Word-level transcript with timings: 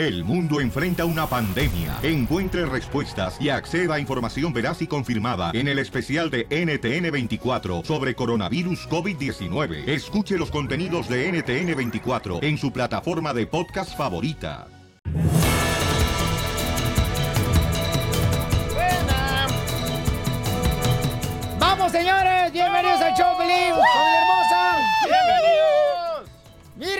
El 0.00 0.24
mundo 0.24 0.62
enfrenta 0.62 1.04
una 1.04 1.26
pandemia. 1.26 1.98
Encuentre 2.02 2.64
respuestas 2.64 3.36
y 3.38 3.50
acceda 3.50 3.96
a 3.96 4.00
información 4.00 4.50
veraz 4.50 4.80
y 4.80 4.86
confirmada 4.86 5.50
en 5.52 5.68
el 5.68 5.78
especial 5.78 6.30
de 6.30 6.48
NTN24 6.48 7.84
sobre 7.84 8.14
coronavirus 8.14 8.88
COVID-19. 8.88 9.86
Escuche 9.86 10.38
los 10.38 10.50
contenidos 10.50 11.06
de 11.06 11.30
NTN24 11.30 12.42
en 12.42 12.56
su 12.56 12.72
plataforma 12.72 13.34
de 13.34 13.46
podcast 13.46 13.94
favorita. 13.94 14.68
¡Vamos, 21.58 21.92
señores! 21.92 22.50
¡Bienvenidos 22.54 23.02
al 23.02 23.14
show, 23.18 23.36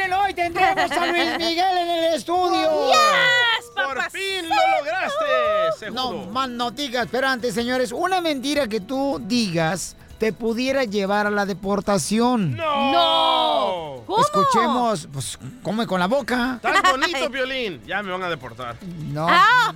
Miren, 0.01 0.15
hoy 0.15 0.35
tendremos 0.35 0.91
a 0.91 1.07
Luis 1.07 1.29
Miguel 1.39 1.77
en 1.77 1.91
el 1.91 2.15
estudio. 2.15 2.87
¡Yes, 2.89 3.71
¡Por 3.75 4.11
fin 4.11 4.49
lo 4.49 4.55
lograste! 4.79 5.79
Se 5.79 5.91
No, 5.91 6.13
más 6.27 6.49
no 6.49 6.71
digas. 6.71 7.07
Pero 7.11 7.29
antes, 7.29 7.53
señores, 7.53 7.93
una 7.93 8.23
mentira 8.23 8.67
que 8.67 8.81
tú 8.81 9.21
digas 9.23 9.97
te 10.19 10.33
pudiera 10.33 10.85
llevar 10.85 11.27
a 11.27 11.31
la 11.31 11.45
deportación. 11.45 12.57
¡No! 12.57 12.93
¡No! 12.93 14.03
¿Cómo? 14.07 14.21
Escuchemos, 14.21 15.09
pues, 15.13 15.39
come 15.63 15.87
con 15.87 16.01
la 16.01 16.07
boca. 16.07 16.59
Tan 16.63 16.75
bonito, 16.83 17.29
Violín. 17.29 17.83
Ya 17.87 18.03
me 18.03 18.11
van 18.11 18.23
a 18.23 18.29
deportar. 18.31 18.77
No. 18.83 19.27
Ah. 19.29 19.73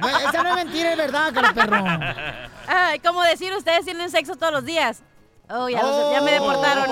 No, 0.00 0.08
Esa 0.08 0.42
no 0.42 0.50
es 0.50 0.54
mentira, 0.56 0.92
es 0.92 0.96
verdad, 0.96 1.32
cara 1.34 1.52
perro. 1.52 1.84
Ay, 2.66 3.00
como 3.00 3.22
decir, 3.22 3.52
ustedes 3.54 3.84
tienen 3.84 4.10
sexo 4.10 4.36
todos 4.36 4.52
los 4.52 4.64
días. 4.64 5.02
Oh, 5.52 5.68
ya, 5.68 5.82
los- 5.82 6.12
ya 6.12 6.20
me 6.22 6.32
deportaron. 6.32 6.86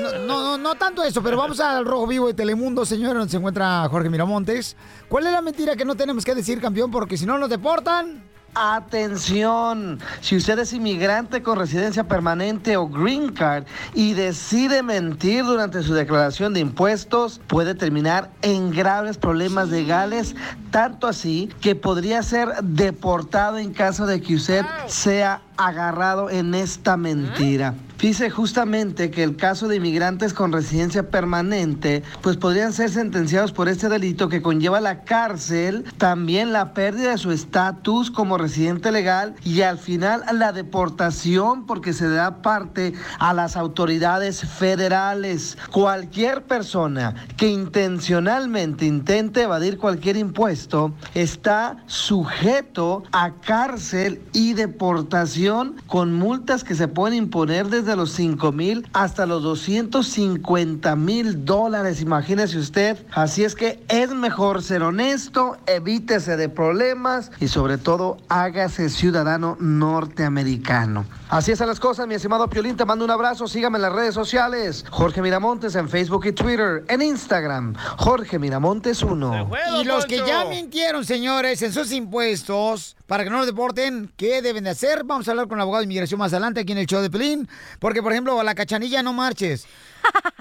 No, 0.00 0.18
no, 0.26 0.42
no, 0.42 0.58
no 0.58 0.74
tanto 0.74 1.02
eso, 1.02 1.22
pero 1.22 1.36
vamos 1.36 1.60
al 1.60 1.84
Rojo 1.84 2.06
Vivo 2.06 2.26
de 2.26 2.34
Telemundo, 2.34 2.84
señor, 2.84 3.14
donde 3.16 3.30
se 3.30 3.36
encuentra 3.38 3.86
Jorge 3.88 4.10
Miramontes. 4.10 4.76
¿Cuál 5.08 5.26
es 5.26 5.32
la 5.32 5.40
mentira 5.40 5.76
que 5.76 5.84
no 5.84 5.94
tenemos 5.94 6.24
que 6.24 6.34
decir, 6.34 6.60
campeón? 6.60 6.90
Porque 6.90 7.16
si 7.16 7.26
no 7.26 7.38
nos 7.38 7.48
deportan. 7.48 8.22
Atención, 8.56 9.98
si 10.20 10.36
usted 10.36 10.56
es 10.60 10.72
inmigrante 10.72 11.42
con 11.42 11.58
residencia 11.58 12.04
permanente 12.06 12.76
o 12.76 12.86
green 12.86 13.32
card 13.32 13.64
y 13.94 14.12
decide 14.14 14.84
mentir 14.84 15.44
durante 15.44 15.82
su 15.82 15.92
declaración 15.92 16.54
de 16.54 16.60
impuestos, 16.60 17.40
puede 17.48 17.74
terminar 17.74 18.30
en 18.42 18.70
graves 18.70 19.18
problemas 19.18 19.70
legales, 19.70 20.36
tanto 20.70 21.08
así 21.08 21.50
que 21.60 21.74
podría 21.74 22.22
ser 22.22 22.48
deportado 22.62 23.58
en 23.58 23.72
caso 23.72 24.06
de 24.06 24.22
que 24.22 24.36
usted 24.36 24.64
sea 24.86 25.42
agarrado 25.56 26.30
en 26.30 26.54
esta 26.54 26.96
mentira. 26.96 27.74
Dice 28.00 28.28
justamente 28.28 29.10
que 29.10 29.22
el 29.22 29.36
caso 29.36 29.66
de 29.66 29.76
inmigrantes 29.76 30.34
con 30.34 30.52
residencia 30.52 31.08
permanente, 31.10 32.02
pues 32.20 32.36
podrían 32.36 32.72
ser 32.72 32.90
sentenciados 32.90 33.52
por 33.52 33.68
este 33.68 33.88
delito 33.88 34.28
que 34.28 34.42
conlleva 34.42 34.80
la 34.80 35.04
cárcel, 35.04 35.84
también 35.96 36.52
la 36.52 36.74
pérdida 36.74 37.12
de 37.12 37.18
su 37.18 37.30
estatus 37.30 38.10
como 38.10 38.36
residente 38.36 38.92
legal 38.92 39.36
y 39.42 39.62
al 39.62 39.78
final 39.78 40.22
la 40.34 40.52
deportación 40.52 41.64
porque 41.66 41.94
se 41.94 42.08
da 42.08 42.42
parte 42.42 42.92
a 43.18 43.32
las 43.32 43.56
autoridades 43.56 44.40
federales. 44.40 45.56
Cualquier 45.70 46.42
persona 46.42 47.14
que 47.38 47.48
intencionalmente 47.48 48.84
intente 48.84 49.42
evadir 49.42 49.78
cualquier 49.78 50.16
impuesto 50.18 50.92
está 51.14 51.78
sujeto 51.86 53.04
a 53.12 53.32
cárcel 53.40 54.20
y 54.34 54.52
deportación 54.52 55.43
con 55.86 56.12
multas 56.14 56.64
que 56.64 56.74
se 56.74 56.88
pueden 56.88 57.16
imponer 57.18 57.68
desde 57.68 57.96
los 57.96 58.12
5 58.12 58.52
mil 58.52 58.88
hasta 58.92 59.26
los 59.26 59.42
250 59.42 60.96
mil 60.96 61.44
dólares. 61.44 62.00
Imagínese 62.00 62.58
usted. 62.58 63.04
Así 63.12 63.44
es 63.44 63.54
que 63.54 63.84
es 63.88 64.10
mejor 64.10 64.62
ser 64.62 64.82
honesto, 64.82 65.58
evítese 65.66 66.36
de 66.36 66.48
problemas 66.48 67.30
y 67.40 67.48
sobre 67.48 67.78
todo 67.78 68.16
hágase 68.28 68.88
ciudadano 68.88 69.56
norteamericano. 69.60 71.04
Así 71.28 71.52
están 71.52 71.68
las 71.68 71.80
cosas, 71.80 72.06
mi 72.06 72.14
estimado 72.14 72.48
Piolín. 72.48 72.76
Te 72.76 72.84
mando 72.84 73.04
un 73.04 73.10
abrazo. 73.10 73.48
Sígame 73.48 73.78
en 73.78 73.82
las 73.82 73.92
redes 73.92 74.14
sociales. 74.14 74.84
Jorge 74.90 75.20
Miramontes 75.20 75.74
en 75.74 75.88
Facebook 75.88 76.26
y 76.26 76.32
Twitter. 76.32 76.84
En 76.88 77.02
Instagram, 77.02 77.74
Jorge 77.96 78.38
Miramontes 78.38 79.02
1. 79.02 79.50
Y 79.80 79.84
los 79.84 80.06
que 80.06 80.18
ya 80.18 80.44
mintieron, 80.44 81.04
señores, 81.04 81.60
en 81.62 81.72
sus 81.72 81.92
impuestos, 81.92 82.96
para 83.06 83.24
que 83.24 83.30
no 83.30 83.38
los 83.38 83.46
deporten, 83.46 84.12
¿qué 84.16 84.40
deben 84.40 84.64
de 84.64 84.70
hacer? 84.70 85.04
Vamos 85.04 85.28
a 85.28 85.32
hablar 85.32 85.46
con 85.46 85.58
el 85.58 85.62
abogado 85.62 85.80
de 85.80 85.84
inmigración 85.84 86.18
más 86.18 86.32
adelante 86.32 86.60
aquí 86.60 86.72
en 86.72 86.78
el 86.78 86.86
show 86.86 87.02
de 87.02 87.10
Pelín. 87.10 87.48
Porque, 87.78 88.02
por 88.02 88.12
ejemplo, 88.12 88.38
a 88.40 88.44
la 88.44 88.54
cachanilla 88.54 89.02
no 89.02 89.12
marches. 89.12 89.66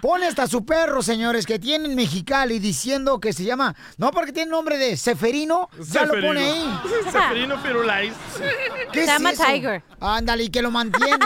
Pone 0.01 0.25
hasta 0.27 0.47
su 0.47 0.65
perro, 0.65 1.01
señores, 1.01 1.45
que 1.45 1.59
tiene 1.59 1.85
en 1.87 1.95
Mexicali 1.95 2.59
diciendo 2.59 3.19
que 3.19 3.31
se 3.31 3.43
llama, 3.45 3.73
no 3.97 4.11
porque 4.11 4.33
tiene 4.33 4.51
nombre 4.51 4.77
de 4.77 4.97
Seferino, 4.97 5.69
ya 5.89 6.05
lo 6.05 6.19
pone 6.19 6.41
ahí. 6.43 6.79
Seferino 7.11 7.57
Firulais. 7.59 8.13
¿Qué 8.91 8.99
Se 8.99 9.01
es 9.05 9.07
llama 9.07 9.31
eso? 9.31 9.43
Tiger. 9.45 9.83
Ándale, 10.01 10.43
y 10.43 10.49
que 10.49 10.61
lo 10.61 10.71
mantiene. 10.71 11.25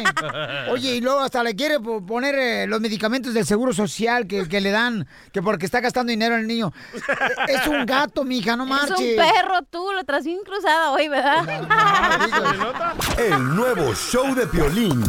Oye, 0.69 0.95
y 0.97 1.01
luego 1.01 1.21
hasta 1.21 1.41
le 1.43 1.55
quiere 1.55 1.79
po- 1.79 2.05
poner 2.05 2.35
eh, 2.35 2.67
los 2.67 2.79
medicamentos 2.79 3.33
del 3.33 3.45
seguro 3.45 3.73
social 3.73 4.27
que, 4.27 4.47
que 4.47 4.61
le 4.61 4.69
dan, 4.69 5.07
que 5.33 5.41
porque 5.41 5.65
está 5.65 5.79
gastando 5.79 6.11
dinero 6.11 6.35
el 6.35 6.45
niño. 6.45 6.71
Es 7.47 7.65
un 7.65 7.85
gato, 7.85 8.23
mija, 8.23 8.55
no 8.55 8.63
Es 8.65 8.69
marches. 8.69 8.99
un 8.99 9.15
perro, 9.15 9.61
tú, 9.71 9.91
lo 9.91 10.03
traes 10.03 10.25
bien 10.25 10.39
cruzada 10.45 10.91
hoy, 10.91 11.07
¿verdad? 11.07 11.47
El 13.17 13.55
nuevo 13.55 13.93
show 13.95 14.35
de 14.35 14.45
Piolín. 14.47 15.03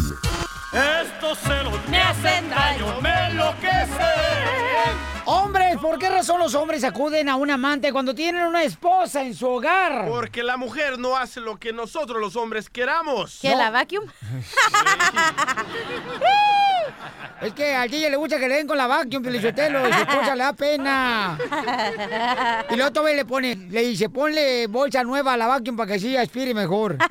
Estos 0.72 1.38
celos 1.38 1.74
Me 1.88 1.98
hacen 1.98 2.50
daño, 2.50 3.00
me 3.00 3.26
enloquecen. 3.30 3.88
Hombres, 5.24 5.76
¿por 5.78 5.98
qué 5.98 6.10
razón 6.10 6.38
los 6.38 6.54
hombres 6.54 6.84
acuden 6.84 7.28
a 7.28 7.36
un 7.36 7.50
amante 7.50 7.92
cuando 7.92 8.14
tienen 8.14 8.46
una 8.46 8.62
esposa 8.62 9.22
en 9.22 9.34
su 9.34 9.48
hogar? 9.48 10.06
Porque 10.08 10.42
la 10.42 10.56
mujer 10.56 10.98
no 10.98 11.16
hace 11.16 11.40
lo 11.40 11.58
que 11.58 11.72
nosotros 11.72 12.20
los 12.20 12.36
hombres 12.36 12.68
queramos. 12.68 13.38
¿Que 13.40 13.56
la 13.56 13.70
vacuum? 13.70 14.04
Es 17.40 17.52
que 17.52 17.74
a 17.74 17.84
ella 17.84 18.10
le 18.10 18.16
gusta 18.16 18.38
que 18.38 18.48
le 18.48 18.56
den 18.56 18.66
con 18.66 18.76
la 18.76 18.86
vacuum, 18.86 19.22
Pelichotelo, 19.22 19.88
y 19.88 19.92
su 19.92 19.98
esposa 20.00 20.34
le 20.34 20.42
da 20.42 20.52
pena. 20.52 21.38
Y 22.70 22.76
luego 22.76 22.92
todavía 22.92 23.16
le 23.16 23.24
pone, 23.24 23.54
le 23.54 23.82
dice, 23.82 24.08
ponle 24.08 24.66
bolsa 24.66 25.04
nueva 25.04 25.34
a 25.34 25.36
la 25.36 25.46
vacuum 25.46 25.76
para 25.76 25.88
que 25.88 25.94
así 25.94 26.16
aspire 26.16 26.54
mejor. 26.54 26.98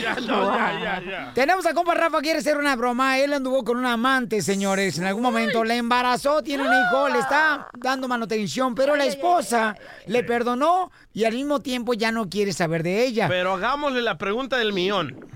Ya, 0.00 0.14
no, 0.16 0.54
ya, 0.54 0.80
ya, 0.80 1.02
ya. 1.02 1.32
Tenemos 1.34 1.64
a 1.66 1.74
compa 1.74 1.94
Rafa, 1.94 2.20
quiere 2.20 2.38
hacer 2.38 2.56
una 2.56 2.76
broma. 2.76 3.18
Él 3.18 3.32
anduvo 3.32 3.62
con 3.64 3.76
una 3.76 3.92
amante, 3.92 4.42
señores. 4.42 4.98
En 4.98 5.04
algún 5.04 5.22
momento 5.22 5.64
le 5.64 5.76
embarazó, 5.76 6.42
tiene 6.42 6.66
un 6.66 6.72
hijo, 6.72 7.08
le 7.08 7.18
está 7.18 7.68
dando 7.78 8.08
manutención, 8.08 8.74
pero 8.74 8.96
la 8.96 9.04
esposa 9.04 9.76
le 10.06 10.24
perdonó 10.24 10.90
y 11.12 11.24
al 11.24 11.34
mismo 11.34 11.60
tiempo 11.60 11.94
ya 11.94 12.10
no 12.10 12.28
quiere 12.28 12.52
saber 12.52 12.82
de 12.82 13.04
ella. 13.04 13.28
Pero 13.28 13.54
hagámosle 13.54 14.02
la 14.02 14.18
pregunta 14.18 14.56
del 14.56 14.72
millón. 14.72 15.26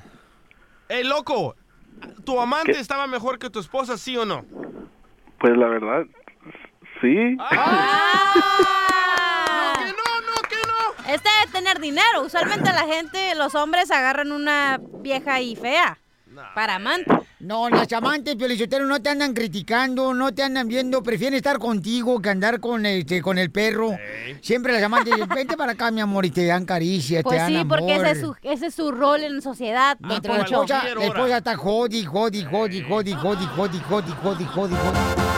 Ey, 0.88 1.04
loco, 1.04 1.54
¿tu 2.24 2.40
amante 2.40 2.72
¿Qué? 2.72 2.80
estaba 2.80 3.06
mejor 3.06 3.38
que 3.38 3.50
tu 3.50 3.60
esposa, 3.60 3.96
sí 3.96 4.16
o 4.16 4.24
no? 4.24 4.44
Pues 5.38 5.56
la 5.56 5.68
verdad, 5.68 6.04
sí. 7.00 7.36
Que 7.36 7.36
no, 9.92 10.20
no, 10.20 10.34
que 10.48 10.56
no. 10.66 11.12
Este 11.12 11.28
de 11.44 11.52
tener 11.52 11.78
dinero. 11.80 12.22
Usualmente 12.24 12.72
la 12.72 12.86
gente, 12.86 13.34
los 13.34 13.54
hombres 13.54 13.90
agarran 13.90 14.32
una 14.32 14.80
vieja 15.00 15.40
y 15.40 15.56
fea. 15.56 15.98
Para 16.54 16.76
amante. 16.76 17.10
No, 17.40 17.68
las 17.68 17.92
amantes, 17.92 18.34
Pelichotelo, 18.36 18.86
no 18.86 19.00
te 19.00 19.10
andan 19.10 19.34
criticando, 19.34 20.14
no 20.14 20.32
te 20.32 20.42
andan 20.42 20.68
viendo, 20.68 21.02
prefieren 21.02 21.34
estar 21.34 21.58
contigo 21.58 22.20
que 22.20 22.30
andar 22.30 22.60
con 22.60 22.86
este, 22.86 23.20
con 23.20 23.38
el 23.38 23.50
perro. 23.50 23.90
Siempre 24.40 24.72
las 24.72 24.82
amantes 24.82 25.14
dicen, 25.14 25.28
vente 25.28 25.56
para 25.56 25.72
acá, 25.72 25.90
mi 25.90 26.00
amor, 26.00 26.24
y 26.26 26.30
te 26.30 26.46
dan 26.46 26.64
caricias, 26.64 27.22
Pues 27.22 27.36
te 27.36 27.42
dan 27.42 27.52
sí, 27.52 27.64
porque 27.68 27.94
amor. 27.94 28.06
ese 28.06 28.16
es, 28.16 28.20
su, 28.20 28.36
ese 28.42 28.66
es 28.66 28.74
su 28.74 28.90
rol 28.90 29.22
en 29.22 29.42
sociedad. 29.42 29.96
Mientras 30.00 30.38
la 30.38 30.44
esposa, 30.44 30.84
la 30.94 31.04
esposa 31.04 31.36
está 31.38 31.56
jodi, 31.56 32.04
jodi, 32.04 32.44
jodi, 32.44 32.82
jodi, 32.82 33.12
jodi, 33.12 33.46
jodi, 33.46 33.78
jodi, 33.80 34.12
jodi, 34.12 34.44
jodi, 34.44 34.74
jodi. 34.74 34.74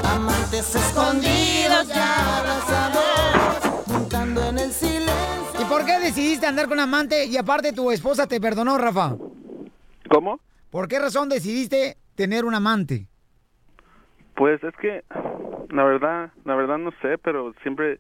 Amantes 0.04 0.75
escondidos 0.75 1.88
ya 1.88 2.38
abrazados, 2.38 3.87
montando 3.88 4.49
en 4.49 4.58
el 4.58 4.73
silencio. 4.73 5.61
¿Y 5.61 5.64
por 5.64 5.84
qué 5.84 5.99
decidiste 5.99 6.46
andar 6.46 6.69
con 6.69 6.78
amante 6.78 7.26
y 7.26 7.37
aparte 7.37 7.73
tu 7.73 7.90
esposa 7.90 8.26
te 8.26 8.40
perdonó, 8.40 8.78
Rafa? 8.78 9.17
¿Cómo? 10.11 10.38
¿Por 10.70 10.88
qué 10.88 10.99
razón 10.99 11.29
decidiste 11.29 11.97
tener 12.15 12.44
un 12.44 12.55
amante? 12.55 13.06
Pues 14.35 14.62
es 14.62 14.75
que, 14.81 15.03
la 15.70 15.85
verdad, 15.85 16.31
la 16.44 16.55
verdad 16.55 16.79
no 16.79 16.91
sé, 17.03 17.19
pero 17.19 17.55
siempre, 17.62 17.99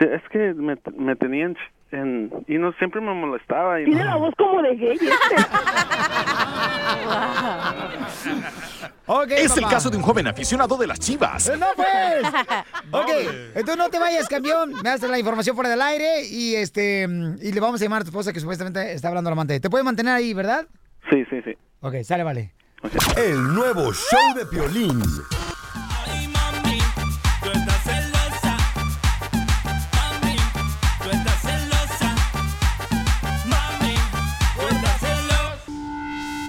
es 0.00 0.22
que 0.32 0.54
me, 0.54 0.76
me 0.96 1.14
tenían 1.16 1.56
en, 1.92 2.32
y 2.48 2.56
no 2.58 2.72
siempre 2.74 3.00
me 3.00 3.12
molestaba. 3.14 3.80
Y 3.80 3.84
Tiene 3.84 4.00
no- 4.04 4.10
la 4.10 4.16
voz 4.16 4.34
como 4.36 4.62
de 4.62 4.76
gay. 4.76 4.94
este. 4.94 5.10
Ok, 9.06 9.30
Es 9.32 9.56
el 9.56 9.64
caso 9.66 9.90
de 9.90 9.96
un 9.96 10.02
joven 10.02 10.26
aficionado 10.26 10.76
de 10.76 10.86
las 10.86 10.98
chivas. 11.00 11.48
Eh, 11.48 11.56
No, 11.58 11.66
pues. 11.76 11.86
ok, 12.92 13.10
entonces 13.54 13.76
no 13.76 13.88
te 13.90 13.98
vayas, 13.98 14.28
campeón. 14.28 14.72
Me 14.82 14.90
das 14.90 15.02
la 15.02 15.18
información 15.18 15.54
fuera 15.56 15.70
del 15.70 15.82
aire 15.82 16.24
y 16.28 16.54
este 16.54 17.02
y 17.42 17.52
le 17.52 17.60
vamos 17.60 17.80
a 17.80 17.84
llamar 17.84 18.02
a 18.02 18.04
tu 18.04 18.10
esposa 18.10 18.32
que 18.32 18.40
supuestamente 18.40 18.92
está 18.92 19.08
hablando 19.08 19.28
a 19.28 19.32
la 19.32 19.34
amante. 19.34 19.58
¿Te 19.60 19.68
puede 19.70 19.82
mantener 19.84 20.14
ahí, 20.14 20.32
verdad? 20.34 20.66
Sí, 21.10 21.24
sí, 21.30 21.40
sí. 21.44 21.56
Ok, 21.82 21.94
sale, 22.04 22.22
vale. 22.22 22.52
El 23.16 23.54
nuevo 23.54 23.92
show 23.92 24.34
de 24.36 24.44
Piolín. 24.46 25.02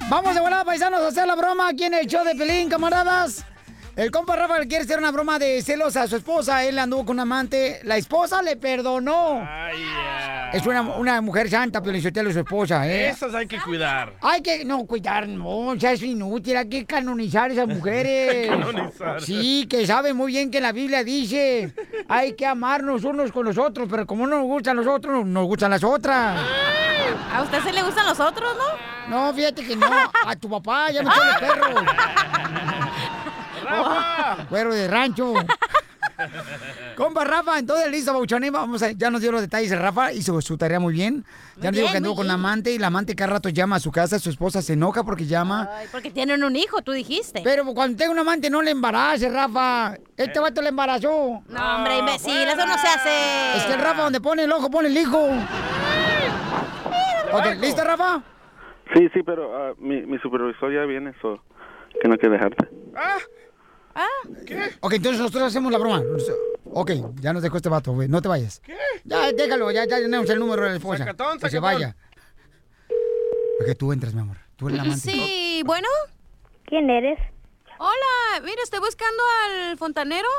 Vamos 0.10 0.36
de 0.36 0.42
volada, 0.42 0.66
paisanos, 0.66 1.00
a 1.00 1.08
hacer 1.08 1.26
la 1.26 1.36
broma 1.36 1.70
aquí 1.70 1.86
en 1.86 1.94
el 1.94 2.06
show 2.06 2.26
de 2.26 2.36
Pelín, 2.36 2.68
camaradas. 2.68 3.46
El 3.96 4.10
compa 4.10 4.38
Rafa 4.38 4.58
le 4.60 4.68
quiere 4.68 4.86
hacer 4.86 5.00
una 5.00 5.12
broma 5.12 5.38
de 5.38 5.62
celos 5.62 5.98
a 5.98 6.08
su 6.08 6.16
esposa. 6.16 6.64
Él 6.64 6.80
anduvo 6.80 7.06
con 7.06 7.18
un 7.18 7.22
amante. 7.22 7.82
La 7.84 7.98
esposa 7.98 8.42
le 8.42 8.56
perdonó. 8.56 9.46
Es 10.54 10.66
una, 10.66 10.82
una 10.82 11.22
mujer 11.22 11.50
santa, 11.50 11.82
pero 11.82 12.00
su 12.00 12.08
esposa, 12.40 12.88
¿eh? 12.88 13.10
Esas 13.10 13.34
hay 13.34 13.48
que 13.48 13.60
cuidar. 13.60 14.14
Hay 14.22 14.42
que, 14.42 14.64
no, 14.66 14.86
cuidar, 14.86 15.28
no, 15.28 15.68
o 15.68 15.80
sea, 15.80 15.92
es 15.94 16.04
inútil, 16.04 16.58
hay 16.58 16.68
que 16.70 16.86
canonizar 16.86 17.50
a 17.50 17.54
esas 17.54 17.68
mujeres. 17.76 18.50
Canonizar. 18.50 19.22
Sí, 19.22 19.66
que 19.70 19.86
saben 19.86 20.16
muy 20.16 20.32
bien 20.32 20.52
que 20.52 20.62
la 20.62 20.72
Biblia 20.72 21.04
dice, 21.04 21.74
hay 22.08 22.34
que 22.34 22.46
amarnos 22.46 23.04
unos 23.04 23.32
con 23.32 23.46
los 23.46 23.58
otros, 23.58 23.88
pero 23.90 24.06
como 24.06 24.28
no 24.28 24.38
nos 24.38 24.46
gustan 24.46 24.78
los 24.78 24.88
otros, 24.88 25.26
nos 25.26 25.46
gustan 25.46 25.72
las 25.72 25.84
otras. 25.84 26.40
¿A 27.34 27.42
usted 27.44 27.62
se 27.64 27.74
le 27.74 27.84
gustan 27.84 28.06
los 28.06 28.20
otros, 28.20 28.52
no? 28.58 29.28
No, 29.28 29.34
fíjate 29.34 29.66
que 29.66 29.76
no, 29.76 29.88
a 30.26 30.36
tu 30.36 30.50
papá, 30.50 30.92
ya 30.92 31.02
me 31.04 31.10
echó 31.14 31.24
los 31.26 31.36
perros. 31.38 31.84
¡Rafa! 33.72 34.46
Cuero 34.50 34.74
de 34.74 34.88
rancho. 34.88 35.34
Compa 36.96 37.24
Rafa, 37.24 37.58
entonces 37.58 37.90
listo, 37.90 38.14
Bauchoné, 38.14 38.52
vamos 38.52 38.84
a, 38.84 38.92
ya 38.92 39.10
nos 39.10 39.22
dio 39.22 39.32
los 39.32 39.42
detalles 39.42 39.70
de 39.72 39.76
Rafa, 39.76 40.14
hizo 40.14 40.40
su 40.42 40.58
tarea 40.58 40.80
muy 40.80 40.94
bien. 40.94 41.26
Ya 41.58 41.72
nos 41.72 41.78
dijo 41.78 41.92
que 41.92 41.98
anduvo 41.98 42.18
con 42.18 42.28
la 42.28 42.34
amante 42.34 42.72
y 42.72 42.78
la 42.78 42.88
amante 42.88 43.16
cada 43.16 43.34
rato 43.34 43.50
llama 43.50 43.78
a 43.78 43.80
su 43.80 43.92
casa, 43.92 44.20
su 44.20 44.30
esposa 44.30 44.62
se 44.62 44.74
enoja 44.74 45.04
porque 45.04 45.26
llama. 45.26 45.70
Ay, 45.74 45.88
porque 45.92 46.12
tienen 46.12 46.44
un 46.44 46.56
hijo, 46.56 46.82
tú 46.82 46.92
dijiste. 46.92 47.42
Pero 47.44 47.66
cuando 47.74 47.98
tenga 47.98 48.12
un 48.12 48.20
amante 48.20 48.50
no 48.50 48.62
le 48.62 48.72
embarace, 48.72 49.30
Rafa. 49.30 49.98
Este 50.16 50.40
vato 50.40 50.62
le 50.62 50.70
embarazó. 50.70 51.42
No, 51.48 51.76
hombre, 51.76 51.98
imbécil, 52.00 52.48
eso 52.48 52.66
no 52.66 52.78
se 52.78 52.88
hace. 52.88 53.58
Es 53.58 53.64
que 53.64 53.74
el 53.74 53.80
Rafa 53.80 54.04
donde 54.04 54.22
pone 54.22 54.44
el 54.44 54.52
ojo 54.52 54.70
pone 54.70 54.90
el 54.90 54.98
hijo. 54.98 55.30
Ok, 57.32 57.46
¿listo, 57.60 57.84
Rafa? 57.84 58.22
Sí, 58.94 59.10
sí, 59.14 59.24
pero 59.24 59.56
ah, 59.56 59.74
mi, 59.78 60.02
mi 60.02 60.20
supervisor 60.20 60.72
ya 60.74 60.84
viene, 60.86 61.12
eso 61.18 61.42
que 62.02 62.08
no 62.08 62.14
hay 62.14 62.20
que 62.20 62.30
dejarte. 62.30 62.68
Ah, 62.96 63.18
Ah, 63.96 64.08
Ok, 64.82 64.94
entonces 64.94 65.20
nosotros 65.22 65.44
hacemos 65.44 65.72
la 65.72 65.78
broma. 65.78 66.02
Ok, 66.66 66.92
ya 67.20 67.34
nos 67.34 67.44
dejó 67.44 67.58
este 67.58 67.70
vato, 67.70 67.92
güey. 67.94 68.08
No 68.08 68.22
te 68.22 68.28
vayas. 68.28 68.60
¿Qué? 68.62 68.76
Ya, 69.04 69.32
déjalo, 69.32 69.72
ya, 69.72 69.86
ya 69.86 69.98
tenemos 69.98 70.30
el 70.30 70.40
número 70.40 70.64
de 70.64 70.70
la 70.70 70.76
esposa. 70.78 71.00
Sacatón, 71.00 71.40
que 71.40 71.50
se 71.50 71.60
vaya. 71.60 71.96
Ok, 73.62 73.78
tú 73.78 73.92
entras, 73.92 74.14
mi 74.14 74.22
amor. 74.22 74.38
Tú 74.56 74.68
eres 74.68 74.78
la 74.78 74.84
amante. 74.84 75.12
sí, 75.12 75.62
bueno. 75.66 75.88
¿Quién 76.66 76.90
eres? 76.90 77.20
Hola, 77.80 78.42
mira, 78.44 78.62
estoy 78.64 78.80
buscando 78.80 79.24
al 79.46 79.78
fontanero. 79.78 80.30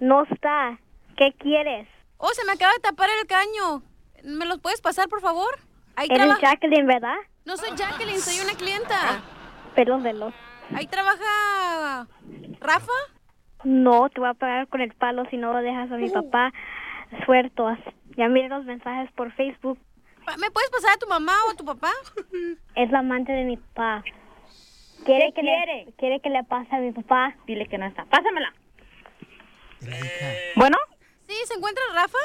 No 0.00 0.24
está. 0.24 0.78
¿Qué 1.16 1.32
quieres? 1.38 1.88
Oh, 2.18 2.30
se 2.32 2.44
me 2.44 2.52
acaba 2.52 2.72
de 2.72 2.78
tapar 2.80 3.08
el 3.20 3.26
caño. 3.26 3.82
¿Me 4.24 4.46
los 4.46 4.60
puedes 4.60 4.80
pasar, 4.80 5.08
por 5.08 5.20
favor? 5.20 5.58
Ahí 5.96 6.08
Eres. 6.10 6.38
Jacqueline, 6.40 6.86
¿verdad? 6.86 7.16
No 7.44 7.56
soy 7.56 7.70
Jacqueline, 7.76 8.20
soy 8.20 8.40
una 8.40 8.54
clienta. 8.54 9.22
Perdón 9.74 10.02
de 10.02 10.12
los. 10.12 10.34
Ahí 10.74 10.86
trabaja 10.86 12.06
Rafa. 12.60 12.92
No, 13.64 14.08
te 14.10 14.20
voy 14.20 14.28
a 14.28 14.34
pagar 14.34 14.68
con 14.68 14.80
el 14.80 14.92
palo 14.94 15.24
si 15.30 15.36
no 15.36 15.52
lo 15.52 15.60
dejas 15.60 15.90
a 15.90 15.96
mi 15.96 16.10
papá 16.10 16.52
sueltos. 17.24 17.78
Ya 18.16 18.28
miré 18.28 18.48
los 18.48 18.64
mensajes 18.64 19.10
por 19.12 19.32
Facebook. 19.32 19.78
¿Me 20.38 20.50
puedes 20.50 20.70
pasar 20.70 20.92
a 20.94 20.98
tu 20.98 21.06
mamá 21.06 21.32
o 21.46 21.50
a 21.52 21.54
tu 21.54 21.64
papá? 21.64 21.90
Es 22.74 22.90
la 22.90 22.98
amante 23.00 23.32
de 23.32 23.44
mi 23.44 23.56
papá. 23.56 24.02
¿Quiere 25.04 25.32
que 25.32 25.42
le 25.42 25.92
quiere 25.98 26.20
que 26.20 26.30
le 26.30 26.42
pase 26.44 26.74
a 26.74 26.78
mi 26.78 26.92
papá? 26.92 27.34
Dile 27.46 27.66
que 27.68 27.78
no 27.78 27.86
está. 27.86 28.04
Pásamela. 28.06 28.52
Bueno, 30.56 30.76
Sí, 31.28 31.34
¿se 31.44 31.54
encuentra 31.54 31.82
Rafa? 31.92 32.18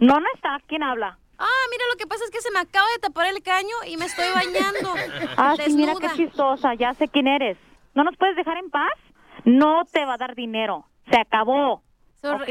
no, 0.00 0.20
no 0.20 0.26
está. 0.34 0.58
¿Quién 0.66 0.82
habla? 0.82 1.18
Ah, 1.38 1.64
mira, 1.70 1.84
lo 1.92 1.96
que 1.96 2.06
pasa 2.06 2.24
es 2.24 2.30
que 2.30 2.40
se 2.40 2.50
me 2.50 2.58
acaba 2.58 2.86
de 2.94 2.98
tapar 2.98 3.26
el 3.26 3.42
caño 3.42 3.76
y 3.86 3.96
me 3.96 4.06
estoy 4.06 4.26
bañando. 4.34 4.94
Ah, 5.36 5.54
sí, 5.64 5.72
mira 5.74 5.94
qué 6.00 6.08
chistosa. 6.16 6.74
Ya 6.74 6.94
sé 6.94 7.08
quién 7.08 7.28
eres. 7.28 7.56
¿No 7.98 8.04
nos 8.04 8.16
puedes 8.16 8.36
dejar 8.36 8.56
en 8.58 8.70
paz? 8.70 8.92
No 9.44 9.84
te 9.84 10.04
va 10.04 10.14
a 10.14 10.18
dar 10.18 10.36
dinero. 10.36 10.86
Se 11.10 11.18
acabó. 11.18 11.82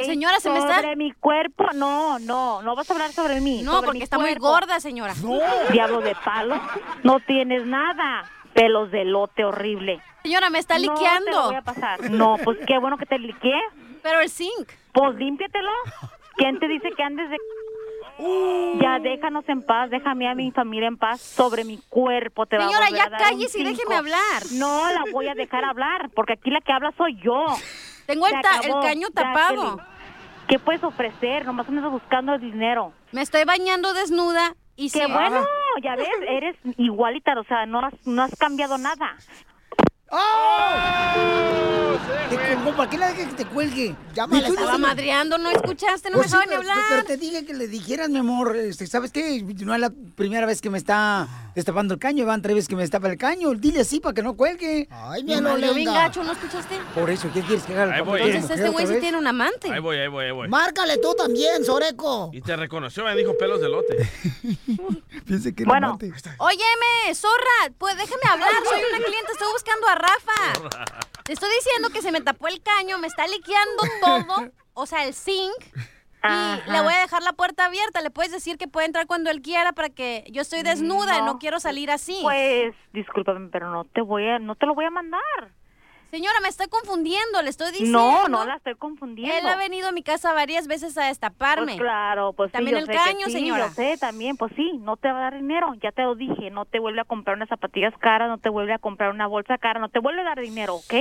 Señora, 0.04 0.42
se 0.42 0.50
me 0.50 0.60
está... 0.60 0.82
Sobre 0.82 0.98
mi 0.98 1.14
cuerpo, 1.14 1.68
no, 1.74 2.20
no, 2.20 2.62
no 2.62 2.76
vas 2.76 2.90
a 2.90 2.94
hablar 2.94 3.14
sobre 3.14 3.40
mí. 3.40 3.62
No, 3.64 3.76
sobre 3.76 3.86
porque 3.86 4.04
está 4.04 4.18
muy 4.20 4.36
gorda, 4.36 4.82
señora. 4.82 5.14
Diablo 5.72 6.02
de 6.02 6.16
palo, 6.16 6.60
no 7.04 7.22
tienes 7.22 7.66
nada. 7.66 8.30
Pelos 8.54 8.92
de 8.92 9.06
lote 9.06 9.46
horrible. 9.46 10.02
Señora, 10.24 10.50
me 10.50 10.60
está 10.60 10.78
No 10.80 10.82
te 10.82 10.90
liqueando. 10.90 11.44
voy 11.46 11.56
a 11.56 11.62
pasar. 11.62 12.12
No, 12.12 12.36
pues 12.44 12.58
qué 12.68 12.78
bueno 12.78 12.98
que 12.98 13.06
te 13.06 13.18
liqué. 13.18 13.54
Pero 14.04 14.20
el 14.20 14.30
zinc. 14.30 14.70
Pues 14.92 15.16
límpiatelo. 15.16 15.72
¿Quién 16.36 16.60
te 16.60 16.68
dice 16.68 16.92
que 16.92 17.04
andes 17.04 17.30
de... 17.30 17.38
Uh. 18.20 18.80
Ya 18.82 19.00
déjanos 19.00 19.48
en 19.48 19.62
paz, 19.62 19.90
déjame 19.90 20.28
a 20.28 20.34
mi 20.36 20.52
familia 20.52 20.88
en 20.88 20.98
paz 20.98 21.22
sobre 21.22 21.64
mi 21.64 21.78
cuerpo. 21.90 22.46
Te 22.46 22.58
va 22.58 22.66
a 22.66 22.68
Señora, 22.68 22.88
a 22.88 22.90
ya 22.90 23.10
cállese 23.18 23.60
y 23.60 23.64
déjeme 23.64 23.96
hablar. 23.96 24.44
No 24.54 24.92
la 24.92 25.04
voy 25.12 25.28
a 25.28 25.36
dejar 25.36 25.64
hablar, 25.66 26.10
porque 26.16 26.34
aquí 26.34 26.50
la 26.50 26.62
que 26.62 26.72
habla 26.72 26.92
soy 26.98 27.16
yo. 27.22 27.46
Tengo 28.06 28.28
el, 28.28 28.34
Se 28.36 28.42
ta- 28.42 28.58
acabó, 28.58 28.80
el 28.82 28.88
caño 28.88 29.08
tapado. 29.14 29.80
¿Qué 30.48 30.60
puedes 30.60 30.84
ofrecer? 30.84 31.46
Nomás 31.46 31.68
andas 31.68 31.92
buscando 31.92 32.34
el 32.34 32.42
dinero. 32.42 32.94
Me 33.12 33.22
estoy 33.22 33.44
bañando 33.44 33.94
desnuda 33.94 34.56
y 34.78 34.90
Qué 34.90 35.06
sí. 35.06 35.12
bueno, 35.12 35.44
ya 35.84 35.96
ves, 35.96 36.08
eres 36.30 36.56
igualita, 36.78 37.34
o 37.40 37.44
sea, 37.44 37.66
no 37.66 37.80
has, 37.86 37.94
no 38.08 38.24
has 38.24 38.36
cambiado 38.38 38.78
nada. 38.78 39.16
¡Oh! 40.10 41.98
Te 42.30 42.36
colgó, 42.38 42.76
¿para 42.76 42.90
qué 42.90 42.98
le 42.98 43.06
dejas 43.08 43.28
que 43.28 43.44
te 43.44 43.46
cuelgue? 43.46 43.96
Llámale. 44.14 44.42
Me 44.44 44.50
estaba 44.50 44.78
madreando, 44.78 45.38
¿no 45.38 45.50
escuchaste? 45.50 46.10
No 46.10 46.18
Pues 46.18 46.32
me 46.32 46.38
sí, 46.40 46.46
dejaban 46.48 46.50
ni 46.50 46.56
hablar. 46.72 46.86
pero 46.90 47.04
te 47.06 47.18
dije 47.18 47.46
que 47.46 47.54
le 47.54 47.68
dijeras, 47.68 48.10
mi 48.10 48.18
amor, 48.18 48.56
este, 48.58 48.86
¿sabes 48.88 49.12
qué? 49.12 49.42
No 49.60 49.74
es 49.74 49.80
la 49.80 49.92
primera 50.16 50.46
vez 50.46 50.62
que 50.62 50.70
me 50.70 50.78
está 50.78 51.28
destapando 51.56 51.94
el 51.94 52.00
caño, 52.00 52.26
van 52.26 52.42
tres 52.42 52.56
veces 52.56 52.68
que 52.68 52.76
me 52.76 52.82
destapa 52.82 53.08
el 53.10 53.18
caño. 53.18 53.54
Dile 53.56 53.80
así 53.82 54.00
para 54.02 54.14
que 54.14 54.22
no 54.24 54.36
cuelgue. 54.36 54.88
Ay, 54.92 55.24
Me 55.24 55.40
dolió 55.42 55.74
bien 55.74 55.92
gacho, 55.92 56.24
¿no 56.24 56.34
escuchaste? 56.34 56.76
Por 56.94 57.10
eso, 57.10 57.30
¿qué 57.34 57.42
quieres 57.42 57.64
que 57.64 57.74
haga? 57.74 57.94
Ahí 57.94 58.00
el 58.00 58.06
voy. 58.06 58.22
Entonces 58.22 58.58
este 58.58 58.70
güey 58.70 58.88
sí 58.88 58.96
tiene 59.00 59.18
un 59.18 59.28
amante. 59.28 59.72
Ahí 59.72 59.80
voy, 59.80 59.98
ahí 59.98 60.08
voy, 60.10 60.26
ahí 60.26 60.32
voy. 60.32 60.48
Márcale 60.50 60.98
tú 60.98 61.16
también, 61.16 61.64
Soreco. 61.64 62.30
Y 62.34 62.42
te 62.42 62.56
reconoció, 62.58 63.06
me 63.06 63.16
dijo 63.16 63.38
pelos 63.38 63.62
de 63.62 63.70
lote. 63.70 63.96
Piense 65.26 65.56
que 65.56 65.64
Bueno. 65.64 65.88
amante. 65.88 66.12
Óyeme, 66.38 67.16
zorra, 67.16 67.72
pues 67.78 67.96
déjame 67.98 68.22
hablar, 68.30 68.50
soy 68.64 68.80
una 68.94 69.04
cliente, 69.06 69.32
estoy 69.32 69.48
buscando 69.54 69.88
a 69.88 69.96
Rafa. 69.98 70.54
Te 71.24 71.34
estoy 71.34 71.50
diciendo 71.56 71.90
que 71.90 72.02
se 72.02 72.12
me 72.12 72.22
tapó 72.22 72.48
el 72.48 72.62
caño, 72.62 72.98
me 73.00 73.08
está 73.08 73.28
liqueando 73.28 73.84
todo, 74.02 74.52
o 74.74 74.86
sea, 74.86 75.06
el 75.06 75.14
zinc. 75.14 75.54
Y 76.24 76.30
Ajá. 76.30 76.72
le 76.72 76.82
voy 76.82 76.94
a 76.94 77.00
dejar 77.00 77.22
la 77.22 77.34
puerta 77.34 77.66
abierta. 77.66 78.02
Le 78.02 78.10
puedes 78.10 78.32
decir 78.32 78.58
que 78.58 78.68
puede 78.68 78.88
entrar 78.88 79.08
cuando 79.08 79.30
él 79.30 79.42
quiera 79.42 79.72
para 79.74 79.90
que 79.90 80.26
yo 80.32 80.42
estoy 80.42 80.64
desnuda 80.64 81.20
y 81.20 81.22
no 81.22 81.38
quiero 81.38 81.60
salir 81.60 81.92
así. 81.92 82.20
Pues, 82.22 82.74
discúlpame, 82.92 83.50
pero 83.50 83.70
no 83.70 83.86
te 83.86 84.02
voy 84.02 84.28
a, 84.28 84.40
no 84.40 84.56
te 84.56 84.66
lo 84.66 84.74
voy 84.74 84.86
a 84.86 84.90
mandar. 84.90 85.22
Señora, 86.10 86.40
me 86.42 86.48
estoy 86.48 86.68
confundiendo, 86.68 87.42
le 87.42 87.50
estoy 87.50 87.72
diciendo. 87.72 88.00
No, 88.00 88.28
no 88.28 88.46
la 88.46 88.56
estoy 88.56 88.76
confundiendo. 88.76 89.36
Él 89.38 89.48
ha 89.48 89.58
venido 89.58 89.90
a 89.90 89.92
mi 89.92 90.04
casa 90.04 90.34
varias 90.34 90.68
veces 90.68 90.98
a 90.98 91.06
destaparme. 91.06 91.66
Pues 91.66 91.78
claro, 91.78 92.34
pues 92.34 92.50
sí, 92.50 92.54
También 92.54 92.78
yo 92.78 92.80
el 92.80 92.86
sé 92.86 92.92
que 92.94 92.98
caño, 92.98 93.26
sí, 93.26 93.32
señora. 93.34 93.68
Yo 93.68 93.74
sé, 93.74 93.98
también, 93.98 94.38
pues 94.38 94.54
sí, 94.56 94.72
no 94.80 94.96
te 94.96 95.12
va 95.12 95.20
a 95.20 95.22
dar 95.24 95.36
dinero, 95.36 95.74
ya 95.82 95.92
te 95.92 96.04
lo 96.04 96.16
dije, 96.16 96.50
no 96.50 96.66
te 96.66 96.80
vuelve 96.80 97.02
a 97.02 97.06
comprar 97.06 97.36
unas 97.36 97.50
zapatillas 97.50 97.94
caras, 98.00 98.30
no 98.30 98.38
te 98.38 98.50
vuelve 98.50 98.74
a 98.74 98.80
comprar 98.80 99.12
una 99.12 99.28
bolsa 99.28 99.58
cara, 99.58 99.80
no 99.80 99.90
te 99.90 100.00
vuelve 100.00 100.22
a 100.22 100.26
dar 100.26 100.40
dinero, 100.40 100.76
¿ok? 100.76 100.94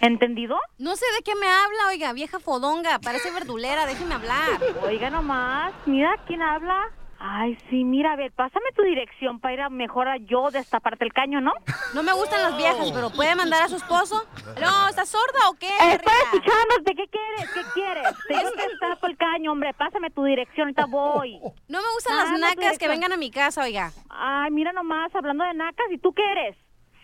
¿Entendido? 0.00 0.58
No 0.78 0.96
sé 0.96 1.04
de 1.16 1.22
qué 1.22 1.34
me 1.36 1.46
habla, 1.46 1.88
oiga, 1.88 2.12
vieja 2.12 2.40
fodonga, 2.40 2.98
parece 2.98 3.30
verdulera, 3.30 3.86
déjeme 3.86 4.14
hablar. 4.14 4.60
Oiga 4.84 5.10
nomás, 5.10 5.72
mira 5.86 6.16
quién 6.26 6.42
habla. 6.42 6.88
Ay, 7.24 7.56
sí, 7.70 7.84
mira, 7.84 8.14
a 8.14 8.16
ver, 8.16 8.32
pásame 8.32 8.66
tu 8.74 8.82
dirección 8.82 9.38
para 9.38 9.54
ir 9.54 9.60
a 9.60 9.70
mejor 9.70 10.08
a 10.08 10.16
yo 10.16 10.50
destaparte 10.50 11.04
el 11.04 11.12
caño, 11.12 11.40
¿no? 11.40 11.52
No 11.94 12.02
me 12.02 12.12
gustan 12.14 12.42
las 12.42 12.56
viejas, 12.56 12.90
pero 12.90 13.10
¿puede 13.10 13.36
mandar 13.36 13.62
a 13.62 13.68
su 13.68 13.76
esposo? 13.76 14.24
No, 14.60 14.88
¿estás 14.88 15.08
sorda 15.08 15.48
o 15.48 15.54
qué? 15.54 15.68
Estoy 15.68 15.88
perrita? 15.90 16.12
escuchándote, 16.24 16.94
¿qué 16.96 17.04
quieres? 17.06 17.50
¿Qué 17.54 17.60
quieres? 17.74 18.02
Te 18.28 18.36
digo 18.38 18.50
que 18.56 18.68
destapo 18.68 19.06
el 19.06 19.16
caño, 19.16 19.52
hombre, 19.52 19.72
pásame 19.72 20.10
tu 20.10 20.24
dirección, 20.24 20.66
ahorita 20.66 20.86
voy. 20.86 21.38
No 21.68 21.78
me 21.80 21.92
gustan 21.94 22.18
Ah, 22.18 22.24
las 22.32 22.40
nacas 22.40 22.76
que 22.78 22.88
vengan 22.88 23.12
a 23.12 23.16
mi 23.16 23.30
casa, 23.30 23.62
oiga. 23.62 23.92
Ay, 24.10 24.50
mira 24.50 24.72
nomás, 24.72 25.14
hablando 25.14 25.44
de 25.44 25.54
nacas, 25.54 25.86
¿y 25.92 25.98
tú 25.98 26.12
qué 26.12 26.22
eres? 26.32 26.56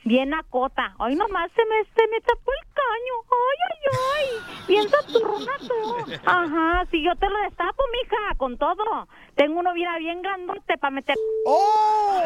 Bien 0.09 0.31
nacota. 0.31 0.95
Ay, 0.99 1.15
nomás 1.17 1.53
se 1.55 1.63
me, 1.67 1.85
se 1.85 2.09
me 2.09 2.19
tapó 2.23 2.51
el 2.51 2.67
caño. 2.73 3.15
Ay, 3.31 3.59
ay, 3.69 3.79
ay. 4.17 4.65
Piensa 4.67 4.97
turrona 5.07 5.53
tú. 5.59 6.13
Ajá, 6.25 6.87
si 6.91 7.05
yo 7.05 7.15
te 7.17 7.29
lo 7.29 7.39
destapo, 7.41 7.85
mija, 7.93 8.35
con 8.39 8.57
todo. 8.57 9.07
Tengo 9.37 9.61
uno 9.61 9.75
bien, 9.75 9.91
bien 9.99 10.23
grandote 10.23 10.79
para 10.79 10.93
meter. 10.93 11.15
¡Oh! 11.45 12.23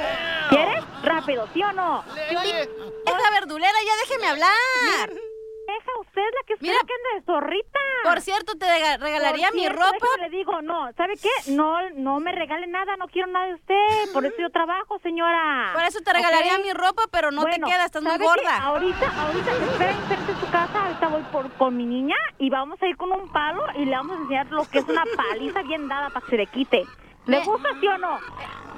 ¿Quieres? 0.49 0.85
Rápido, 1.03 1.49
¿sí 1.53 1.61
o 1.65 1.73
no? 1.73 2.05
Vieja 2.15 3.31
verdulera, 3.33 3.79
ya 3.85 3.97
déjeme 4.07 4.29
hablar. 4.29 5.32
Deja 5.73 5.91
usted 6.01 6.23
la 6.23 6.43
que 6.47 6.55
Mira. 6.61 6.75
espera 6.75 6.87
que 6.87 7.15
de 7.19 7.25
zorrita. 7.25 7.79
Por 8.05 8.21
cierto, 8.21 8.53
te 8.59 8.67
rega- 8.67 8.97
regalaría 8.99 9.51
mi 9.53 9.69
ropa. 9.69 10.07
Le 10.21 10.29
digo, 10.31 10.61
no, 10.61 10.93
¿sabe 10.97 11.15
qué? 11.17 11.31
No, 11.53 11.89
no 11.91 12.21
me 12.21 12.33
regale 12.33 12.67
nada, 12.67 12.97
no 12.97 13.07
quiero 13.09 13.29
nada 13.29 13.47
de 13.47 13.55
usted. 13.55 14.13
Por 14.13 14.27
eso 14.27 14.37
yo 14.39 14.51
trabajo, 14.51 14.99
señora. 15.03 15.71
Por 15.73 15.83
eso 15.85 16.01
te 16.05 16.13
regalaría 16.13 16.59
mi 16.59 16.73
ropa, 16.73 17.05
pero 17.11 17.31
no 17.31 17.43
Bueno, 17.43 17.67
te 17.67 17.73
queda, 17.73 17.87
estás 17.87 18.03
muy 18.03 18.13
¿sabe 18.13 18.25
qué? 18.25 18.29
gorda. 18.29 18.57
Ahorita, 18.63 19.23
ahorita, 19.23 19.51
espera 19.53 19.91
enfrente 19.93 20.33
de 20.33 20.41
su 20.41 20.51
casa, 20.51 20.83
ahorita 20.85 21.09
voy 21.09 21.23
por, 21.33 21.51
con 21.53 21.77
mi 21.77 21.87
niña 21.87 22.17
y 22.39 22.51
vamos 22.51 22.81
a 22.83 22.87
ir 22.87 22.97
con 22.97 23.11
un 23.13 23.31
palo 23.33 23.65
y 23.77 23.85
le 23.87 23.93
vamos 23.97 24.19
a 24.19 24.21
enseñar 24.23 24.47
lo 24.51 24.65
que 24.69 24.79
es 24.81 24.89
una 24.89 25.05
paliza 25.17 25.63
bien 25.63 25.89
dada 25.89 26.11
para 26.11 26.25
que 26.27 26.31
se 26.31 26.37
le 26.37 26.47
quite. 26.49 26.85
¿Le 27.27 27.39
Me- 27.39 27.45
gusta 27.45 27.69
sí 27.81 27.87
o 27.87 27.99
no? 27.99 28.19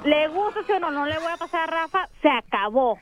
Le 0.05 0.27
gusta 0.29 0.59
o 0.75 0.79
no, 0.79 0.91
no 0.91 1.05
le 1.05 1.17
voy 1.19 1.31
a 1.31 1.37
pasar 1.37 1.61
a 1.69 1.81
Rafa, 1.81 2.07
se 2.21 2.29
acabó. 2.29 2.97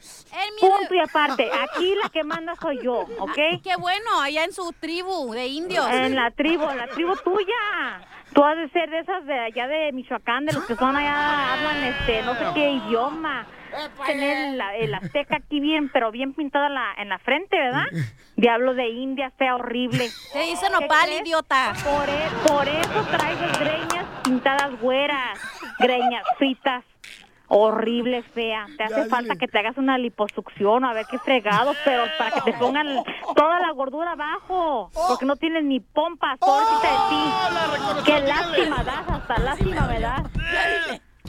Punto 0.59 0.93
y 0.93 0.99
aparte. 0.99 1.49
Aquí 1.51 1.93
la 2.01 2.09
que 2.09 2.23
manda 2.23 2.55
soy 2.55 2.79
yo, 2.83 3.05
¿ok? 3.19 3.35
Qué 3.63 3.75
bueno, 3.77 4.21
allá 4.21 4.43
en 4.45 4.53
su 4.53 4.71
tribu 4.79 5.31
de 5.33 5.47
indios. 5.47 5.85
En 5.91 6.15
la 6.15 6.31
tribu, 6.31 6.67
en 6.69 6.77
la 6.77 6.87
tribu 6.87 7.15
tuya. 7.17 8.01
Tú 8.33 8.43
has 8.43 8.57
de 8.57 8.67
ser 8.69 8.89
de 8.89 8.99
esas 8.99 9.25
de 9.25 9.37
allá 9.39 9.67
de 9.67 9.91
Michoacán, 9.91 10.45
de 10.45 10.53
los 10.53 10.65
que 10.65 10.75
son 10.75 10.95
allá, 10.95 11.53
hablan 11.53 11.83
este, 11.83 12.21
no 12.23 12.33
sé 12.35 12.45
qué 12.55 12.71
idioma. 12.71 13.45
Tener 14.05 14.55
la- 14.55 14.75
el 14.75 14.93
azteca 14.93 15.37
aquí 15.37 15.59
bien, 15.59 15.89
pero 15.91 16.11
bien 16.11 16.33
pintada 16.33 16.67
en 16.67 16.73
la, 16.75 16.93
en 16.97 17.09
la 17.09 17.19
frente, 17.19 17.57
¿verdad? 17.57 17.85
Diablo 18.35 18.73
de 18.75 18.89
India, 18.89 19.31
fea, 19.37 19.55
horrible. 19.55 20.09
Te 20.31 20.39
dice 20.41 20.67
¿Qué 20.67 20.71
nopal, 20.81 21.09
idiota. 21.21 21.73
Por, 21.83 22.09
e- 22.09 22.47
por 22.47 22.67
eso 22.67 23.05
traigo 23.17 23.41
greñas 23.59 24.05
pintadas 24.23 24.79
güeras, 24.79 25.39
greñas 25.79 26.23
fritas. 26.37 26.83
Horrible, 27.55 28.23
fea. 28.23 28.65
Te 28.77 28.83
hace 28.83 29.05
falta 29.05 29.35
que 29.35 29.47
te 29.47 29.59
hagas 29.59 29.77
una 29.77 29.99
liposucción, 29.99 30.83
a 30.85 30.93
ver 30.93 31.05
qué 31.05 31.19
fregados, 31.19 31.77
pero 31.85 32.05
para 32.17 32.31
que 32.31 32.41
te 32.41 32.53
pongan 32.53 32.87
toda 33.35 33.59
la 33.59 33.71
gordura 33.73 34.13
abajo. 34.13 34.89
Porque 35.07 35.25
no 35.25 35.35
tienes 35.35 35.63
ni 35.63 35.79
pompas, 35.79 36.39
pobrecita 36.39 36.91
de 36.91 36.97
ti. 37.09 38.03
Qué 38.05 38.21
lástima 38.21 38.83
das, 38.83 39.07
hasta 39.07 39.37
lástima 39.37 39.85
me 39.85 39.99
das. 39.99 40.23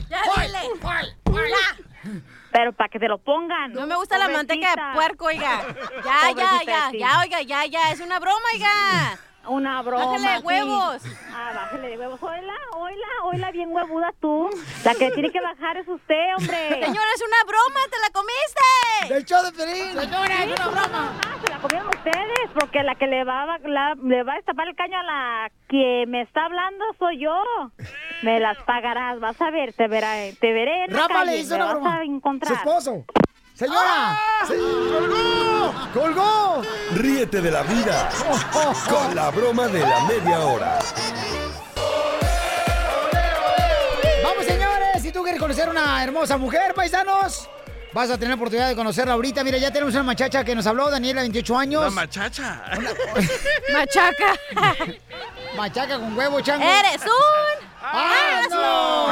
Ya 0.09 0.21
dile. 0.41 0.63
Pero 2.51 2.73
para 2.73 2.89
que 2.89 2.97
te 2.97 3.07
lo 3.07 3.19
pongan. 3.19 3.73
No 3.73 3.85
me 3.85 3.95
gusta 3.95 4.17
la 4.17 4.27
manteca 4.27 4.71
de 4.71 4.81
puerco, 4.95 5.25
oiga. 5.25 5.61
Ya, 6.03 6.31
ya, 6.35 6.49
Pobrecita 6.49 6.91
ya, 6.91 6.97
ya, 6.97 7.19
oiga, 7.19 7.41
ya, 7.43 7.65
ya. 7.65 7.91
Es 7.91 7.99
una 7.99 8.19
broma, 8.19 8.47
oiga. 8.51 9.19
Una 9.47 9.81
broma. 9.81 10.05
Bájale 10.05 10.29
de 10.29 10.37
sí. 10.39 10.43
huevos. 10.43 11.01
Ah, 11.33 11.51
bájale 11.55 11.87
de 11.89 11.97
huevos. 11.97 12.21
Oila, 12.23 12.53
oila, 12.75 13.07
oila, 13.25 13.51
bien 13.51 13.69
huevuda 13.71 14.13
tú. 14.19 14.49
La 14.83 14.95
que 14.95 15.11
tiene 15.11 15.31
que 15.31 15.41
bajar 15.41 15.77
es 15.77 15.87
usted, 15.87 16.35
hombre. 16.37 16.57
Señora, 16.69 17.07
es 17.15 17.21
una 17.21 17.43
broma, 17.47 17.79
te 17.91 17.99
la 17.99 18.09
comiste. 18.13 19.13
¡Del 19.13 19.25
show 19.25 19.43
de 19.43 19.51
Pelín! 19.51 19.99
Señora, 19.99 20.43
es 20.43 20.59
una 20.59 20.67
broma. 20.67 21.13
Ah, 21.25 21.35
se 21.43 21.51
la 21.51 21.59
comieron 21.59 21.87
ustedes, 21.89 22.49
porque 22.59 22.81
la 22.83 22.95
que 22.95 23.07
le 23.07 23.23
va, 23.23 23.43
a- 23.55 23.59
la- 23.59 23.95
le 24.01 24.23
va 24.23 24.33
a 24.33 24.35
destapar 24.37 24.67
el 24.67 24.75
caño 24.75 24.97
a 24.97 25.03
la 25.03 25.51
que 25.69 26.05
me 26.07 26.21
está 26.21 26.45
hablando 26.45 26.83
soy 26.97 27.19
yo. 27.19 27.35
Me 28.23 28.39
las 28.39 28.57
pagarás, 28.63 29.19
vas 29.19 29.39
a 29.41 29.51
ver, 29.51 29.73
te 29.73 29.87
veré, 29.87 30.35
te 30.39 30.53
veré 30.53 30.85
en 30.85 30.93
la 30.93 31.01
Rafa 31.01 31.13
calle, 31.19 31.31
le 31.31 31.37
hizo 31.37 31.49
me 31.57 31.63
una 31.63 31.65
vas 31.65 31.73
broma. 31.75 31.95
a 31.95 31.97
Su 31.97 32.03
encontrar. 32.03 32.53
esposo. 32.53 33.05
Señora. 33.55 34.19
Se- 34.47 34.57
¡Colgó! 34.57 35.73
¡Colgó! 35.93 36.61
Ríete 36.95 37.39
de 37.41 37.51
la 37.51 37.63
vida 37.63 38.09
con 38.89 39.15
la 39.15 39.31
broma 39.31 39.67
de 39.67 39.79
la 39.79 40.01
media 40.03 40.39
hora. 40.41 40.79
Vamos, 44.23 44.45
señores. 44.45 45.01
Si 45.01 45.11
tú 45.13 45.23
quieres 45.23 45.39
conocer 45.39 45.69
una 45.69 46.03
hermosa 46.03 46.37
mujer, 46.37 46.73
paisanos, 46.73 47.49
vas 47.95 48.09
a 48.09 48.15
tener 48.15 48.29
la 48.29 48.35
oportunidad 48.35 48.67
de 48.67 48.75
conocerla 48.75 49.13
ahorita. 49.13 49.41
Mira, 49.45 49.57
ya 49.57 49.71
tenemos 49.71 49.93
una 49.93 50.03
muchacha 50.03 50.43
que 50.43 50.53
nos 50.53 50.67
habló, 50.67 50.91
Daniela, 50.91 51.21
28 51.21 51.57
años. 51.57 51.83
La 51.85 51.91
machacha. 51.91 52.61
Machaca. 53.73 54.35
Machaca 55.55 55.97
con 55.97 56.17
huevo, 56.17 56.41
chango. 56.41 56.65
Eres 56.65 57.01
un 57.03 57.65
¡Ah, 57.81 58.41
no! 58.49 59.07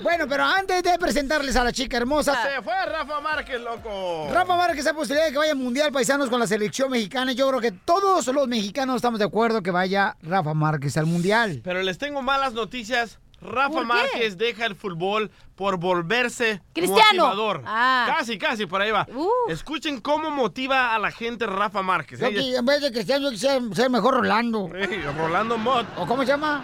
Bueno, 0.00 0.26
pero 0.28 0.44
antes 0.44 0.82
de 0.82 0.98
presentarles 0.98 1.56
a 1.56 1.64
la 1.64 1.72
chica 1.72 1.96
hermosa, 1.98 2.34
Se 2.42 2.62
fue 2.62 2.72
Rafa 2.86 3.20
Márquez, 3.20 3.60
loco. 3.60 4.28
Rafa 4.32 4.56
Márquez, 4.56 4.80
esa 4.80 4.94
posibilidad 4.94 5.26
de 5.26 5.32
que 5.32 5.38
vaya 5.38 5.52
al 5.52 5.58
mundial 5.58 5.92
paisanos 5.92 6.30
con 6.30 6.40
la 6.40 6.46
selección 6.46 6.90
mexicana. 6.90 7.32
Yo 7.32 7.46
creo 7.48 7.60
que 7.60 7.72
todos 7.72 8.26
los 8.28 8.48
mexicanos 8.48 8.96
estamos 8.96 9.18
de 9.18 9.26
acuerdo 9.26 9.62
que 9.62 9.72
vaya 9.72 10.16
Rafa 10.22 10.54
Márquez 10.54 10.96
al 10.96 11.04
mundial. 11.06 11.60
Pero 11.62 11.82
les 11.82 11.98
tengo 11.98 12.22
malas 12.22 12.54
noticias. 12.54 13.18
Rafa. 13.40 13.82
Márquez 13.82 14.36
deja 14.36 14.66
el 14.66 14.74
fútbol 14.74 15.30
por 15.54 15.76
volverse 15.78 16.60
Cristiano. 16.72 17.26
motivador. 17.26 17.62
Ah. 17.66 18.06
Casi, 18.18 18.38
casi, 18.38 18.66
por 18.66 18.80
ahí 18.80 18.90
va. 18.90 19.06
Uh. 19.14 19.28
Escuchen 19.50 20.00
cómo 20.00 20.30
motiva 20.30 20.94
a 20.94 20.98
la 20.98 21.10
gente 21.10 21.46
Rafa 21.46 21.82
Márquez. 21.82 22.18
Yo 22.20 22.26
Ella- 22.26 22.40
que 22.40 22.56
en 22.56 22.66
vez 22.66 22.80
de 22.82 22.92
Cristiano, 22.92 23.26
yo 23.26 23.30
quisiera 23.30 23.60
ser 23.74 23.90
mejor 23.90 24.14
Rolando. 24.14 24.68
Rolando 25.16 25.56
Mott. 25.58 25.86
¿O 25.96 26.06
cómo 26.06 26.22
se 26.22 26.28
llama? 26.28 26.62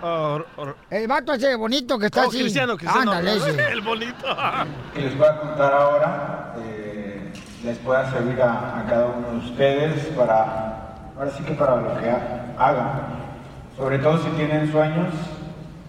Oh, 0.00 0.40
oh, 0.58 0.74
El 0.90 1.08
vato 1.08 1.32
ese 1.32 1.56
bonito 1.56 1.98
que 1.98 2.06
está 2.06 2.24
oh, 2.26 2.28
así. 2.28 2.38
Cristiano, 2.40 2.76
Cristiano. 2.76 3.12
Ándale, 3.12 3.36
ese. 3.36 3.64
El 3.72 3.80
bonito. 3.80 4.36
que 4.94 5.00
les 5.00 5.18
voy 5.18 5.26
a 5.26 5.40
contar 5.40 5.72
ahora 5.72 6.54
eh, 6.64 7.32
les 7.64 7.78
pueda 7.78 8.08
servir 8.12 8.40
a, 8.42 8.78
a 8.80 8.86
cada 8.86 9.06
uno 9.06 9.28
de 9.32 9.36
ustedes 9.50 10.06
para, 10.16 10.94
ahora 11.18 11.30
sí 11.36 11.42
que 11.42 11.54
para 11.54 11.76
lo 11.76 11.98
que 12.00 12.08
ha- 12.10 12.54
hagan. 12.58 13.22
Sobre 13.76 13.98
todo 13.98 14.18
si 14.22 14.28
tienen 14.36 14.70
sueños, 14.70 15.12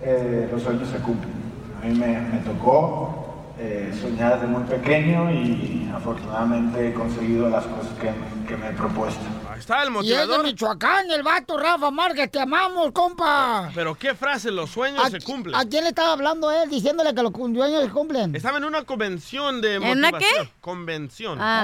eh, 0.03 0.49
los 0.51 0.61
sueños 0.61 0.89
se 0.89 0.97
cumplen. 0.97 1.33
A 1.81 1.85
mí 1.85 1.93
me, 1.97 2.19
me 2.19 2.37
tocó 2.39 3.53
eh, 3.59 3.91
soñar 4.01 4.35
desde 4.35 4.47
muy 4.47 4.63
pequeño 4.63 5.31
y 5.31 5.91
afortunadamente 5.93 6.89
he 6.89 6.93
conseguido 6.93 7.49
las 7.49 7.65
cosas 7.65 7.91
que, 7.99 8.11
que 8.47 8.57
me 8.57 8.69
he 8.69 8.73
propuesto. 8.73 9.21
Ahí 9.51 9.59
está 9.59 9.83
el 9.83 9.89
Y 9.89 9.91
es 9.91 9.93
de 9.93 10.15
motivador. 10.15 10.43
Michoacán, 10.45 11.11
el 11.11 11.23
vato 11.23 11.57
Rafa 11.57 11.91
Márquez, 11.91 12.31
te 12.31 12.39
amamos, 12.39 12.91
compa. 12.91 13.69
Pero 13.75 13.95
qué 13.95 14.15
frase, 14.15 14.49
los 14.51 14.69
sueños 14.71 15.03
¿A, 15.05 15.09
se 15.09 15.19
cumplen. 15.21 15.55
¿A 15.55 15.65
quién 15.65 15.83
le 15.83 15.89
estaba 15.89 16.13
hablando 16.13 16.51
él 16.51 16.69
diciéndole 16.69 17.13
que 17.13 17.21
los 17.21 17.31
sueños 17.33 17.83
se 17.83 17.89
cumplen? 17.89 18.35
Estaba 18.35 18.57
en 18.57 18.63
una 18.65 18.83
convención 18.83 19.61
de 19.61 19.75
¿En 19.75 19.83
una 19.99 20.11
motivación. 20.11 20.45
qué? 20.47 20.51
Convención. 20.61 21.37
Ah. 21.41 21.63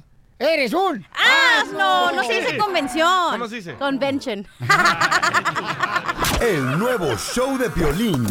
Ah, 0.00 0.02
eres 0.38 0.72
un. 0.72 1.06
Ah, 1.14 1.64
no, 1.72 2.12
no 2.12 2.22
se 2.24 2.40
dice 2.40 2.56
convención. 2.58 3.30
¿Cómo 3.32 3.48
se 3.48 3.56
dice? 3.56 3.74
Convention. 3.74 4.46
El 6.40 6.78
nuevo 6.78 7.16
show 7.16 7.58
de 7.58 7.68
Piolín. 7.68 8.24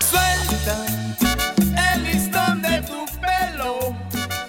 Suelta 0.00 0.84
el 1.94 2.02
listón 2.04 2.60
de 2.60 2.82
tu 2.82 3.06
pelo. 3.18 3.96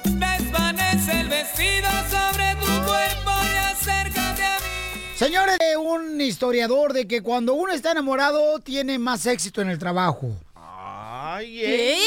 Desvanece 0.04 1.22
el 1.22 1.30
vestido 1.30 1.90
sobre 2.10 2.54
tu 2.56 2.66
cuerpo 2.86 3.32
y 3.54 3.58
acércate 3.58 4.44
a 4.44 4.58
mí. 4.60 5.02
Señores, 5.16 5.58
de 5.58 5.78
un 5.78 6.20
historiador 6.20 6.92
de 6.92 7.08
que 7.08 7.22
cuando 7.22 7.54
uno 7.54 7.72
está 7.72 7.92
enamorado 7.92 8.60
tiene 8.60 9.00
más 9.00 9.26
éxito 9.26 9.62
en 9.62 9.70
el 9.70 9.80
trabajo. 9.80 10.36
Ay. 10.56 11.98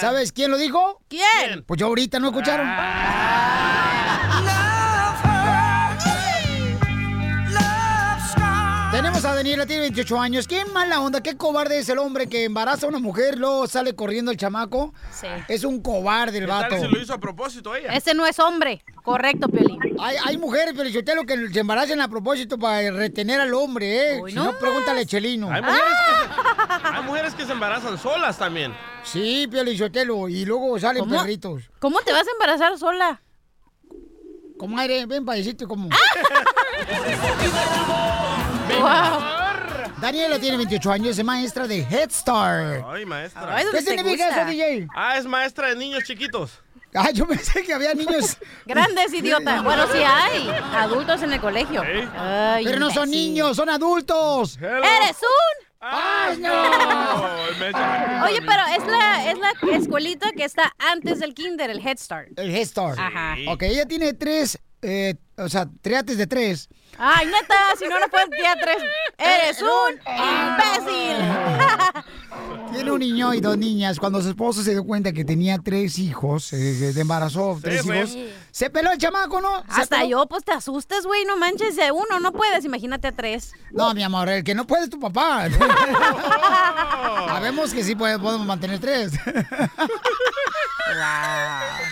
¿Sabes 0.00 0.32
quién 0.32 0.50
lo 0.50 0.56
dijo? 0.56 1.02
¿Quién? 1.08 1.64
Pues 1.66 1.78
yo 1.78 1.86
ahorita 1.86 2.18
no 2.18 2.28
escucharon. 2.28 2.66
Tenemos 2.66 3.83
a 9.24 9.34
Daniela, 9.34 9.64
tiene 9.64 9.82
28 9.82 10.20
años. 10.20 10.46
Qué 10.46 10.64
mala 10.66 11.00
onda, 11.00 11.22
qué 11.22 11.36
cobarde 11.36 11.78
es 11.78 11.88
el 11.88 11.98
hombre 11.98 12.28
que 12.28 12.44
embaraza 12.44 12.84
a 12.86 12.88
una 12.90 12.98
mujer, 12.98 13.38
luego 13.38 13.66
sale 13.66 13.94
corriendo 13.94 14.30
el 14.30 14.36
chamaco. 14.36 14.92
Sí. 15.10 15.26
Es 15.48 15.64
un 15.64 15.80
cobarde 15.80 16.38
el 16.38 16.44
¿Qué 16.44 16.50
tal 16.50 16.62
vato. 16.70 16.80
si 16.80 16.88
lo 16.88 17.00
hizo 17.00 17.14
a 17.14 17.18
propósito 17.18 17.74
ella? 17.74 17.92
Ese 17.92 18.12
no 18.12 18.26
es 18.26 18.38
hombre. 18.38 18.84
Correcto, 19.02 19.48
Piolín. 19.48 19.80
Hay, 19.98 20.16
hay 20.24 20.36
mujeres, 20.36 20.74
pero 20.76 20.88
yo 20.88 21.02
que 21.04 21.48
se 21.52 21.60
embarazan 21.60 22.00
a 22.00 22.08
propósito 22.08 22.58
para 22.58 22.90
retener 22.90 23.40
al 23.40 23.54
hombre, 23.54 24.16
¿eh? 24.16 24.22
Si 24.28 24.34
no 24.34 24.44
no, 24.44 24.58
pregúntale 24.58 25.00
a 25.00 25.06
Chelino. 25.06 25.50
Hay 25.50 25.62
mujeres, 25.62 25.92
que 26.06 26.14
se, 26.14 26.86
hay 26.96 27.02
mujeres 27.04 27.34
que 27.34 27.46
se 27.46 27.52
embarazan 27.52 27.98
solas 27.98 28.36
también. 28.36 28.74
Sí, 29.04 29.48
Piolichotelo, 29.50 30.28
y 30.28 30.44
luego 30.44 30.78
salen 30.78 31.04
¿Cómo? 31.04 31.16
perritos. 31.16 31.62
¿Cómo 31.78 32.00
te 32.00 32.12
vas 32.12 32.26
a 32.26 32.30
embarazar 32.30 32.78
sola? 32.78 33.22
Comadre, 34.58 35.06
ven 35.06 35.24
paisito 35.24 35.66
como. 35.66 35.88
Wow. 38.68 39.34
Daniela 40.00 40.38
tiene 40.38 40.56
28 40.58 40.92
años, 40.92 41.18
es 41.18 41.24
maestra 41.24 41.66
de 41.66 41.80
Head 41.80 42.10
Start. 42.10 42.84
Ay, 42.86 43.04
maestra. 43.06 43.56
Ay, 43.56 43.58
¿Qué 43.58 43.64
¿dónde 43.64 43.82
te 43.82 43.96
significa 43.96 44.28
eso, 44.28 44.50
DJ? 44.50 44.88
Ah, 44.94 45.16
es 45.18 45.24
maestra 45.26 45.68
de 45.68 45.76
niños 45.76 46.04
chiquitos. 46.04 46.60
Ah, 46.94 47.10
yo 47.10 47.26
pensé 47.26 47.62
que 47.64 47.72
había 47.72 47.92
niños. 47.94 48.36
Grandes, 48.66 49.12
idiota. 49.14 49.62
Bueno, 49.62 49.84
sí 49.92 49.98
hay. 49.98 50.48
Adultos 50.76 51.22
en 51.22 51.32
el 51.32 51.40
colegio. 51.40 51.82
Sí. 51.82 52.08
Ay, 52.16 52.64
Pero 52.64 52.78
no 52.78 52.90
son 52.90 53.10
niños, 53.10 53.56
son 53.56 53.68
adultos. 53.68 54.56
Hello. 54.60 54.78
¡Eres 54.84 55.16
un! 55.22 55.63
¡Ay, 55.86 56.38
no! 56.38 56.52
Oye, 58.24 58.40
pero 58.40 58.62
es 58.76 58.86
la, 58.86 59.30
es 59.30 59.38
la 59.38 59.76
escuelita 59.76 60.32
que 60.32 60.44
está 60.44 60.74
antes 60.78 61.18
del 61.18 61.34
kinder, 61.34 61.68
el 61.68 61.86
Head 61.86 61.98
Start. 61.98 62.38
El 62.38 62.54
Head 62.54 62.66
Start. 62.66 62.98
Ajá. 62.98 63.36
Ok, 63.48 63.64
ella 63.64 63.84
tiene 63.84 64.14
tres, 64.14 64.58
eh, 64.80 65.14
o 65.36 65.48
sea, 65.48 65.68
triates 65.82 66.16
de 66.16 66.26
tres. 66.26 66.68
Ay, 66.98 67.26
neta, 67.26 67.54
si 67.78 67.86
no, 67.88 67.98
no 68.00 68.08
puedes 68.08 68.30
tirar 68.30 68.58
tres. 68.60 68.76
¡Eres 69.18 69.62
un 69.62 69.98
imbécil! 70.06 71.16
Tiene 72.72 72.90
un 72.90 72.98
niño 72.98 73.32
y 73.34 73.40
dos 73.40 73.56
niñas. 73.56 74.00
Cuando 74.00 74.20
su 74.20 74.28
esposo 74.30 74.62
se 74.62 74.72
dio 74.72 74.84
cuenta 74.84 75.12
que 75.12 75.24
tenía 75.24 75.58
tres 75.58 75.98
hijos, 75.98 76.52
eh, 76.52 76.56
de 76.92 77.00
embarazó 77.00 77.56
tres 77.62 77.82
Sí, 77.82 77.88
hijos, 77.92 78.10
sí. 78.10 78.32
se 78.50 78.68
peló 78.70 78.90
el 78.90 78.98
chamaco, 78.98 79.40
¿no? 79.40 79.62
Se 79.72 79.82
Hasta 79.82 79.98
peló. 79.98 80.08
yo, 80.22 80.26
pues 80.26 80.44
te 80.44 80.52
asustas, 80.52 81.06
güey. 81.06 81.24
No 81.24 81.36
manches 81.36 81.76
de 81.76 81.92
uno, 81.92 82.18
no 82.20 82.32
puedes. 82.32 82.64
Imagínate 82.64 83.08
a 83.08 83.12
tres. 83.12 83.52
No, 83.70 83.94
mi 83.94 84.02
amor, 84.02 84.28
el 84.28 84.42
que 84.42 84.54
no 84.56 84.66
puede 84.66 84.84
es 84.84 84.90
tu 84.90 84.98
papá. 84.98 85.46
Sabemos 87.28 87.72
que 87.72 87.84
sí 87.84 87.94
puede- 87.94 88.18
podemos 88.18 88.46
mantener 88.46 88.80
tres. 88.80 89.12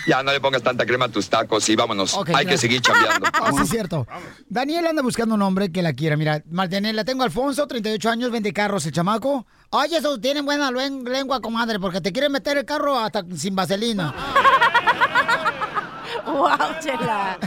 Ya 0.07 0.21
no 0.23 0.31
le 0.31 0.39
pongas 0.39 0.61
tanta 0.61 0.85
crema 0.85 1.05
a 1.05 1.09
tus 1.09 1.29
tacos 1.29 1.67
y 1.69 1.75
vámonos. 1.75 2.15
Hay 2.17 2.23
claro. 2.25 2.49
que 2.49 2.57
seguir 2.57 2.81
chambeando. 2.81 3.27
Ah, 3.33 3.51
es 3.61 3.69
cierto. 3.69 4.07
Daniela, 4.47 4.92
anda 4.93 5.01
buscando 5.01 5.33
un 5.35 5.41
hombre 5.41 5.71
que 5.71 5.81
la 5.81 5.93
quiera. 5.93 6.15
Mira, 6.15 6.43
Martinela, 6.51 7.03
tengo 7.03 7.23
a 7.23 7.25
Alfonso, 7.25 7.65
38 7.67 8.09
años, 8.11 8.29
vende 8.31 8.53
carros 8.53 8.85
el 8.85 8.91
chamaco. 8.91 9.45
Ay, 9.71 9.95
eso 9.95 10.19
tiene 10.19 10.41
buena 10.41 10.69
lengua, 10.71 11.41
comadre, 11.41 11.79
porque 11.79 11.99
te 11.99 12.11
quieren 12.13 12.31
meter 12.31 12.57
el 12.57 12.65
carro 12.65 12.97
hasta 12.99 13.23
sin 13.35 13.55
vaselina. 13.55 14.13
wow, 16.25 16.47
chela. 16.79 17.37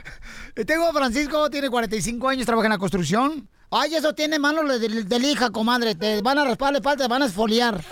Tengo 0.66 0.88
a 0.88 0.92
Francisco, 0.92 1.48
tiene 1.48 1.70
45 1.70 2.28
años, 2.28 2.44
trabaja 2.44 2.66
en 2.66 2.72
la 2.72 2.78
construcción. 2.78 3.48
Ay, 3.70 3.94
eso 3.94 4.12
tiene 4.14 4.38
manos 4.38 4.68
de, 4.68 4.78
de- 4.88 5.04
de 5.04 5.18
lija, 5.18 5.50
comadre. 5.50 5.94
Te 5.94 6.20
van 6.20 6.38
a 6.38 6.44
raspar 6.44 6.72
la 6.72 6.78
espalda, 6.78 7.04
te 7.04 7.08
van 7.08 7.22
a 7.22 7.26
esfoliar. 7.26 7.82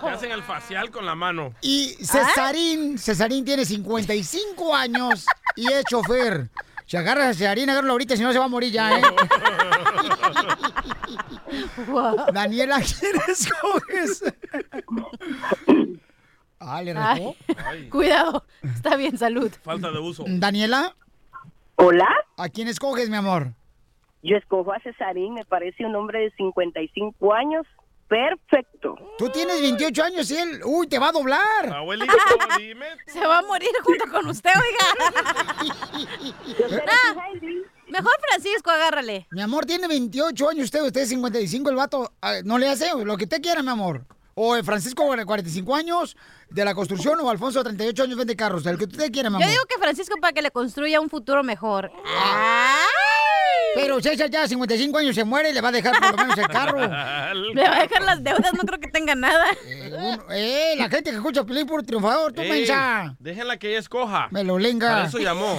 Te 0.00 0.08
hacen 0.08 0.32
el 0.32 0.42
facial 0.42 0.90
con 0.90 1.06
la 1.06 1.14
mano. 1.14 1.52
Y 1.60 1.96
Cesarín, 2.04 2.98
Cesarín 2.98 3.44
tiene 3.44 3.64
55 3.64 4.74
años 4.74 5.26
y 5.56 5.70
es 5.72 5.84
chofer. 5.84 6.48
Si 6.86 6.96
agarras 6.96 7.28
a 7.28 7.34
Cesarín, 7.34 7.68
agárralo 7.68 7.92
ahorita, 7.92 8.16
si 8.16 8.22
no 8.22 8.32
se 8.32 8.38
va 8.38 8.46
a 8.46 8.48
morir 8.48 8.72
ya, 8.72 8.98
¿eh? 8.98 9.02
Daniela, 12.32 12.80
¿quién 12.80 13.12
escoges? 13.28 14.24
Ah, 16.60 16.82
le. 16.82 16.94
Ay, 16.96 17.88
Cuidado. 17.90 18.44
Está 18.62 18.96
bien, 18.96 19.16
salud. 19.16 19.50
Falta 19.62 19.90
de 19.90 19.98
uso. 19.98 20.24
Daniela. 20.26 20.94
Hola. 21.76 22.08
¿A 22.36 22.48
quién 22.48 22.68
escoges, 22.68 23.08
mi 23.08 23.16
amor? 23.16 23.52
Yo 24.22 24.36
escojo 24.36 24.72
a 24.72 24.80
Cesarín, 24.80 25.34
me 25.34 25.44
parece 25.44 25.86
un 25.86 25.94
hombre 25.94 26.20
de 26.20 26.30
55 26.32 27.34
años. 27.34 27.66
Perfecto. 28.08 28.96
Tú 29.18 29.28
tienes 29.28 29.60
28 29.60 30.02
años 30.02 30.30
y 30.30 30.36
él, 30.36 30.60
uy, 30.64 30.86
te 30.86 30.98
va 30.98 31.08
a 31.08 31.12
doblar. 31.12 31.72
Abuelito, 31.72 32.12
dime. 32.56 32.86
Se 33.06 33.20
va 33.20 33.38
a 33.38 33.42
morir 33.42 33.68
junto 33.82 34.10
con 34.10 34.26
usted, 34.28 34.50
oiga. 34.50 34.86
Ah, 36.86 37.22
mejor 37.88 38.12
Francisco, 38.30 38.70
agárrale. 38.70 39.26
Mi 39.30 39.42
amor, 39.42 39.66
tiene 39.66 39.88
28 39.88 40.48
años 40.48 40.64
usted, 40.64 40.82
usted 40.82 41.02
es 41.02 41.10
55, 41.10 41.68
el 41.68 41.76
vato, 41.76 42.12
ah, 42.22 42.36
no 42.44 42.56
le 42.58 42.68
hace 42.68 42.90
lo 43.04 43.16
que 43.18 43.24
usted 43.24 43.42
quiera, 43.42 43.62
mi 43.62 43.70
amor. 43.70 44.06
O 44.34 44.56
el 44.56 44.64
Francisco, 44.64 45.04
45 45.04 45.74
años, 45.74 46.16
de 46.48 46.64
la 46.64 46.74
construcción, 46.74 47.18
o 47.20 47.28
Alfonso, 47.28 47.62
38 47.62 48.04
años, 48.04 48.16
vende 48.16 48.36
carros, 48.36 48.64
el 48.66 48.78
que 48.78 48.84
usted 48.84 49.10
quiera, 49.10 49.28
mi 49.30 49.36
amor. 49.36 49.46
Yo 49.46 49.50
digo 49.50 49.64
que 49.68 49.78
Francisco 49.78 50.16
para 50.20 50.32
que 50.32 50.42
le 50.42 50.50
construya 50.50 51.00
un 51.00 51.10
futuro 51.10 51.42
mejor. 51.42 51.90
Pero 53.74 54.00
César 54.00 54.30
ya 54.30 54.42
a 54.42 54.48
55 54.48 54.98
años 54.98 55.14
se 55.14 55.24
muere 55.24 55.50
y 55.50 55.52
le 55.52 55.60
va 55.60 55.68
a 55.68 55.72
dejar 55.72 55.98
por 56.00 56.10
lo 56.10 56.16
menos 56.16 56.38
el 56.38 56.48
carro. 56.48 56.78
Le 57.54 57.62
va 57.62 57.76
a 57.76 57.82
dejar 57.82 58.02
las 58.02 58.22
deudas, 58.22 58.52
no 58.54 58.60
creo 58.60 58.80
que 58.80 58.88
tenga 58.88 59.14
nada. 59.14 59.44
Eh, 60.30 60.74
la 60.76 60.88
gente 60.88 61.10
que 61.10 61.16
escucha 61.16 61.44
Pelín 61.44 61.66
por 61.66 61.82
triunfador, 61.82 62.32
tú 62.32 62.42
mensa. 62.42 63.14
Déjenla 63.18 63.56
que 63.58 63.70
ella 63.70 63.78
escoja. 63.78 64.28
Me 64.30 64.42
lo 64.44 64.58
lenga. 64.58 64.88
Para 64.88 65.06
eso 65.06 65.18
llamó. 65.18 65.56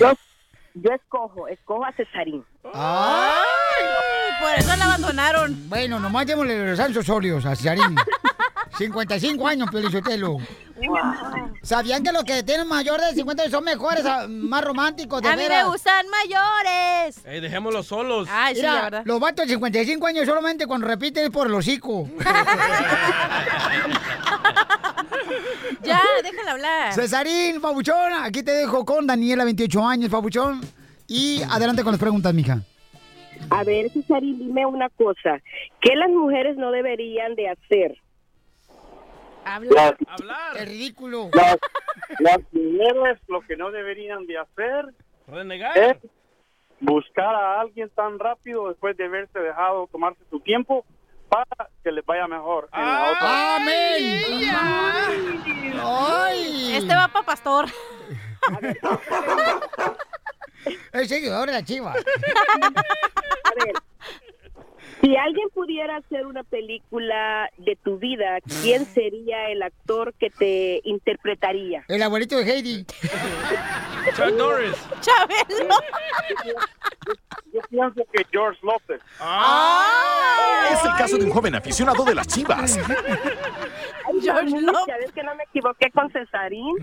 Yo, 0.76 0.92
escojo, 0.94 1.48
escojo 1.48 1.86
a 1.86 1.92
Cesarín. 1.94 2.46
¡Ay! 2.74 3.34
Por 4.42 4.52
eso 4.58 4.76
la 4.78 4.86
abandonaron. 4.86 5.70
Bueno, 5.70 6.00
nomás 6.00 6.26
démosle 6.26 6.70
los 6.70 6.80
anchos 6.80 7.10
óleos 7.10 7.46
a 7.46 7.56
Cesarín. 7.56 7.96
55 8.78 9.46
años, 9.48 9.70
Pelizotelo. 9.72 10.38
¿Sabían 11.64 12.02
que 12.02 12.14
los 12.14 12.24
que 12.24 12.44
tienen 12.44 12.66
mayor 12.68 13.02
de 13.02 13.14
50 13.14 13.44
años 13.44 13.52
son 13.52 13.66
mejores, 13.66 14.06
más 14.30 14.64
románticos, 14.64 15.22
de 15.22 15.28
A 15.28 15.36
mí 15.36 15.44
me 15.50 15.66
gustan 15.66 16.06
mayores. 16.08 17.20
Ey, 17.26 17.42
dejémoslos 17.42 17.88
solos. 17.88 18.30
Ay, 18.32 18.56
sí, 18.56 18.62
Mira, 18.62 18.74
la 18.76 18.82
verdad. 18.84 19.02
los 19.04 19.20
vatos 19.20 19.46
de 19.46 19.54
55 19.54 20.08
años 20.08 20.26
solamente 20.26 20.66
cuando 20.66 20.88
repiten 20.88 21.26
es 21.26 21.30
por 21.30 21.48
el 21.48 21.54
hocico. 21.56 22.08
Ya, 25.84 26.02
déjala 26.24 26.52
hablar. 26.52 26.94
Cesarín, 26.94 27.62
Pabuchón, 27.62 28.14
aquí 28.22 28.44
te 28.44 28.52
dejo 28.52 28.86
con 28.86 29.08
Daniela, 29.08 29.44
28 29.46 29.86
años, 29.86 30.10
Pabuchón. 30.10 30.62
Y 31.08 31.42
adelante 31.50 31.84
con 31.84 31.94
las 31.94 32.00
preguntas, 32.00 32.34
mija. 32.34 32.60
A 33.50 33.64
ver, 33.64 33.90
Cesarín, 33.92 34.38
dime 34.40 34.66
una 34.66 34.90
cosa. 34.90 35.40
¿Qué 35.82 35.96
las 35.96 36.10
mujeres 36.10 36.58
no 36.58 36.72
deberían 36.72 37.36
de 37.36 37.50
hacer? 37.50 37.98
Hablar. 39.46 39.98
Es 40.58 40.68
ridículo. 40.68 41.30
Las, 41.34 41.58
las 42.20 42.39
mujeres 42.52 43.20
lo 43.28 43.42
que 43.42 43.58
no 43.58 43.72
deberían 43.72 44.28
de 44.28 44.38
hacer 44.38 44.86
Renegar. 45.28 45.78
es 45.78 45.98
buscar 46.80 47.34
a 47.36 47.62
alguien 47.62 47.89
tan 47.96 48.20
rápido 48.20 48.70
después 48.70 48.96
de 48.98 49.06
haberse 49.06 49.39
dejado 49.39 49.88
tomarse 49.92 50.22
su 50.30 50.39
tiempo 50.42 50.86
para 51.30 51.70
que 51.84 51.92
les 51.92 52.06
vaya 52.06 52.28
mejor. 52.28 52.70
en 52.74 52.86
la 52.86 53.12
otra. 53.12 53.56
¡Amén! 53.56 54.22
¡Ay! 55.82 56.76
Este 56.76 56.96
va 56.96 57.08
para 57.08 57.26
pastor. 57.26 57.65
Es 60.92 61.08
seguidor 61.08 61.48
de 61.48 61.54
la 61.54 61.63
chiva. 61.63 61.94
Si 65.02 65.16
alguien 65.16 65.50
pudiera 65.54 65.98
hacer 65.98 66.26
una 66.26 66.44
película 66.44 67.50
de 67.58 67.78
tu 67.78 67.98
vida, 67.98 68.40
¿quién 68.62 68.86
sería 68.86 69.50
el 69.50 69.64
actor 69.64 70.14
que 70.20 70.30
te 70.30 70.82
interpretaría? 70.84 71.86
El 71.88 72.04
abuelito 72.04 72.38
de 72.38 72.44
Heidi. 72.44 72.86
Chuck 74.16 74.34
Norris. 74.36 74.76
Chabelo. 75.00 75.76
Yo 77.54 77.62
pienso 77.70 78.02
que 78.12 78.26
George 78.32 78.60
López. 78.62 79.02
Es 80.72 80.86
el 80.86 80.92
caso 80.98 81.18
de 81.18 81.26
un 81.26 81.32
joven 81.32 81.56
aficionado 81.56 82.04
de 82.04 82.16
las 82.16 82.28
chivas. 82.28 82.78
George 84.22 84.62
López. 84.62 84.86
Ya 84.88 84.98
ves 84.98 85.12
que 85.14 85.24
no 85.24 85.34
me 85.36 85.44
equivoqué 85.44 85.92
con 85.92 86.12
Cesarín. 86.12 86.76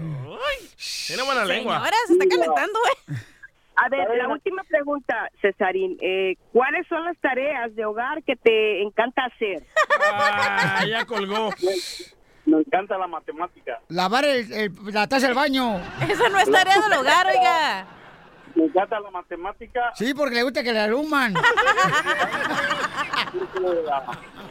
Tiene 1.06 1.22
buena 1.22 1.44
lengua. 1.44 1.74
Señora, 1.74 1.96
se 2.06 2.12
está 2.14 2.26
calentando, 2.28 2.78
eh. 3.08 3.14
A 3.76 3.88
ver, 3.90 4.08
la 4.16 4.28
última 4.28 4.62
pregunta, 4.64 5.28
Cesarín. 5.40 5.98
Eh, 6.00 6.36
¿Cuáles 6.52 6.86
son 6.88 7.04
las 7.04 7.16
tareas 7.18 7.74
de 7.76 7.84
hogar 7.84 8.22
que 8.24 8.34
te 8.36 8.82
encanta 8.82 9.24
hacer? 9.26 9.62
Ah, 10.12 10.82
ya 10.88 11.04
colgó. 11.04 11.50
Me 12.46 12.58
encanta 12.58 12.96
la 12.96 13.06
matemática. 13.06 13.80
Lavar 13.88 14.24
el- 14.24 14.52
el- 14.52 14.72
la 14.92 15.06
taza 15.08 15.26
del 15.26 15.34
baño. 15.36 15.76
Eso 16.08 16.28
no 16.30 16.38
es 16.38 16.50
tarea 16.50 16.80
del 16.80 16.92
hogar, 16.98 17.26
oiga. 17.26 17.86
Me 18.54 18.64
encanta 18.64 18.98
la 19.00 19.10
matemática. 19.10 19.92
Sí, 19.94 20.14
porque 20.14 20.36
le 20.36 20.42
gusta 20.44 20.62
que 20.62 20.72
le 20.72 20.80
aluman. 20.80 21.34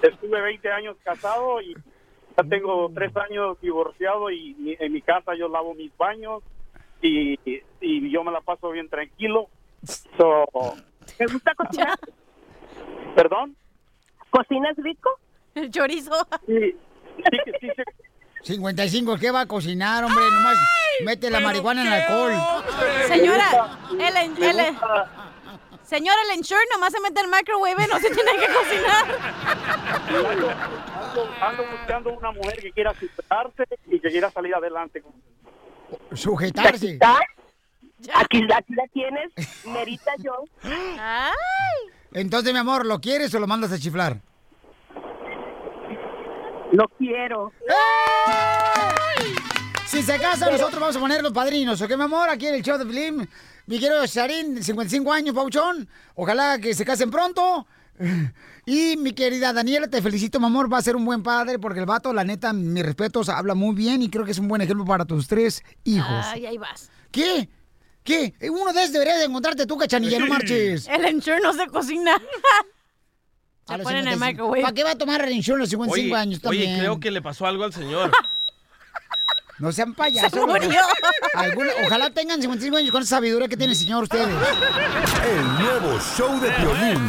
Estuve 0.01 0.41
20 0.41 0.71
años 0.71 0.95
casado 1.03 1.61
y 1.61 1.73
ya 2.37 2.43
tengo 2.49 2.91
tres 2.93 3.11
años 3.17 3.59
divorciado 3.61 4.29
y 4.29 4.53
mi- 4.55 4.75
en 4.79 4.91
mi 4.93 5.01
casa 5.01 5.33
yo 5.37 5.47
lavo 5.47 5.73
mis 5.73 5.95
baños 5.97 6.43
y, 7.01 7.39
y 7.81 8.11
yo 8.11 8.23
me 8.23 8.31
la 8.31 8.41
paso 8.41 8.69
bien 8.71 8.89
tranquilo. 8.89 9.49
So, 10.17 10.45
¿Te 11.17 11.25
gusta 11.25 11.53
cocinar? 11.55 11.97
¿Perdón? 13.15 13.55
¿Cocinas 14.29 14.75
rico? 14.77 15.09
El 15.53 15.69
chorizo. 15.71 16.27
Sí, 16.45 16.75
sí, 17.17 17.37
que 17.45 17.51
sí, 17.61 17.67
sí. 17.75 17.83
55, 18.53 19.17
¿qué 19.17 19.31
va 19.31 19.41
a 19.41 19.45
cocinar, 19.47 20.03
hombre? 20.03 20.23
Nomás 20.31 20.57
mete 21.03 21.29
la 21.29 21.39
marihuana 21.39 21.81
en 21.81 21.87
el 21.87 21.93
alcohol. 21.93 22.33
Señora, 23.07 23.77
el, 23.91 24.01
el, 24.17 24.43
el- 24.43 24.75
señora, 25.83 26.17
el 26.29 26.37
ensure 26.37 26.59
nomás 26.73 26.91
se 26.91 26.99
mete 26.99 27.21
el 27.21 27.27
microwave, 27.27 27.87
no 27.87 27.99
se 27.99 28.09
tiene 28.13 28.31
que 28.33 28.47
cocinar. 28.53 29.05
Ando, 30.29 30.53
ando 31.41 31.63
buscando 31.71 32.09
una 32.13 32.31
mujer 32.31 32.59
que 32.61 32.71
quiera 32.71 32.93
superarse 32.93 33.63
y 33.87 33.99
que 33.99 34.09
quiera 34.09 34.29
salir 34.29 34.53
adelante. 34.53 35.01
Sujetarse. 36.13 36.99
Aquí, 38.13 38.45
aquí 38.53 38.73
la 38.75 38.87
tienes, 38.93 39.31
Merita 39.65 40.11
yo. 40.23 40.43
Entonces, 42.11 42.53
mi 42.53 42.59
amor, 42.59 42.85
¿lo 42.85 42.99
quieres 42.99 43.33
o 43.33 43.39
lo 43.39 43.47
mandas 43.47 43.71
a 43.71 43.79
chiflar? 43.79 44.19
Lo 46.71 46.87
quiero. 46.97 47.51
Si 49.85 50.01
se 50.01 50.19
casa, 50.19 50.49
nosotros 50.51 50.79
vamos 50.79 50.95
a 50.95 50.99
poner 50.99 51.21
los 51.21 51.31
padrinos, 51.31 51.81
¿ok, 51.81 51.95
mi 51.95 52.03
amor? 52.03 52.29
Aquí 52.29 52.47
en 52.47 52.55
el 52.55 52.61
show 52.61 52.77
de 52.77 52.85
Film. 52.85 53.25
Mi 53.67 53.79
querido 53.79 54.05
Sharin, 54.05 54.61
55 54.63 55.11
años, 55.11 55.33
Pauchón. 55.33 55.87
Ojalá 56.15 56.59
que 56.59 56.73
se 56.73 56.85
casen 56.85 57.09
pronto. 57.09 57.65
Y 58.67 58.97
mi 58.97 59.13
querida 59.13 59.53
Daniela, 59.53 59.87
te 59.87 60.01
felicito, 60.01 60.39
mi 60.39 60.47
amor. 60.47 60.71
Va 60.73 60.79
a 60.79 60.81
ser 60.81 60.95
un 60.95 61.05
buen 61.05 61.21
padre 61.21 61.59
porque 61.59 61.79
el 61.79 61.85
vato, 61.85 62.11
la 62.13 62.23
neta, 62.23 62.51
mis 62.51 62.83
respetos, 62.83 63.29
habla 63.29 63.53
muy 63.53 63.75
bien 63.75 64.01
y 64.01 64.09
creo 64.09 64.25
que 64.25 64.31
es 64.31 64.39
un 64.39 64.47
buen 64.47 64.59
ejemplo 64.61 64.83
para 64.85 65.05
tus 65.05 65.27
tres 65.27 65.63
hijos. 65.83 66.25
Ay, 66.25 66.47
ahí 66.47 66.57
vas. 66.57 66.89
¿Qué? 67.11 67.47
¿Qué? 68.03 68.33
Uno 68.49 68.73
de 68.73 68.81
esos 68.81 68.93
deberías 68.93 69.19
de 69.19 69.25
encontrarte 69.25 69.67
tú, 69.67 69.77
cachanilla, 69.77 70.17
no 70.17 70.27
marches. 70.27 70.87
El 70.87 71.05
ensure 71.05 71.39
no 71.41 71.53
se 71.53 71.67
cocina. 71.67 72.19
Se 73.67 73.79
pone 73.79 73.99
en 73.99 74.07
el 74.09 74.19
microwave. 74.19 74.61
¿Para 74.61 74.73
qué 74.75 74.83
va 74.83 74.91
a 74.91 74.95
tomar 74.95 75.23
el 75.23 75.33
insurance 75.33 75.75
a 75.75 75.77
los 75.79 75.89
55 75.95 76.13
Oye, 76.13 76.15
años 76.15 76.39
oye, 76.45 76.75
creo 76.79 76.99
que 76.99 77.09
le 77.09 77.21
pasó 77.23 77.47
algo 77.47 77.63
al 77.63 77.73
señor. 77.73 78.11
No 79.57 79.71
sean 79.71 79.93
payasos. 79.93 80.31
Se 80.33 80.45
murió. 80.45 80.81
Alguna- 81.33 81.71
ojalá 81.85 82.09
tengan 82.09 82.41
55 82.41 82.75
años 82.75 82.91
con 82.91 83.01
esa 83.03 83.15
sabiduría 83.15 83.47
que 83.47 83.55
tiene 83.55 83.71
el 83.71 83.79
señor 83.79 84.03
ustedes. 84.03 84.27
El 84.27 85.45
nuevo 85.63 85.97
show 86.17 86.37
de 86.41 86.49
violín. 86.49 86.99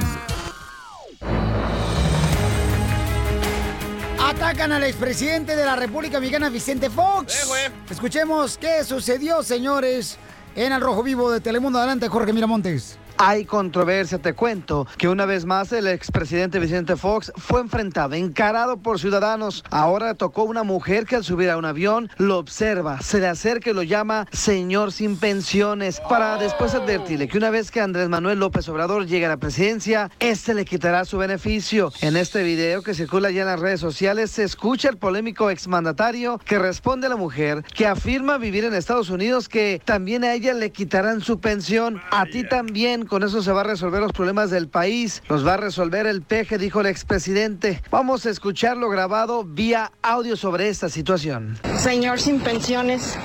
Atacan 4.27 4.73
al 4.73 4.83
expresidente 4.83 5.55
de 5.55 5.65
la 5.65 5.77
República 5.77 6.19
Mexicana, 6.19 6.49
Vicente 6.49 6.91
Fox. 6.91 7.49
Escuchemos 7.89 8.59
qué 8.59 8.83
sucedió, 8.83 9.45
señores. 9.45 10.19
en 10.57 10.73
el 10.73 10.81
Rojo 10.81 11.05
Vivo 11.05 11.31
de 11.31 11.41
Telemundo. 11.41 11.79
Adelante, 11.79 12.09
Jorge 12.09 12.33
Miramontes. 12.33 12.99
Hay 13.19 13.47
controversia, 13.47 14.19
te 14.19 14.35
cuento, 14.35 14.87
que 14.99 15.09
una 15.09 15.25
vez 15.25 15.47
más 15.47 15.73
el 15.73 15.87
expresidente 15.87 16.59
Vicente 16.59 16.97
Fox 16.97 17.33
fue 17.37 17.63
enfrentado, 17.63 18.15
encarado 18.15 18.77
por 18.77 19.01
ciudadanos. 19.01 19.65
Ahora 19.71 20.15
tocó 20.15 20.45
una 20.45 20.65
mujer 20.65 21.07
que 21.07 21.17
al 21.17 21.25
subir 21.25 21.49
a 21.49 21.57
un 21.57 21.65
avión 21.65 22.11
lo 22.19 22.37
observa, 22.37 23.01
se 23.01 23.19
le 23.19 23.27
acerca 23.27 23.71
y 23.71 23.73
lo 23.73 23.83
llama 23.83 24.27
señor 24.33 24.93
sin 24.93 25.17
pensiones, 25.17 25.99
para 26.11 26.37
después 26.37 26.75
advertirle 26.75 27.27
que 27.27 27.39
una 27.39 27.49
vez 27.49 27.71
que 27.71 27.81
Andrés 27.81 28.11
Manuel 28.11 28.39
López 28.39 28.69
Obrador 28.69 29.07
llegue 29.07 29.25
a 29.25 29.31
la 29.31 29.39
presidencia, 29.39 30.11
este 30.21 30.53
le 30.53 30.67
quitará 30.67 31.07
su 31.07 31.17
beneficio. 31.17 31.93
En 32.03 32.17
este 32.17 32.43
video 32.43 32.83
que 32.83 32.93
circula 32.93 33.31
ya 33.31 33.43
en 33.43 33.49
las 33.49 33.61
redes 33.61 33.81
sociales 33.81 34.31
se 34.31 34.45
escucha 34.45 34.91
el 34.91 34.99
polémico 34.99 35.49
exmandatario 35.49 36.39
que 36.45 36.59
responde 36.59 37.07
a 37.07 37.11
la 37.11 37.17
mujer 37.17 37.63
que 37.75 37.87
afirma 37.87 38.37
vivir 38.37 38.65
en 38.65 38.75
Estados 38.75 39.09
Unidos 39.09 39.49
que 39.49 39.81
también 39.87 40.23
a 40.23 40.35
ella 40.35 40.53
le 40.53 40.71
quitarán 40.71 41.23
su 41.23 41.41
pensión, 41.41 42.03
a 42.11 42.27
ti 42.27 42.45
también 42.47 43.06
con 43.07 43.23
eso 43.23 43.43
se 43.43 43.53
va 43.53 43.63
a 43.63 43.65
resolver 43.65 44.01
los 44.01 44.13
problemas 44.13 44.51
del 44.51 44.69
país. 44.69 45.23
Los 45.29 45.47
va 45.47 45.55
a 45.55 45.57
resolver 45.57 46.07
el 46.07 46.23
peje, 46.23 46.59
dijo 46.59 46.81
el 46.81 46.87
expresidente. 46.87 47.83
Vamos 47.91 48.27
a 48.27 48.31
escucharlo 48.31 48.89
grabado 48.89 49.45
vía 49.45 49.93
audio 50.03 50.37
sobre 50.37 50.69
esta 50.69 50.89
situación. 50.89 51.59
Señor 51.79 52.21
sin 52.21 52.41
pensiones, 52.41 53.19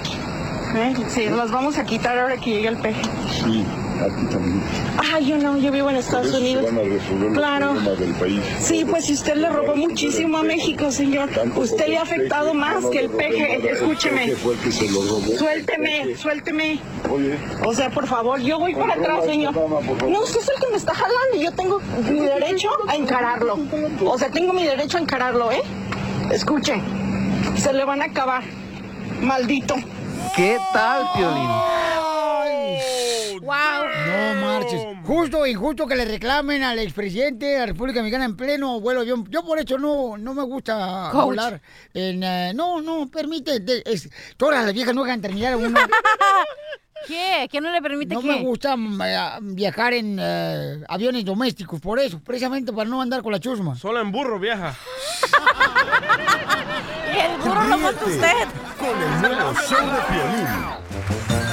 ¿eh? 0.75 0.93
sí, 1.09 1.25
las 1.29 1.51
vamos 1.51 1.77
a 1.77 1.85
quitar 1.85 2.17
ahora 2.17 2.37
que 2.37 2.51
llegue 2.51 2.67
el 2.67 2.77
peje. 2.77 3.01
Sí, 3.43 3.65
aquí 4.05 4.25
también. 4.25 4.61
Ah, 4.97 5.19
yo 5.19 5.37
no, 5.37 5.57
yo 5.57 5.71
vivo 5.71 5.89
en 5.89 5.95
Estados 5.97 6.27
Por 6.27 6.35
eso 6.35 6.39
Unidos. 6.43 6.65
Se 6.65 6.75
van 6.75 6.79
a 6.85 6.89
resolver 6.89 7.29
los 7.29 7.37
Claro. 7.37 7.67
problemas 7.71 7.99
del 7.99 8.13
país. 8.15 8.41
Sí, 8.59 8.85
pues 8.89 9.05
si 9.05 9.13
usted 9.13 9.35
le 9.35 9.49
robó 9.49 9.75
muchísimo 9.75 10.37
a 10.37 10.43
México, 10.43 10.91
señor. 10.91 11.29
Usted 11.55 11.87
le 11.87 11.97
ha 11.97 12.01
afectado 12.03 12.53
más 12.53 12.85
que 12.85 12.99
el 12.99 13.09
peje. 13.09 13.71
Escúcheme. 13.71 14.23
El 14.25 14.29
peje 14.31 14.41
fue 14.41 14.53
el 14.53 14.59
que 14.59 14.71
se 14.71 14.89
lo 14.89 15.01
robó. 15.01 15.37
Suélteme, 15.37 16.15
suélteme. 16.15 16.79
Oye. 17.11 17.37
O 17.65 17.73
sea, 17.73 17.89
por 17.89 18.07
favor, 18.07 18.39
yo 18.41 18.59
voy 18.59 18.75
para 18.75 18.93
atrás, 18.93 19.25
señor. 19.25 19.53
No, 19.55 20.21
usted 20.21 20.39
es 20.41 20.49
el 20.49 20.55
que 20.63 20.71
me 20.71 20.77
está 20.77 20.93
jalando 20.93 21.35
y 21.35 21.43
yo 21.43 21.51
tengo 21.51 21.79
mi 22.09 22.19
derecho 22.19 22.69
a 22.87 22.95
encararlo. 22.95 23.57
O 24.05 24.17
sea, 24.17 24.29
tengo 24.29 24.53
mi 24.53 24.63
derecho 24.63 24.97
a 24.97 25.01
encararlo, 25.01 25.51
¿eh? 25.51 25.61
Escuche, 26.31 26.81
se 27.57 27.73
le 27.73 27.83
van 27.85 28.01
a 28.01 28.05
acabar. 28.05 28.43
Maldito. 29.21 29.75
¿Qué 30.35 30.57
tal, 30.73 31.09
Piolín? 31.15 31.49
¡Wow! 33.41 33.49
No 34.07 34.41
marches. 34.45 34.81
Justo 35.05 35.39
o 35.39 35.45
injusto 35.47 35.87
que 35.87 35.95
le 35.95 36.05
reclamen 36.05 36.63
al 36.63 36.79
expresidente 36.79 37.45
de 37.45 37.59
la 37.59 37.65
República 37.67 38.01
Mexicana 38.01 38.25
en 38.25 38.35
pleno 38.37 38.79
vuelo. 38.79 39.03
Yo 39.03 39.43
por 39.43 39.59
eso 39.59 39.77
no, 39.77 40.17
no 40.17 40.33
me 40.33 40.43
gusta 40.43 41.09
Coach. 41.11 41.25
volar. 41.25 41.61
En, 41.93 42.23
eh, 42.23 42.51
no, 42.53 42.81
no, 42.81 43.07
permite. 43.07 43.59
de- 43.59 43.83
es- 43.85 44.09
todas 44.37 44.63
las 44.63 44.73
viejas 44.73 44.93
no 44.93 45.03
dejan 45.03 45.21
terminar 45.21 45.53
a 45.53 45.57
uno. 45.57 45.79
¿Qué? 47.07 47.47
¿Quién 47.49 47.63
no 47.63 47.71
le 47.71 47.81
permite 47.81 48.13
No 48.13 48.21
qué? 48.21 48.27
me 48.27 48.41
gusta 48.43 48.75
mm, 48.77 49.01
eh, 49.01 49.19
viajar 49.41 49.93
en 49.93 50.17
eh, 50.21 50.83
aviones 50.87 51.25
domésticos, 51.25 51.81
por 51.81 51.99
eso, 51.99 52.19
precisamente 52.23 52.71
para 52.71 52.87
no 52.87 53.01
andar 53.01 53.23
con 53.23 53.31
la 53.31 53.39
chusma. 53.39 53.75
Solo 53.75 53.99
en 54.01 54.11
burro 54.11 54.37
viaja. 54.37 54.75
Y 57.11 57.17
el 57.19 57.37
burro 57.39 57.63
lo 57.63 57.77
monta 57.79 58.05
Ríete 58.05 58.21
usted. 58.21 58.47
Con 58.77 59.01
el 59.01 59.21
nuevo 59.21 59.53
show 59.67 59.85
de. 59.87 61.50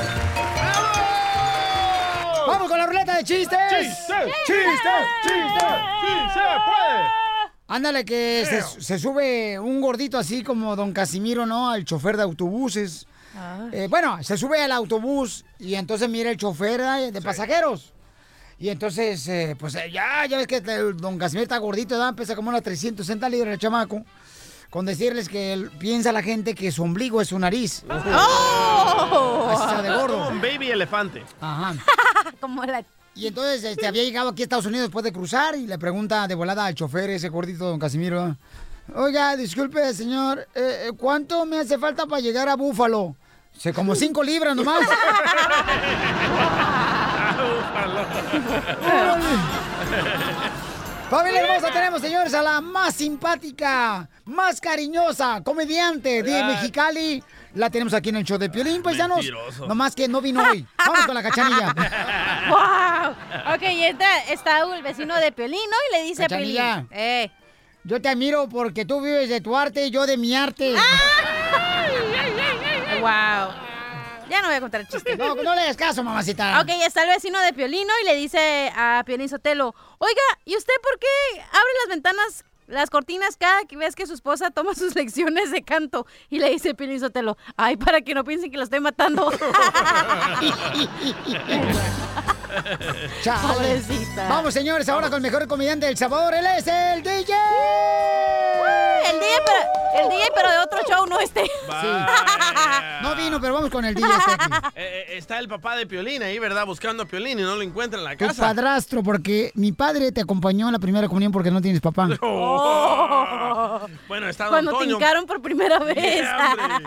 ¡Vamos 2.59 2.71
con 2.73 2.79
la 2.81 2.87
ruleta 2.87 3.16
de 3.16 3.23
chistes! 3.23 3.57
¡Chistes! 3.71 4.09
¡Chistes! 4.44 5.07
¡Chistes! 5.23 5.79
¡Sí 6.03 6.09
se 6.35 6.40
puede! 6.66 7.09
Ándale, 7.68 8.05
que 8.05 8.44
se, 8.51 8.83
se 8.83 8.99
sube 8.99 9.61
un 9.61 9.81
gordito 9.81 10.18
así 10.18 10.42
como 10.42 10.75
don 10.75 10.92
Casimiro, 10.92 11.47
¿no? 11.47 11.71
Al 11.71 11.85
chofer 11.85 12.16
de 12.16 12.25
autobuses. 12.25 13.07
Eh, 13.71 13.87
bueno, 13.88 14.21
se 14.25 14.37
sube 14.37 14.61
al 14.61 14.73
autobús 14.73 15.44
y 15.61 15.77
entonces 15.77 16.09
mira 16.09 16.33
el 16.33 16.37
chofer 16.37 16.81
eh, 16.81 17.12
de 17.12 17.23
pasajeros. 17.23 17.92
Y 18.59 18.71
entonces, 18.71 19.29
eh, 19.29 19.55
pues 19.57 19.75
ya, 19.75 20.27
ya 20.27 20.37
ves 20.37 20.49
que 20.49 20.57
el 20.57 20.97
don 20.97 21.16
Casimiro 21.16 21.44
está 21.44 21.59
gordito, 21.59 21.97
¿verdad? 21.97 22.16
pesa 22.16 22.35
como 22.35 22.49
unas 22.49 22.64
360 22.64 23.29
libras 23.29 23.53
el 23.55 23.61
chamaco. 23.61 24.03
Con 24.70 24.85
decirles 24.85 25.28
que 25.28 25.54
él- 25.54 25.70
piensa 25.78 26.12
la 26.12 26.22
gente 26.22 26.54
que 26.54 26.70
su 26.70 26.83
ombligo 26.83 27.20
es 27.20 27.28
su 27.28 27.38
nariz. 27.38 27.85
¡Oh! 27.88 29.48
Así 29.50 29.62
está 29.62 29.83
de 29.83 29.90
gordo. 29.90 30.18
Como 30.18 30.31
un 30.31 30.40
baby 30.40 30.70
elefante. 30.70 31.24
Ajá. 31.40 31.74
Como 32.40 32.64
la... 32.64 32.85
Y 33.14 33.26
entonces 33.26 33.64
este, 33.64 33.87
había 33.87 34.04
llegado 34.04 34.28
aquí 34.28 34.42
a 34.42 34.44
Estados 34.44 34.66
Unidos 34.66 34.88
después 34.88 35.04
de 35.04 35.12
cruzar 35.12 35.57
y 35.57 35.66
le 35.66 35.78
pregunta 35.78 36.28
de 36.28 36.35
volada 36.35 36.66
al 36.66 36.74
chofer, 36.74 37.11
ese 37.11 37.31
gordito 37.31 37.64
don 37.66 37.78
Casimiro. 37.78 38.37
Oiga, 38.94 39.35
disculpe, 39.37 39.92
señor, 39.92 40.46
eh, 40.54 40.87
eh, 40.88 40.92
¿cuánto 40.96 41.44
me 41.44 41.59
hace 41.59 41.78
falta 41.78 42.07
para 42.07 42.20
llegar 42.20 42.48
a 42.48 42.54
Búfalo? 42.57 43.16
Sé 43.57 43.72
como 43.72 43.94
cinco 43.96 44.22
libras 44.22 44.54
nomás. 44.54 44.83
Familia 51.11 51.40
hermosa, 51.40 51.73
tenemos, 51.73 52.03
señores, 52.03 52.35
a 52.35 52.42
la 52.42 52.61
más 52.61 52.94
simpática, 52.94 54.07
más 54.27 54.61
cariñosa, 54.61 55.42
comediante 55.42 56.23
de 56.23 56.44
Mexicali. 56.44 57.25
La 57.55 57.71
tenemos 57.71 57.94
aquí 57.94 58.11
en 58.11 58.16
el 58.16 58.25
show 58.25 58.37
de 58.37 58.51
Piolín, 58.51 58.83
paisanos. 58.83 59.16
Mentiroso. 59.16 59.66
Nomás 59.66 59.94
que 59.94 60.07
no 60.07 60.21
vino 60.21 60.42
hoy. 60.42 60.66
Vamos 60.77 61.07
con 61.07 61.14
la 61.14 61.23
cachanilla. 61.23 61.75
¡Wow! 62.49 63.55
Ok, 63.55 63.62
y 63.73 63.85
está, 63.85 64.18
está 64.25 64.61
el 64.61 64.83
vecino 64.83 65.16
de 65.16 65.33
Piolín, 65.33 65.61
¿no? 65.71 65.77
Y 65.88 65.97
le 65.97 66.09
dice 66.09 66.25
a 66.25 66.29
Piolín. 66.29 66.88
Eh. 66.90 67.31
Yo 67.85 68.03
te 68.03 68.11
admiro 68.11 68.47
porque 68.47 68.85
tú 68.85 69.01
vives 69.01 69.31
de 69.31 69.40
tu 69.40 69.57
arte 69.57 69.87
y 69.87 69.90
yo 69.90 70.07
de 70.07 70.18
mi 70.18 70.37
arte. 70.37 70.75
¡Wow! 73.01 73.67
Ya 74.29 74.43
no 74.43 74.49
voy 74.49 74.57
a 74.57 74.61
contar 74.61 74.81
el 74.83 74.88
chiste. 74.88 75.17
No, 75.17 75.35
no 75.35 75.55
le 75.55 75.62
des 75.62 75.77
caso, 75.77 76.03
mamacita. 76.03 76.61
Ok, 76.61 76.69
está 76.85 77.05
el 77.05 77.11
vecino 77.11 77.41
de 77.41 77.53
Piolino 77.53 77.93
y 78.03 78.07
le 78.07 78.14
dice 78.17 78.73
a 78.77 79.03
Piolín 79.07 79.29
Sotelo, 79.29 79.75
oiga, 79.99 80.21
¿y 80.45 80.57
usted 80.57 80.75
por 80.83 80.99
qué 80.99 81.41
abre 81.41 81.71
las 81.83 81.88
ventanas, 81.91 82.45
las 82.67 82.91
cortinas 82.91 83.37
cada 83.37 83.62
vez 83.71 83.95
que 83.95 84.07
su 84.07 84.14
esposa 84.14 84.51
toma 84.51 84.75
sus 84.75 84.95
lecciones 84.95 85.51
de 85.51 85.62
canto? 85.62 86.07
Y 86.29 86.38
le 86.38 86.51
dice 86.51 86.75
Piolín 86.75 87.01
Sotelo, 87.01 87.37
ay, 87.57 87.77
para 87.77 88.03
que 88.03 88.14
no 88.14 88.25
piensen 88.25 88.51
que 88.51 88.59
la 88.59 88.64
estoy 88.64 88.81
matando. 88.81 89.33
Chale. 93.22 93.82
Vamos, 94.28 94.54
señores, 94.54 94.88
ahora 94.88 95.08
con 95.08 95.16
el 95.16 95.22
mejor 95.22 95.46
comediante 95.46 95.87
del 95.87 95.96
Salvador. 95.96 96.34
Él 96.34 96.46
es 96.58 96.66
el 96.66 97.02
DJ. 97.02 97.34
El 99.11 99.20
DJ, 99.20 99.30
pero, 99.44 100.02
el 100.04 100.08
DJ, 100.11 100.24
pero 100.34 100.50
de 100.50 100.58
otro 100.58 100.78
show, 100.88 101.06
no 101.06 101.18
este. 101.20 101.42
No 103.00 103.14
vino, 103.14 103.40
pero 103.40 103.54
vamos 103.54 103.70
con 103.70 103.84
el 103.84 103.94
DJ. 103.94 104.08
este. 104.08 104.32
Eh, 104.80 105.06
eh, 105.08 105.16
está 105.18 105.38
el 105.40 105.48
papá 105.48 105.74
de 105.76 105.87
Piolín 105.87 106.22
ahí, 106.22 106.38
¿verdad? 106.38 106.64
Buscando 106.64 107.02
a 107.02 107.06
Piolín 107.06 107.38
y 107.38 107.42
no 107.42 107.56
lo 107.56 107.62
encuentra 107.62 107.98
en 107.98 108.04
la 108.04 108.12
Tu 108.16 108.26
casa. 108.26 108.40
padrastro, 108.42 109.02
porque 109.02 109.50
mi 109.54 109.72
padre 109.72 110.12
te 110.12 110.20
acompañó 110.20 110.68
a 110.68 110.72
la 110.72 110.78
primera 110.78 111.08
comunión 111.08 111.32
porque 111.32 111.50
no 111.50 111.61
tienes 111.61 111.80
papá. 111.80 112.08
Oh. 112.20 113.80
Bueno, 114.06 114.28
está 114.28 114.44
Don 114.44 114.52
Cuando 114.52 114.72
te 114.72 114.78
Toño. 114.84 114.94
hincaron 114.96 115.26
por 115.26 115.42
primera 115.42 115.78
vez. 115.80 115.96
Yeah. 115.96 116.80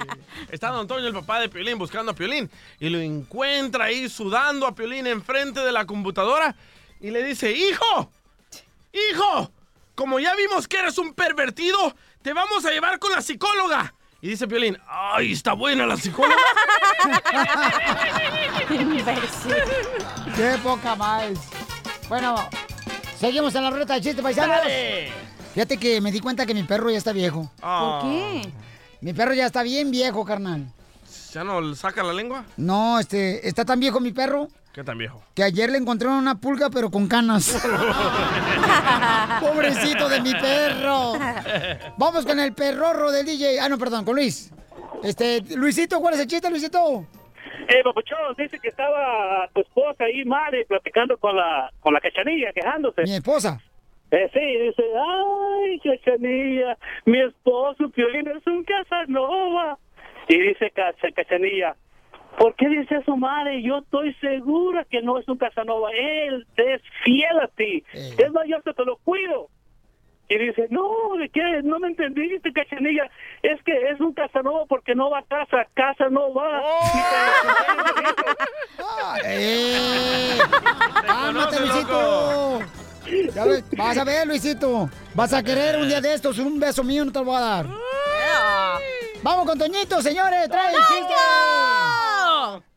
Está 0.49 0.69
Don 0.69 0.87
Toño, 0.87 1.07
el 1.07 1.13
papá 1.13 1.39
de 1.41 1.49
Piolín, 1.49 1.77
buscando 1.77 2.11
a 2.11 2.15
Piolín. 2.15 2.49
Y 2.79 2.89
lo 2.89 2.99
encuentra 2.99 3.85
ahí 3.85 4.07
sudando 4.09 4.65
a 4.67 4.73
Piolín 4.73 5.07
enfrente 5.07 5.50
de 5.59 5.73
la 5.73 5.85
computadora. 5.85 6.55
Y 7.01 7.11
le 7.11 7.23
dice, 7.23 7.51
hijo, 7.51 8.11
hijo, 8.93 9.51
como 9.95 10.19
ya 10.19 10.33
vimos 10.35 10.67
que 10.67 10.77
eres 10.77 10.97
un 10.97 11.13
pervertido, 11.13 11.93
te 12.21 12.31
vamos 12.33 12.65
a 12.65 12.71
llevar 12.71 12.99
con 12.99 13.11
la 13.11 13.21
psicóloga. 13.21 13.93
Y 14.21 14.29
dice 14.29 14.47
Piolín, 14.47 14.77
ay, 14.87 15.33
está 15.33 15.53
buena 15.53 15.85
la 15.85 15.97
psicóloga. 15.97 16.37
Qué 20.35 20.57
poca 20.63 20.95
más. 20.95 21.31
Bueno, 22.07 22.35
seguimos 23.19 23.53
en 23.55 23.63
la 23.63 23.71
rueda 23.71 23.95
de 23.95 24.01
chiste, 24.01 24.21
paisanos. 24.21 24.57
Dale. 24.57 25.11
Fíjate 25.53 25.77
que 25.77 25.99
me 26.01 26.11
di 26.11 26.19
cuenta 26.19 26.45
que 26.45 26.53
mi 26.53 26.63
perro 26.63 26.89
ya 26.89 26.97
está 26.97 27.11
viejo. 27.11 27.51
¿Por 27.59 28.01
qué? 28.03 28.51
Mi 29.01 29.13
perro 29.13 29.33
ya 29.33 29.47
está 29.47 29.63
bien 29.63 29.91
viejo, 29.91 30.23
carnal. 30.23 30.71
¿Ya 31.31 31.45
no 31.45 31.73
saca 31.75 32.03
la 32.03 32.11
lengua? 32.11 32.43
No, 32.57 32.99
este, 32.99 33.47
está 33.47 33.63
tan 33.63 33.79
viejo 33.79 34.01
mi 34.01 34.11
perro 34.11 34.49
¿Qué 34.73 34.83
tan 34.83 34.97
viejo? 34.97 35.23
que 35.33 35.43
ayer 35.43 35.69
le 35.69 35.77
encontraron 35.77 36.17
una 36.17 36.35
pulga 36.35 36.69
pero 36.69 36.91
con 36.91 37.07
canas. 37.07 37.61
Pobrecito 39.39 40.09
de 40.09 40.21
mi 40.21 40.33
perro. 40.33 41.13
Vamos 41.97 42.25
con 42.25 42.39
el 42.39 42.53
perrorro 42.53 43.11
del 43.11 43.25
DJ. 43.25 43.59
Ah, 43.59 43.69
no, 43.69 43.77
perdón, 43.77 44.05
con 44.05 44.15
Luis. 44.15 44.51
Este, 45.03 45.41
Luisito, 45.55 45.99
¿cuál 45.99 46.13
es 46.13 46.21
el 46.21 46.27
chiste, 46.27 46.49
Luisito? 46.49 47.05
Eh, 47.67 47.81
papuchón, 47.83 48.35
dice 48.37 48.59
que 48.59 48.69
estaba 48.69 49.47
tu 49.53 49.61
esposa 49.61 50.03
ahí, 50.03 50.25
madre, 50.25 50.65
platicando 50.65 51.17
con 51.17 51.35
la, 51.35 51.71
con 51.79 51.93
la 51.93 52.01
cachanilla, 52.01 52.51
quejándose. 52.53 53.03
Mi 53.03 53.15
esposa. 53.15 53.59
Eh, 54.11 54.29
sí, 54.33 54.39
dice, 54.39 54.83
ay, 54.99 55.79
cachanilla, 55.79 56.77
mi 57.05 57.21
esposo 57.21 57.89
Piolín 57.89 58.27
es 58.27 58.45
un 58.45 58.63
Casanova. 58.63 59.77
Y 60.27 60.39
dice 60.39 60.71
Cacha- 60.71 61.11
cachanilla, 61.13 61.75
¿por 62.37 62.55
qué 62.55 62.69
dice 62.69 62.95
eso, 62.95 63.17
madre? 63.17 63.61
Yo 63.63 63.79
estoy 63.79 64.13
segura 64.15 64.85
que 64.89 65.01
no 65.01 65.17
es 65.17 65.27
un 65.27 65.37
Casanova. 65.37 65.89
Él 65.91 66.45
es 66.55 66.81
fiel 67.03 67.39
a 67.41 67.47
ti. 67.47 67.83
Es 67.93 68.31
más, 68.31 68.45
yo 68.47 68.57
hasta 68.57 68.73
te 68.73 68.85
lo 68.85 68.97
cuido. 68.97 69.49
Y 70.29 70.37
dice, 70.37 70.67
no, 70.69 70.87
¿de 71.19 71.27
qué? 71.27 71.41
No 71.63 71.77
me 71.79 71.89
entendiste, 71.89 72.53
cachanilla. 72.53 73.09
Es 73.43 73.61
que 73.63 73.73
es 73.89 73.99
un 73.99 74.13
Casanova 74.13 74.65
porque 74.65 74.95
no 74.95 75.09
va 75.09 75.19
a 75.19 75.23
casa. 75.23 75.67
Casa 75.73 76.07
no 76.09 76.33
va. 76.33 76.61
¡Eh! 79.25 80.37
¡Cálmate, 81.05 81.59
Luisito! 81.59 82.59
Ya 83.33 83.45
ves, 83.45 83.65
vas 83.75 83.97
a 83.97 84.03
ver, 84.05 84.27
Luisito. 84.27 84.89
Vas 85.15 85.33
a 85.33 85.43
querer 85.43 85.77
un 85.77 85.87
día 85.89 85.99
de 85.99 86.13
estos, 86.13 86.39
un 86.39 86.59
beso 86.59 86.83
mío 86.83 87.03
no 87.03 87.11
te 87.11 87.19
lo 87.19 87.25
voy 87.25 87.35
a 87.35 87.39
dar. 87.41 87.65
Vamos 89.23 89.45
con 89.45 89.57
Toñito, 89.57 90.01
señores, 90.01 90.49
trae 90.49 90.73
el 90.73 90.81
chiste. 90.87 91.13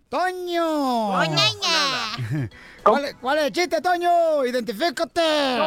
¡Toño! 0.09 1.09
¿Cuál, 2.85 3.05
es- 3.07 3.15
¿Cuál 3.21 3.39
es 3.39 3.45
el 3.45 3.53
chiste, 3.53 3.81
Toño? 3.81 4.45
Identifícate. 4.45 5.59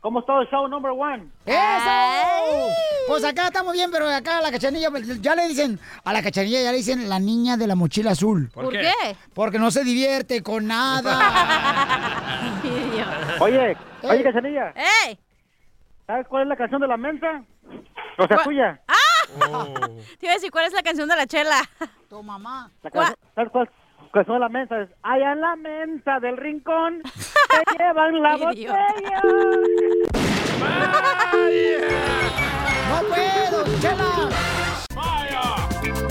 ¿Cómo 0.00 0.20
está 0.20 0.38
el 0.40 0.46
show 0.48 0.68
number 0.68 0.92
one? 0.92 1.26
¡Eso! 1.44 2.68
Pues 3.08 3.24
acá 3.24 3.46
estamos 3.48 3.72
bien, 3.72 3.90
pero 3.90 4.08
acá 4.08 4.38
a 4.38 4.42
la 4.42 4.50
cachanilla 4.52 4.90
ya 5.20 5.34
le 5.34 5.48
dicen, 5.48 5.80
a 6.04 6.12
la 6.12 6.22
cachanilla 6.22 6.60
ya 6.62 6.70
le 6.70 6.76
dicen 6.78 7.08
la 7.08 7.18
niña 7.18 7.56
de 7.56 7.66
la 7.66 7.74
mochila 7.74 8.12
azul. 8.12 8.48
¿Por 8.54 8.64
¿Por 8.66 8.74
qué? 8.74 8.80
qué? 8.82 9.16
Porque 9.34 9.58
no 9.58 9.70
se 9.72 9.82
divierte 9.82 10.42
con 10.42 10.66
nada. 10.68 11.18
Oye, 13.40 13.76
oye, 14.02 14.22
Cachanilla. 14.22 14.72
¡Ey! 15.06 15.18
¿Sabes 16.06 16.26
cuál 16.28 16.42
es 16.44 16.48
la 16.48 16.56
canción 16.56 16.80
de 16.80 16.86
la 16.88 16.96
mensa? 16.96 17.42
O 18.18 18.26
sea, 18.26 18.38
tuya. 18.44 18.80
¡Ah! 18.88 18.94
Te 20.18 20.26
iba 20.26 20.32
a 20.32 20.34
decir, 20.34 20.50
¿cuál 20.50 20.66
es 20.66 20.72
la 20.72 20.82
canción 20.82 21.08
de 21.08 21.16
la 21.16 21.26
chela? 21.26 21.60
Tu 22.08 22.22
mamá. 22.22 22.70
La 22.82 22.90
canción- 22.90 23.16
¿Sabes 23.34 23.50
cuál 23.52 23.70
canción 24.12 24.36
de 24.36 24.40
la 24.40 24.48
mensa? 24.48 24.80
Es, 24.80 24.88
allá 25.02 25.32
en 25.32 25.40
la 25.40 25.54
mensa 25.56 26.18
del 26.20 26.36
rincón 26.36 27.02
se 27.14 27.62
llevan 27.78 28.20
la 28.22 28.36
botella. 28.36 29.22
¡No 32.88 33.00
puedo, 33.08 33.80
chela! 33.80 34.28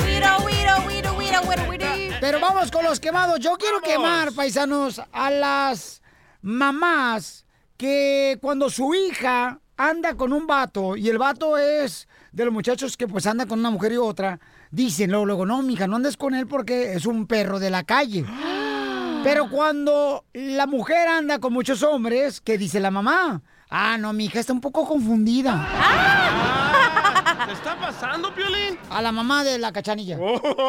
Wiro, 0.05 0.37
wiro, 0.45 1.13
wiro. 1.17 1.87
Pero 2.21 2.39
vamos 2.39 2.71
con 2.71 2.83
los 2.83 2.99
quemados. 2.99 3.39
Yo 3.39 3.55
quiero 3.57 3.81
quemar, 3.81 4.29
paisanos, 4.33 5.01
a 5.11 5.29
las 5.31 6.01
mamás 6.41 7.45
que 7.77 8.37
cuando 8.41 8.69
su 8.69 8.93
hija 8.95 9.59
anda 9.77 10.15
con 10.15 10.33
un 10.33 10.47
vato 10.47 10.97
y 10.97 11.07
el 11.09 11.17
vato 11.17 11.57
es 11.57 12.07
de 12.31 12.45
los 12.45 12.53
muchachos 12.53 12.97
que 12.97 13.07
pues 13.07 13.25
anda 13.27 13.45
con 13.45 13.59
una 13.59 13.69
mujer 13.69 13.93
y 13.93 13.97
otra, 13.97 14.39
dicen 14.71 15.11
luego, 15.11 15.25
luego, 15.25 15.45
no, 15.45 15.61
mija, 15.61 15.87
no 15.87 15.95
andes 15.95 16.17
con 16.17 16.33
él 16.33 16.47
porque 16.47 16.93
es 16.93 17.05
un 17.05 17.27
perro 17.27 17.59
de 17.59 17.69
la 17.69 17.83
calle. 17.83 18.25
Pero 19.23 19.49
cuando 19.49 20.25
la 20.33 20.67
mujer 20.67 21.07
anda 21.07 21.39
con 21.39 21.53
muchos 21.53 21.83
hombres, 21.83 22.41
¿qué 22.41 22.57
dice 22.57 22.79
la 22.79 22.91
mamá? 22.91 23.41
Ah, 23.69 23.97
no, 23.97 24.13
mi 24.13 24.25
hija 24.25 24.39
está 24.39 24.53
un 24.53 24.61
poco 24.61 24.87
confundida. 24.87 25.67
¿Qué 27.45 27.51
está 27.51 27.77
pasando, 27.79 28.33
Piolín? 28.33 28.77
A 28.89 29.01
la 29.01 29.11
mamá 29.11 29.43
de 29.43 29.57
la 29.57 29.71
cachanilla. 29.73 30.17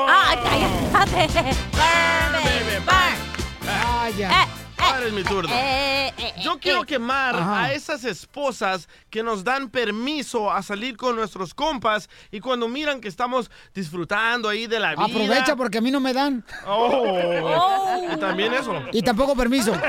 ¡Ah, 0.09 0.35
cállate! 0.43 1.43
Burn, 1.73 2.33
baby, 2.45 2.85
burn. 2.85 3.39
Vaya. 3.65 4.49
Ahora 4.89 5.07
es 5.07 5.13
mi 5.13 5.23
turno. 5.25 5.51
eh, 5.53 6.13
eh, 6.19 6.33
Yo 6.43 6.59
quiero 6.59 6.85
quemar 6.85 7.37
Ajá. 7.37 7.65
a 7.65 7.73
esas 7.73 8.05
esposas 8.05 8.89
que 9.11 9.23
nos 9.23 9.45
dan 9.45 9.69
permiso 9.71 10.51
a 10.51 10.63
salir 10.63 10.97
con 10.97 11.17
nuestros 11.17 11.55
compas 11.55 12.09
y 12.31 12.41
cuando 12.41 12.69
miran 12.69 13.01
que 13.01 13.09
estamos 13.09 13.51
disfrutando 13.75 14.49
ahí 14.49 14.67
de 14.67 14.81
la 14.81 14.93
vida. 14.95 15.05
Aprovecha 15.05 15.57
porque 15.57 15.79
a 15.79 15.81
mí 15.81 15.91
no 15.91 16.01
me 16.01 16.13
dan. 16.13 16.45
Oh. 16.67 18.03
Y 18.13 18.17
también 18.19 18.55
eso. 18.55 18.75
Y 18.93 19.03
tampoco 19.03 19.35
permiso. 19.37 19.73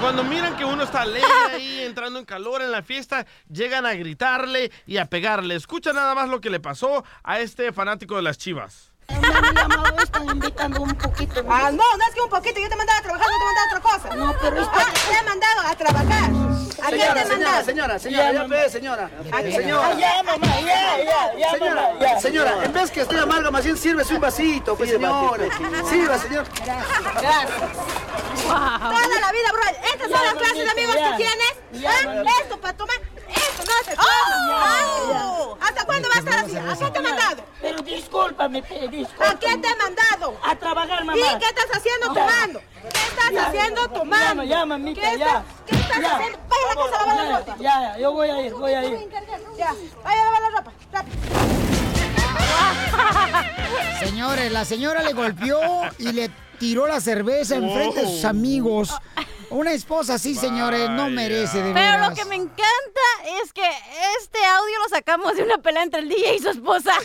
Cuando 0.00 0.24
miran 0.24 0.56
que 0.56 0.64
uno 0.64 0.82
está 0.82 1.02
alegre 1.02 1.28
ahí, 1.52 1.80
entrando 1.82 2.18
en 2.18 2.24
calor 2.24 2.60
en 2.60 2.72
la 2.72 2.82
fiesta, 2.82 3.24
llegan 3.48 3.86
a 3.86 3.92
gritarle 3.94 4.72
y 4.84 4.96
a 4.96 5.04
pegarle. 5.06 5.54
Escucha 5.54 5.92
nada 5.92 6.12
más 6.16 6.28
lo 6.28 6.40
que 6.40 6.50
le 6.50 6.58
pasó 6.58 7.04
a 7.22 7.38
este 7.38 7.72
fanático 7.72 8.16
de 8.16 8.22
las 8.22 8.36
chivas. 8.36 8.91
Están 10.02 10.28
invitando 10.28 10.80
un 10.82 10.94
poquito. 10.94 11.42
Ah, 11.48 11.70
no, 11.70 11.82
no 11.96 12.04
es 12.08 12.14
que 12.14 12.20
un 12.20 12.28
poquito. 12.30 12.60
Yo 12.60 12.68
te 12.68 12.76
mandaba 12.76 12.98
a 12.98 13.02
trabajar, 13.02 13.26
no 13.30 13.38
te 13.38 13.44
mandaba 13.44 13.62
a 13.62 13.76
otra 13.76 13.80
cosa. 13.80 14.16
No, 14.16 14.34
pero 14.40 14.62
es 14.62 14.68
Ah, 14.72 14.86
te 15.08 15.14
he 15.16 15.22
mandado 15.22 15.60
a 15.60 15.74
trabajar. 15.76 16.30
¿A 16.82 16.88
quién 16.88 17.14
te 17.14 17.20
he 17.20 17.26
mandado? 17.26 17.64
Señora, 17.64 17.98
señora, 17.98 18.32
ya 18.32 18.44
ve, 18.44 18.68
señora. 18.70 19.10
¿A? 19.32 19.40
Señora. 19.42 19.94
Ya, 19.94 20.22
mamá, 20.24 20.46
ya, 20.60 20.98
ya, 20.98 21.38
ya, 21.38 21.50
Señora, 21.52 21.82
mamá, 21.82 22.00
ya, 22.00 22.20
señora, 22.20 22.50
señora. 22.50 22.64
en 22.64 22.72
vez 22.72 22.90
que 22.90 23.00
esté 23.02 23.18
amarga, 23.18 23.50
más 23.50 23.64
bien 23.64 23.76
sírvese 23.76 24.14
un 24.14 24.20
vasito, 24.20 24.74
pues, 24.76 24.90
señora. 24.90 25.44
Sirva, 25.88 26.18
señor. 26.18 26.44
Gracias. 26.64 27.50
Toda 28.42 29.20
la 29.20 29.32
vida, 29.32 29.52
bro. 29.52 29.62
¿Estas 29.92 30.10
son 30.10 30.24
las 30.24 30.34
clases 30.34 30.64
de 30.64 30.70
amigos 30.70 30.96
que 30.96 31.16
tienes? 31.16 31.86
¿Ah? 31.86 32.24
Esto 32.42 32.60
para 32.60 32.76
tomar. 32.76 32.96
Esto 33.34 33.62
no 33.64 33.84
se 33.84 33.96
toma. 33.96 35.56
¿Hasta 35.60 35.84
cuándo 35.84 36.08
va 36.08 36.14
a 36.14 36.18
estar 36.18 36.38
así? 36.44 36.56
¿A 36.56 36.76
qué 36.86 36.90
te 36.92 36.98
he 36.98 37.02
mandado? 37.02 37.44
Pero 37.60 37.82
discúlpame, 37.82 38.62
discúlpame. 38.90 39.30
¿A 39.30 39.38
qué 39.38 39.56
te 39.58 39.68
he 39.68 39.76
mandado? 39.76 40.36
A 40.44 40.56
trabajar, 40.56 41.04
mamá. 41.04 41.18
¿Y 41.18 41.38
qué 41.38 41.44
estás 41.46 41.66
haciendo 41.76 42.06
tomando? 42.08 42.60
¿Qué 42.60 42.88
estás 43.08 43.30
Ya. 43.32 43.46
haciendo 43.46 43.88
tomando? 43.88 44.42
Ya, 44.44 44.50
ya, 44.50 44.66
mamita, 44.66 45.00
¿Qué 45.00 45.18
ya. 45.18 45.26
estás, 45.26 45.42
¿qué 45.66 45.74
estás 45.76 46.00
Ya. 46.00 46.14
haciendo? 46.16 46.38
Vaya 46.48 46.64
a 46.64 46.74
la 46.74 46.82
casa 46.90 46.96
a 47.02 47.06
lavar 47.06 47.16
la 47.16 47.24
Ya, 47.32 47.38
ropa. 47.38 47.56
ya, 47.58 47.80
ya, 47.80 47.98
yo 47.98 48.12
voy 48.12 48.28
a 48.30 48.40
ir, 48.46 48.54
voy 48.54 48.72
a 48.72 48.84
ir. 48.84 49.08
Ya, 49.56 49.74
vaya 50.04 50.20
a 50.20 50.24
lavar 50.24 50.40
la 50.42 50.50
ropa. 50.58 50.72
Rápido. 50.92 51.16
Señores, 54.00 54.52
la 54.52 54.64
señora 54.64 55.02
le 55.02 55.12
golpeó 55.12 55.60
y 55.98 56.12
le 56.12 56.30
tiró 56.58 56.86
la 56.86 57.00
cerveza 57.00 57.56
enfrente 57.56 58.00
de 58.02 58.06
sus 58.06 58.24
amigos. 58.24 58.90
Una 59.52 59.72
esposa 59.72 60.14
así, 60.14 60.34
señores, 60.34 60.88
no 60.90 61.08
merece 61.10 61.58
de 61.58 61.72
Pero 61.72 61.74
veras. 61.74 62.08
lo 62.08 62.14
que 62.14 62.24
me 62.24 62.36
encanta 62.36 62.60
es 63.42 63.52
que 63.52 63.68
este 64.18 64.38
audio 64.44 64.78
lo 64.82 64.88
sacamos 64.88 65.36
de 65.36 65.42
una 65.42 65.58
pelea 65.58 65.82
entre 65.82 66.00
el 66.00 66.08
DJ 66.08 66.36
y 66.36 66.38
su 66.38 66.48
esposa. 66.50 66.92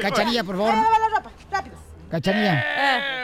Cachanilla, 0.00 0.44
por 0.44 0.56
favor. 0.56 0.74
A. 0.74 0.84
Cachanilla. 2.10 2.64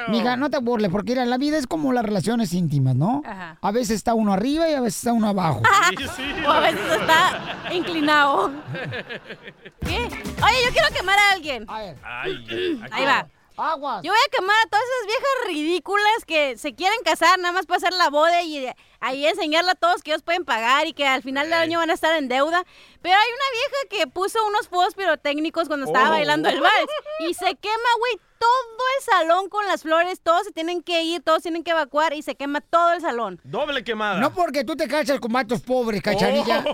Mija, 0.09 0.37
no 0.37 0.51
te 0.51 0.59
burles, 0.59 0.91
porque 0.91 1.13
mira, 1.13 1.25
la 1.25 1.39
vida 1.39 1.57
es 1.57 1.67
como 1.69 1.93
las 1.93 2.05
relaciones 2.05 2.53
íntimas, 2.53 2.97
¿no? 2.97 3.23
Ajá. 3.25 3.57
A 3.61 3.71
veces 3.71 3.97
está 3.97 4.15
uno 4.15 4.33
arriba 4.33 4.69
y 4.69 4.75
a 4.75 4.81
veces 4.81 4.97
está 4.99 5.13
uno 5.13 5.29
abajo. 5.29 5.63
o 6.47 6.51
a 6.51 6.61
veces 6.61 6.81
está 7.01 7.41
inclinado. 7.73 8.51
¿Qué? 9.83 9.97
Oye, 9.97 10.65
yo 10.67 10.73
quiero 10.73 10.89
quemar 10.93 11.19
a 11.19 11.31
alguien. 11.33 11.65
Ahí 11.69 13.05
va. 13.05 13.27
Aguas. 13.61 14.03
Yo 14.03 14.11
voy 14.13 14.21
a 14.27 14.31
quemar 14.37 14.57
a 14.65 14.69
todas 14.69 14.85
esas 14.85 15.07
viejas 15.07 15.31
ridículas 15.49 16.25
que 16.27 16.57
se 16.59 16.75
quieren 16.75 16.99
casar 17.05 17.39
nada 17.39 17.53
más 17.53 17.67
para 17.67 17.79
hacer 17.79 17.93
la 17.95 18.09
boda 18.11 18.43
y 18.43 18.67
ahí 19.01 19.27
enseñarle 19.27 19.73
a 19.73 19.75
todos 19.75 20.03
que 20.03 20.11
ellos 20.11 20.23
pueden 20.23 20.45
pagar 20.45 20.87
y 20.87 20.93
que 20.93 21.07
al 21.07 21.23
final 21.23 21.51
del 21.51 21.59
año 21.59 21.79
van 21.79 21.91
a 21.91 21.95
estar 21.95 22.17
en 22.17 22.29
deuda. 22.29 22.65
Pero 23.03 23.15
hay 23.17 23.29
una 23.29 23.51
vieja 23.53 24.05
que 24.05 24.11
puso 24.11 24.39
unos 24.47 24.69
fuegos 24.69 24.95
pirotécnicos 24.95 25.69
cuando 25.69 25.87
estaba 25.87 26.09
Oh. 26.09 26.13
bailando 26.13 26.49
el 26.49 26.61
vals 26.61 26.91
y 27.21 27.35
se 27.35 27.55
quema, 27.57 27.91
güey, 27.99 28.19
todo 28.39 28.85
el 28.99 29.05
salón 29.05 29.49
con 29.51 29.67
las 29.67 29.83
flores. 29.83 30.21
Todos 30.23 30.45
se 30.45 30.53
tienen 30.53 30.83
que 30.83 31.03
ir, 31.03 31.23
todos 31.23 31.43
tienen 31.43 31.63
que 31.63 31.71
evacuar 31.73 32.15
y 32.15 32.23
se 32.23 32.35
quema 32.37 32.61
todo 32.63 32.93
el 32.95 33.01
salón. 33.03 33.41
Doble 33.45 33.85
quemada. 33.85 34.19
No 34.19 34.33
porque 34.33 34.65
tú 34.65 34.77
te 34.77 34.89
casas 34.89 35.21
con 35.21 35.33
vatos 35.33 35.61
pobres, 35.61 36.01
cachanilla. 36.03 36.65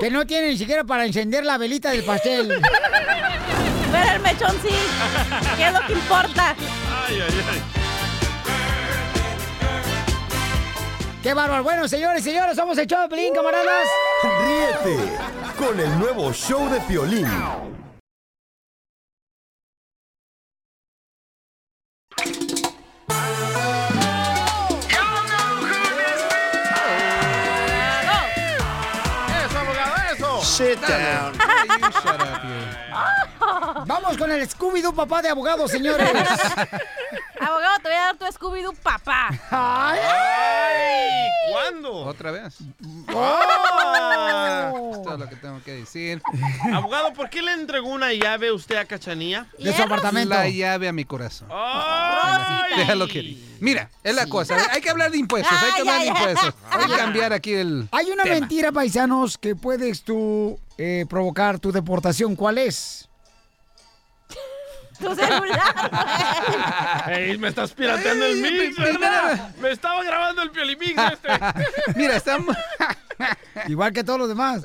Que 0.00 0.10
no 0.10 0.26
tienen 0.26 0.50
ni 0.50 0.58
siquiera 0.58 0.82
para 0.84 1.04
encender 1.06 1.44
la 1.44 1.58
velita 1.58 1.90
del 1.90 2.04
pastel. 2.04 2.60
Pero 3.94 4.10
el 4.10 4.20
mechón 4.22 4.50
sí, 4.60 4.74
que 5.56 5.66
es 5.68 5.72
lo 5.72 5.80
que 5.86 5.92
importa. 5.92 6.56
Ay, 7.06 7.20
ay, 7.20 7.44
ay. 7.52 7.62
¡Qué 11.22 11.32
bárbaro! 11.32 11.62
Bueno, 11.62 11.86
señores 11.86 12.22
y 12.22 12.24
señores, 12.24 12.56
somos 12.56 12.76
el 12.76 12.88
show 12.88 13.08
de 13.08 13.32
camaradas. 13.32 13.86
Ríete 14.42 14.98
con 15.56 15.78
el 15.78 15.96
nuevo 16.00 16.32
show 16.32 16.68
de 16.68 16.80
Piolín. 16.80 17.28
Eso, 29.44 29.58
abogado, 29.60 29.94
eso. 30.12 30.42
Sit 30.42 30.80
down. 30.80 31.38
Vamos 33.86 34.16
con 34.16 34.30
el 34.32 34.48
Scooby-Doo, 34.48 34.94
papá 34.94 35.22
de 35.22 35.28
abogado, 35.28 35.68
señores. 35.68 36.08
Abogado, 37.40 37.76
te 37.82 37.88
voy 37.88 37.98
a 37.98 38.00
dar 38.00 38.16
tu 38.16 38.24
Scooby-Doo 38.26 38.74
papá. 38.82 39.28
¡Ay! 39.50 39.98
Ay, 40.00 41.52
¿Cuándo? 41.52 41.92
¿Otra 41.94 42.30
vez? 42.30 42.56
Ah. 43.08 44.72
Esto 44.92 45.12
es 45.14 45.18
lo 45.20 45.28
que 45.28 45.36
tengo 45.36 45.62
que 45.62 45.72
decir. 45.72 46.22
Abogado, 46.72 47.12
¿por 47.12 47.28
qué 47.28 47.42
le 47.42 47.52
entregó 47.52 47.88
una 47.88 48.12
llave 48.12 48.50
usted 48.52 48.76
a 48.76 48.84
Cachanía? 48.86 49.46
De 49.58 49.74
su 49.74 49.82
apartamento. 49.82 50.34
La 50.34 50.48
llave 50.48 50.88
a 50.88 50.92
mi 50.92 51.04
corazón. 51.04 51.48
Ay. 51.50 52.78
Déjalo 52.78 53.06
que 53.06 53.36
Mira, 53.60 53.90
es 54.02 54.14
la 54.14 54.26
cosa. 54.26 54.56
Hay 54.72 54.80
que 54.80 54.90
hablar 54.90 55.10
de 55.10 55.18
impuestos. 55.18 55.52
Hay 55.52 55.72
que 55.72 55.74
Ay, 55.74 55.80
hablar 55.80 56.00
de 56.00 56.06
impuestos. 56.06 56.54
Hay 56.70 56.86
que 56.86 56.96
cambiar 56.96 57.32
aquí 57.32 57.52
el. 57.52 57.88
Hay 57.92 58.10
una 58.10 58.22
tema. 58.22 58.40
mentira, 58.40 58.72
paisanos, 58.72 59.38
que 59.38 59.54
puedes 59.54 60.02
tú 60.02 60.58
eh, 60.78 61.06
provocar 61.08 61.58
tu 61.58 61.72
deportación. 61.72 62.36
¿Cuál 62.36 62.58
es? 62.58 63.08
Tu 65.04 65.14
celular, 65.14 67.08
Ey, 67.12 67.36
me 67.36 67.48
estás 67.48 67.72
pirateando 67.72 68.24
el 68.24 68.36
mix, 68.36 68.76
¿verdad? 68.78 69.50
Me 69.60 69.70
estaba 69.70 70.02
grabando 70.02 70.40
el 70.42 70.50
piolimix 70.50 70.98
este. 71.12 71.28
Mira, 71.94 72.16
estamos. 72.16 72.56
Igual 73.68 73.92
que 73.92 74.02
todos 74.02 74.18
los 74.18 74.28
demás. 74.28 74.64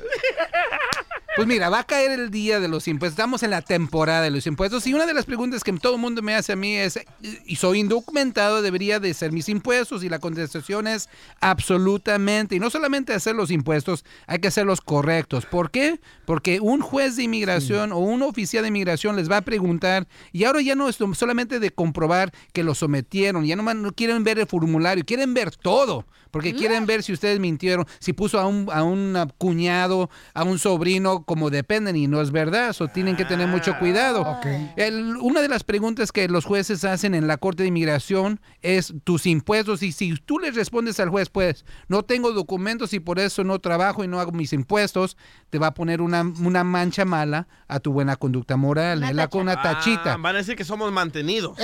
Pues 1.40 1.48
mira, 1.48 1.70
va 1.70 1.78
a 1.78 1.84
caer 1.84 2.10
el 2.10 2.30
día 2.30 2.60
de 2.60 2.68
los 2.68 2.86
impuestos. 2.86 3.14
Estamos 3.14 3.42
en 3.42 3.48
la 3.48 3.62
temporada 3.62 4.20
de 4.20 4.30
los 4.30 4.46
impuestos. 4.46 4.86
Y 4.86 4.92
una 4.92 5.06
de 5.06 5.14
las 5.14 5.24
preguntas 5.24 5.64
que 5.64 5.72
todo 5.72 5.94
el 5.94 5.98
mundo 5.98 6.20
me 6.20 6.34
hace 6.34 6.52
a 6.52 6.56
mí 6.56 6.76
es, 6.76 7.00
y 7.46 7.56
soy 7.56 7.80
indocumentado, 7.80 8.60
debería 8.60 9.00
de 9.00 9.14
ser 9.14 9.32
mis 9.32 9.48
impuestos. 9.48 10.04
Y 10.04 10.10
la 10.10 10.18
contestación 10.18 10.86
es 10.86 11.08
absolutamente. 11.40 12.56
Y 12.56 12.60
no 12.60 12.68
solamente 12.68 13.14
hacer 13.14 13.36
los 13.36 13.50
impuestos, 13.50 14.04
hay 14.26 14.40
que 14.40 14.48
hacerlos 14.48 14.82
correctos. 14.82 15.46
¿Por 15.46 15.70
qué? 15.70 15.98
Porque 16.26 16.60
un 16.60 16.82
juez 16.82 17.16
de 17.16 17.22
inmigración 17.22 17.92
o 17.92 18.00
un 18.00 18.20
oficial 18.20 18.64
de 18.64 18.68
inmigración 18.68 19.16
les 19.16 19.30
va 19.30 19.38
a 19.38 19.40
preguntar, 19.40 20.06
y 20.32 20.44
ahora 20.44 20.60
ya 20.60 20.74
no 20.74 20.90
es 20.90 20.98
solamente 21.14 21.58
de 21.58 21.70
comprobar 21.70 22.34
que 22.52 22.62
lo 22.62 22.74
sometieron, 22.74 23.46
ya 23.46 23.56
no, 23.56 23.62
no 23.72 23.92
quieren 23.92 24.24
ver 24.24 24.38
el 24.40 24.46
formulario, 24.46 25.06
quieren 25.06 25.32
ver 25.32 25.56
todo. 25.56 26.04
Porque 26.30 26.54
quieren 26.54 26.86
ver 26.86 27.02
si 27.02 27.12
ustedes 27.12 27.40
mintieron, 27.40 27.86
si 27.98 28.12
puso 28.12 28.38
a 28.38 28.46
un, 28.46 28.68
a 28.72 28.84
un 28.84 29.18
cuñado, 29.36 30.10
a 30.32 30.44
un 30.44 30.60
sobrino 30.60 31.24
como 31.30 31.48
dependen 31.48 31.94
y 31.94 32.08
no 32.08 32.20
es 32.20 32.32
verdad. 32.32 32.70
Eso 32.70 32.88
tienen 32.88 33.14
que 33.14 33.24
tener 33.24 33.46
mucho 33.46 33.78
cuidado. 33.78 34.36
El- 34.74 35.16
una 35.18 35.40
de 35.42 35.46
las 35.48 35.62
preguntas 35.62 36.10
que 36.10 36.26
los 36.26 36.44
jueces 36.44 36.82
hacen 36.82 37.14
en 37.14 37.28
la 37.28 37.36
Corte 37.36 37.62
de 37.62 37.68
Inmigración 37.68 38.40
es 38.62 38.92
tus 39.04 39.26
impuestos. 39.26 39.84
Y 39.84 39.92
si 39.92 40.16
tú 40.16 40.40
le 40.40 40.50
respondes 40.50 40.98
al 40.98 41.08
juez, 41.08 41.28
pues 41.28 41.64
no 41.86 42.02
tengo 42.02 42.32
documentos 42.32 42.92
y 42.94 42.98
por 42.98 43.20
eso 43.20 43.44
no 43.44 43.60
trabajo 43.60 44.02
y 44.02 44.08
no 44.08 44.18
hago 44.18 44.32
mis 44.32 44.52
impuestos, 44.52 45.16
te 45.50 45.60
va 45.60 45.68
a 45.68 45.74
poner 45.74 46.00
una, 46.00 46.22
una 46.22 46.64
mancha 46.64 47.04
mala 47.04 47.46
a 47.68 47.78
tu 47.78 47.92
buena 47.92 48.16
conducta 48.16 48.56
moral. 48.56 49.04
Una, 49.12 49.28
una 49.52 49.62
tachita. 49.62 50.14
Ah, 50.14 50.16
van 50.18 50.34
a 50.34 50.38
decir 50.38 50.56
que 50.56 50.64
somos 50.64 50.90
mantenidos. 50.90 51.56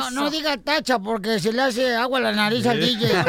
No, 0.00 0.10
no 0.22 0.30
diga 0.30 0.56
tacha 0.56 0.98
porque 0.98 1.38
se 1.40 1.52
le 1.52 1.60
hace 1.60 1.94
agua 1.94 2.20
a 2.20 2.22
la 2.22 2.32
nariz 2.32 2.64
al 2.66 2.80
DJ. 2.80 3.06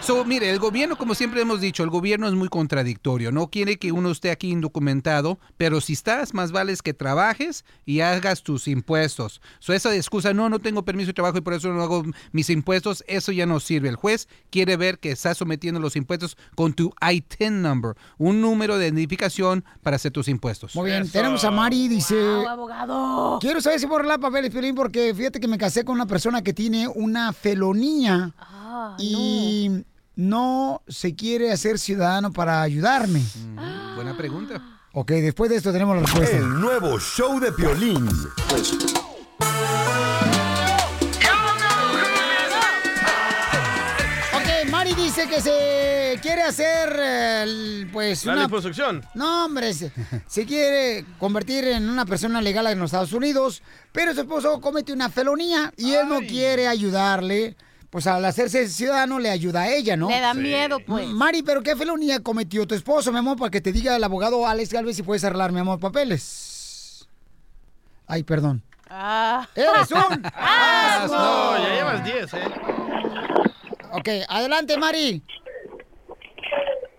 So, 0.00 0.22
mire, 0.26 0.50
el 0.50 0.58
gobierno, 0.58 0.96
como 0.96 1.14
siempre 1.14 1.40
hemos 1.40 1.62
dicho, 1.62 1.82
el 1.82 1.88
gobierno 1.88 2.28
es 2.28 2.34
muy 2.34 2.48
contradictorio. 2.48 3.32
No 3.32 3.48
quiere 3.48 3.78
que 3.78 3.90
uno 3.90 4.10
esté 4.10 4.30
aquí 4.34 4.50
indocumentado, 4.50 5.38
pero 5.56 5.80
si 5.80 5.94
estás, 5.94 6.34
más 6.34 6.52
vale 6.52 6.72
es 6.72 6.82
que 6.82 6.94
trabajes 6.94 7.64
y 7.86 8.00
hagas 8.00 8.42
tus 8.42 8.68
impuestos. 8.68 9.40
So, 9.58 9.72
esa 9.72 9.94
excusa, 9.94 10.34
no, 10.34 10.48
no 10.48 10.58
tengo 10.58 10.84
permiso 10.84 11.08
de 11.08 11.14
trabajo 11.14 11.38
y 11.38 11.40
por 11.40 11.54
eso 11.54 11.72
no 11.72 11.82
hago 11.82 12.04
mis 12.32 12.50
impuestos, 12.50 13.04
eso 13.06 13.32
ya 13.32 13.46
no 13.46 13.60
sirve. 13.60 13.88
El 13.88 13.96
juez 13.96 14.28
quiere 14.50 14.76
ver 14.76 14.98
que 14.98 15.10
estás 15.10 15.38
sometiendo 15.38 15.80
los 15.80 15.96
impuestos 15.96 16.36
con 16.54 16.74
tu 16.74 16.92
ITIN 17.00 17.62
number, 17.62 17.94
un 18.18 18.40
número 18.40 18.78
de 18.78 18.86
identificación 18.86 19.64
para 19.82 19.96
hacer 19.96 20.12
tus 20.12 20.28
impuestos. 20.28 20.74
Muy 20.74 20.90
bien, 20.90 21.10
tenemos 21.10 21.44
a 21.44 21.50
Mari, 21.50 21.88
dice... 21.88 22.16
abogado. 22.48 23.38
Quiero 23.40 23.60
saber 23.60 23.80
si 23.80 23.86
borrar 23.86 24.06
la 24.06 24.18
papeles, 24.18 24.50
Piolín, 24.50 24.74
porque 24.74 25.14
fíjate 25.14 25.40
que 25.40 25.48
me 25.48 25.58
casé 25.58 25.84
con 25.84 25.94
una 25.94 26.06
persona 26.06 26.42
que 26.42 26.52
tiene 26.52 26.88
una 26.88 27.32
felonía 27.32 28.32
y 28.98 29.68
no. 29.70 29.93
Se 30.88 31.14
quiere 31.14 31.52
hacer 31.52 31.78
ciudadano 31.78 32.32
para 32.32 32.62
ayudarme. 32.62 33.22
Buena 33.94 34.16
pregunta. 34.16 34.60
Ok, 34.92 35.10
después 35.10 35.50
de 35.50 35.56
esto 35.56 35.72
tenemos 35.72 35.96
la 35.96 36.02
respuesta. 36.02 36.36
El 36.36 36.60
nuevo 36.60 36.98
show 37.00 37.40
de 37.40 37.50
Piolín. 37.52 38.08
Ok, 44.34 44.70
Mari 44.70 44.94
dice 44.94 45.26
que 45.28 45.40
se 45.40 46.18
quiere 46.22 46.42
hacer, 46.42 46.96
eh, 46.98 47.86
pues, 47.92 48.24
La 48.24 48.32
una... 48.34 48.42
liposucción. 48.44 49.04
No, 49.14 49.46
hombre, 49.46 49.72
se, 49.74 49.90
se 50.26 50.44
quiere 50.46 51.04
convertir 51.18 51.64
en 51.68 51.88
una 51.88 52.04
persona 52.04 52.40
legal 52.40 52.66
en 52.68 52.78
los 52.78 52.88
Estados 52.88 53.12
Unidos, 53.12 53.62
pero 53.92 54.14
su 54.14 54.20
esposo 54.20 54.60
comete 54.60 54.92
una 54.92 55.08
felonía 55.10 55.72
y 55.76 55.92
él 55.94 56.08
no 56.08 56.20
quiere 56.20 56.66
ayudarle. 56.68 57.56
Pues 57.94 58.08
al 58.08 58.24
hacerse 58.24 58.66
ciudadano 58.66 59.20
le 59.20 59.30
ayuda 59.30 59.60
a 59.60 59.68
ella, 59.72 59.96
¿no? 59.96 60.08
Le 60.08 60.18
da 60.18 60.34
miedo, 60.34 60.80
pues. 60.80 61.06
Mari, 61.06 61.44
¿pero 61.44 61.62
qué 61.62 61.76
felonía 61.76 62.20
cometió 62.20 62.66
tu 62.66 62.74
esposo, 62.74 63.12
mi 63.12 63.18
amor? 63.18 63.38
Para 63.38 63.52
que 63.52 63.60
te 63.60 63.70
diga 63.70 63.94
el 63.94 64.02
abogado 64.02 64.48
Alex 64.48 64.72
Galvez 64.72 64.96
si 64.96 65.04
puedes 65.04 65.22
arreglar, 65.22 65.52
mi 65.52 65.60
amor, 65.60 65.78
papeles. 65.78 67.08
Ay, 68.08 68.24
perdón. 68.24 68.64
Ah. 68.90 69.46
¡Eres 69.54 69.92
un 69.92 70.26
asno! 70.34 71.16
No, 71.16 71.56
ya 71.56 71.72
llevas 71.72 72.04
10, 72.04 72.34
¿eh? 72.34 72.38
Ok, 73.92 74.08
adelante, 74.28 74.76
Mari. 74.76 75.22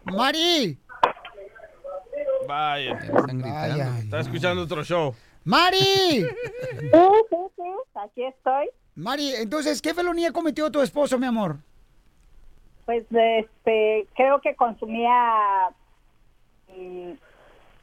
Mari. 0.06 0.80
Vaya. 2.48 2.98
Está 4.00 4.22
escuchando 4.22 4.62
otro 4.64 4.82
show. 4.86 5.14
Mari. 5.44 5.78
Sí, 5.78 6.26
sí, 6.80 7.38
sí, 7.58 7.64
aquí 7.96 8.24
estoy. 8.24 8.70
Mari, 8.96 9.34
entonces, 9.36 9.82
¿qué 9.82 9.94
felonía 9.94 10.32
cometió 10.32 10.72
tu 10.72 10.82
esposo, 10.82 11.20
mi 11.20 11.26
amor? 11.26 11.58
Pues 12.86 13.06
este, 13.10 14.08
creo 14.16 14.40
que 14.42 14.56
consumía 14.56 15.70
mm, 16.76 17.12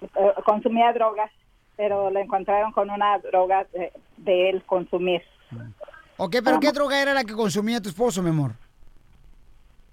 eh, 0.02 0.34
consumía 0.44 0.92
drogas, 0.92 1.30
pero 1.76 2.10
lo 2.10 2.20
encontraron 2.20 2.72
con 2.72 2.90
una 2.90 3.18
droga 3.18 3.66
de, 3.72 3.92
de 4.16 4.50
él 4.50 4.64
consumir. 4.64 5.22
Ok, 6.16 6.36
pero 6.44 6.60
¿qué 6.60 6.72
droga 6.72 7.00
era 7.00 7.14
la 7.14 7.24
que 7.24 7.34
consumía 7.34 7.80
tu 7.80 7.88
esposo, 7.88 8.22
mi 8.22 8.30
amor? 8.30 8.52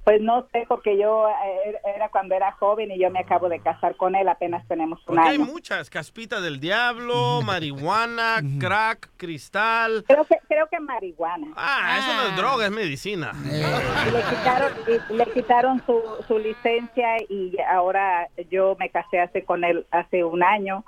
Pues 0.06 0.22
no 0.22 0.48
sé, 0.52 0.66
porque 0.68 0.98
yo 0.98 1.28
eh, 1.30 1.76
era 1.96 2.10
cuando 2.10 2.34
era 2.34 2.52
joven 2.54 2.90
y 2.92 3.00
yo 3.00 3.12
me 3.12 3.20
acabo 3.20 3.48
de 3.50 3.60
casar 3.60 3.96
con 3.96 4.16
él, 4.16 4.28
apenas 4.28 4.68
tenemos 4.68 4.98
un 5.02 5.06
Porque 5.06 5.28
hay 5.30 5.36
año. 5.36 5.46
muchas. 5.46 5.90
Caspita 5.90 6.42
del 6.42 6.60
diablo, 6.60 7.42
marihuana, 7.44 8.42
crack, 8.60 9.10
cristal. 9.18 10.04
Creo 10.08 10.26
que, 10.26 10.38
creo 10.48 10.68
que 10.68 10.80
marihuana. 10.80 11.48
Ah, 11.56 11.98
eso 12.00 12.14
no 12.14 12.30
es 12.30 12.36
droga, 12.38 12.66
es 12.66 12.72
medicina. 12.72 13.34
Y 13.46 14.12
le 14.12 14.22
quitaron, 14.24 14.72
y 15.10 15.14
le 15.14 15.26
quitaron 15.28 15.84
su, 15.86 16.02
su 16.28 16.40
licencia 16.40 17.18
y 17.30 17.56
ahora 17.70 18.30
yo 18.50 18.76
me 18.80 18.90
casé 18.90 19.20
hace 19.20 19.44
con 19.44 19.64
él 19.64 19.86
hace 19.92 20.24
un 20.24 20.42
año. 20.44 20.86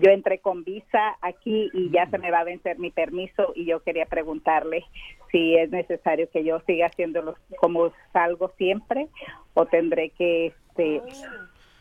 Yo 0.00 0.10
entré 0.12 0.38
con 0.38 0.62
visa 0.62 1.16
aquí 1.20 1.70
y 1.72 1.90
ya 1.90 2.08
se 2.08 2.18
me 2.18 2.30
va 2.30 2.40
a 2.40 2.44
vencer 2.44 2.78
mi 2.78 2.90
permiso 2.90 3.52
y 3.56 3.64
yo 3.64 3.82
quería 3.82 4.06
preguntarle 4.06 4.84
si 5.32 5.56
es 5.56 5.70
necesario 5.70 6.30
que 6.30 6.44
yo 6.44 6.60
siga 6.66 6.86
haciéndolo 6.86 7.34
como 7.58 7.92
salgo 8.12 8.52
siempre 8.56 9.08
o 9.54 9.66
tendré 9.66 10.10
que 10.10 10.46
este 10.46 11.02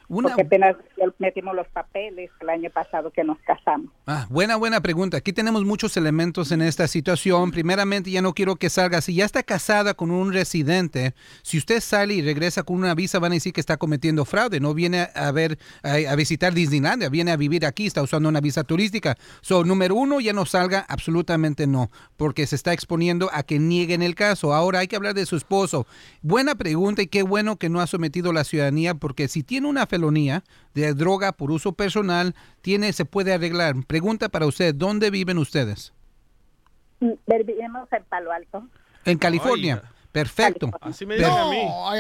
Una- 0.10 0.30
porque 0.30 0.44
apenas 0.44 0.76
metimos 1.20 1.54
los 1.56 1.68
papeles 1.68 2.30
el 2.40 2.50
año 2.50 2.70
pasado 2.70 3.12
que 3.12 3.24
nos 3.24 3.38
casamos. 3.40 3.92
Ah, 4.06 4.26
buena, 4.30 4.56
buena 4.56 4.80
pregunta. 4.80 5.18
Aquí 5.18 5.34
tenemos 5.34 5.66
muchos 5.66 5.98
elementos 5.98 6.52
en 6.54 6.62
esta 6.62 6.88
situación. 6.88 7.52
Primeramente, 7.52 8.10
ya 8.10 8.22
no 8.22 8.34
quiero 8.34 8.56
que 8.56 8.70
salga. 8.70 9.02
Si 9.02 9.16
ya 9.16 9.26
está 9.26 9.44
casada 9.44 9.94
con 9.96 10.12
un 10.12 10.32
residente, 10.32 11.14
si 11.42 11.58
usted 11.58 11.82
sale 11.82 12.14
y 12.14 12.22
regresa 12.22 12.64
con 12.64 12.78
una 12.78 12.96
visa, 12.96 13.20
van 13.20 13.34
a 13.34 13.36
decir 13.36 13.52
que 13.52 13.60
está 13.60 13.76
cometiendo 13.78 14.24
fraude. 14.24 14.60
No 14.62 14.74
viene 14.74 15.10
a 15.14 15.32
ver, 15.32 15.60
a, 15.84 15.96
a 16.12 16.16
visitar 16.16 16.54
Disneylandia, 16.54 17.10
viene 17.10 17.32
a 17.32 17.36
vivir 17.38 17.66
aquí, 17.66 17.86
está 17.86 18.02
usando 18.02 18.30
una 18.30 18.40
visa 18.40 18.64
turística. 18.64 19.18
So, 19.42 19.66
número 19.66 19.96
uno, 19.96 20.22
ya 20.22 20.32
no 20.32 20.46
salga, 20.46 20.86
absolutamente 20.88 21.68
no, 21.68 21.90
porque 22.16 22.48
se 22.48 22.56
está 22.56 22.72
exponiendo 22.72 23.30
a 23.34 23.44
que 23.44 23.60
nieguen 23.60 24.02
el 24.02 24.16
caso. 24.16 24.54
Ahora 24.54 24.80
hay 24.80 24.88
que 24.88 24.96
hablar 24.96 25.16
de 25.16 25.26
su 25.26 25.36
esposo. 25.36 25.86
Buena 26.22 26.56
pregunta 26.56 27.02
y 27.02 27.08
qué 27.08 27.24
bueno 27.24 27.58
que 27.58 27.68
no 27.70 27.82
ha 27.82 27.88
sometido 27.88 28.32
la 28.32 28.44
ciudadanía, 28.46 28.94
porque 28.96 29.28
si 29.28 29.44
tiene 29.44 29.68
una 29.68 29.86
felonía 29.98 30.44
de 30.74 30.94
droga 30.94 31.32
por 31.32 31.52
uso 31.52 31.74
personal, 31.74 32.36
tiene, 32.62 32.94
se 32.94 33.06
puede 33.06 33.34
arreglar. 33.34 33.76
Pregunta 33.88 34.30
para 34.30 34.46
usted, 34.46 34.76
¿dónde 34.76 35.10
viven 35.10 35.38
ustedes? 35.40 35.94
Vivimos 37.00 37.92
en 37.92 38.04
Palo 38.06 38.32
Alto. 38.32 38.68
En 39.06 39.18
California. 39.18 39.84
Perfecto. 40.18 40.72
Así 40.82 41.06
me 41.06 41.16
dicen 41.16 41.32
a 41.32 41.50
mí. 41.50 41.58
Ay, 41.86 42.00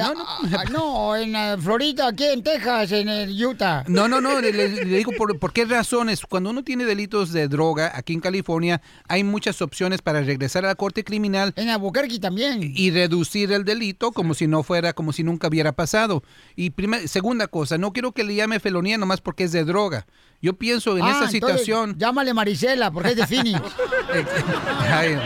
ay, 0.58 0.68
no, 0.72 1.16
en 1.16 1.36
eh, 1.36 1.56
Florida, 1.60 2.08
aquí 2.08 2.24
en 2.26 2.42
Texas, 2.44 2.92
en 2.92 3.08
el 3.10 3.46
Utah. 3.46 3.84
No, 3.88 4.08
no, 4.08 4.20
no, 4.22 4.42
le, 4.42 4.52
le- 4.52 4.70
le 4.86 4.98
digo 4.98 5.12
por, 5.18 5.38
por 5.38 5.54
qué 5.54 5.66
razones. 5.66 6.22
Cuando 6.26 6.50
uno 6.50 6.64
tiene 6.64 6.86
delitos 6.86 7.32
de 7.32 7.48
droga 7.48 7.92
aquí 7.94 8.14
en 8.14 8.20
California, 8.22 8.82
hay 9.08 9.24
muchas 9.24 9.62
opciones 9.62 10.02
para 10.02 10.22
regresar 10.22 10.66
a 10.66 10.70
la 10.70 10.76
corte 10.76 11.04
criminal. 11.04 11.54
En 11.56 11.70
Albuquerque 11.70 12.18
también. 12.20 12.60
Y 12.76 12.90
reducir 12.92 13.52
el 13.52 13.64
delito 13.66 14.12
como 14.12 14.34
si 14.34 14.48
no 14.48 14.64
fuera, 14.64 14.94
como 14.94 15.14
si 15.14 15.24
nunca 15.24 15.48
hubiera 15.48 15.72
pasado. 15.74 16.24
Y 16.56 16.72
primer- 16.72 17.08
segunda 17.08 17.48
cosa, 17.48 17.78
no 17.78 17.94
quiero 17.94 18.14
que 18.14 18.24
le 18.24 18.34
llame 18.36 18.60
felonía 18.60 18.98
nomás 18.98 19.22
porque 19.22 19.44
es 19.44 19.52
de 19.52 19.64
droga. 19.64 20.08
Yo 20.42 20.54
pienso 20.54 20.96
en 20.98 21.04
Ah, 21.04 21.08
esta 21.12 21.26
entonces, 21.32 21.62
situación. 21.62 21.96
Llámale 21.98 22.34
Marisela, 22.34 22.92
porque 22.92 23.10
es 23.10 23.16
de 23.16 23.26
Phoenix. 23.28 23.60
Ay, 24.92 25.18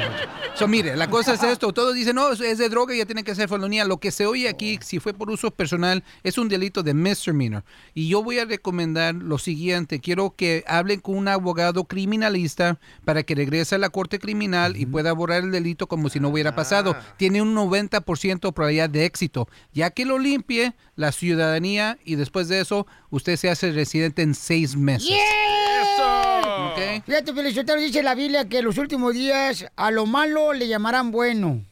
so, 0.55 0.67
mire, 0.67 0.95
la 0.95 1.09
cosa 1.09 1.33
es 1.33 1.43
esto. 1.43 1.73
Todos 1.73 1.93
dicen, 1.95 2.15
no, 2.15 2.31
es 2.31 2.57
de 2.57 2.69
droga 2.69 2.95
y 2.95 2.99
ya 2.99 3.05
tiene 3.05 3.23
que 3.23 3.35
ser 3.35 3.49
felonía. 3.49 3.85
Lo 3.85 3.97
que 3.99 4.11
se 4.11 4.25
oye 4.25 4.47
aquí, 4.47 4.79
si 4.81 4.99
fue 4.99 5.13
por 5.13 5.29
uso 5.29 5.51
personal, 5.51 6.03
es 6.23 6.37
un 6.37 6.47
delito 6.47 6.81
de 6.83 6.93
misdemeanor. 6.93 7.63
Y 7.93 8.07
yo 8.07 8.23
voy 8.23 8.39
a 8.39 8.45
recomendar 8.45 9.13
lo 9.15 9.37
siguiente. 9.37 9.99
Quiero 9.99 10.33
que 10.35 10.63
hablen 10.67 10.99
con 11.01 11.17
un 11.17 11.27
abogado 11.27 11.83
criminalista 11.85 12.79
para 13.05 13.23
que 13.23 13.35
regrese 13.35 13.75
a 13.75 13.79
la 13.79 13.89
corte 13.89 14.19
criminal 14.19 14.77
y 14.77 14.85
pueda 14.85 15.11
borrar 15.13 15.43
el 15.43 15.51
delito 15.51 15.87
como 15.87 16.09
si 16.09 16.19
no 16.19 16.29
hubiera 16.29 16.55
pasado. 16.55 16.95
Tiene 17.17 17.41
un 17.41 17.53
90% 17.55 18.53
probabilidad 18.53 18.89
de 18.89 19.05
éxito. 19.05 19.47
Ya 19.73 19.89
que 19.91 20.05
lo 20.05 20.19
limpie, 20.19 20.73
la 20.95 21.11
ciudadanía 21.11 21.97
y 22.05 22.15
después 22.15 22.47
de 22.47 22.61
eso, 22.61 22.87
usted 23.09 23.35
se 23.35 23.49
hace 23.49 23.71
residente 23.71 24.21
en 24.21 24.35
seis 24.35 24.75
meses. 24.75 25.00
¡Yeah! 25.01 27.01
Fíjate, 27.05 27.33
Felicitero, 27.33 27.79
dice 27.79 28.03
la 28.03 28.15
Biblia 28.15 28.47
que 28.47 28.61
los 28.61 28.77
últimos 28.77 29.13
días 29.13 29.65
a 29.75 29.91
lo 29.91 30.05
malo 30.05 30.53
le 30.53 30.67
llamarán 30.67 31.11
bueno. 31.11 31.65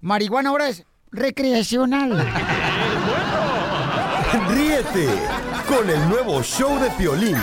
Marihuana 0.00 0.50
ahora 0.50 0.68
es 0.68 0.84
recreacional. 1.10 2.10
Ríete 4.50 5.08
con 5.68 5.88
el 5.88 6.08
nuevo 6.08 6.42
show 6.42 6.78
de 6.78 6.90
Piolín. 6.90 7.38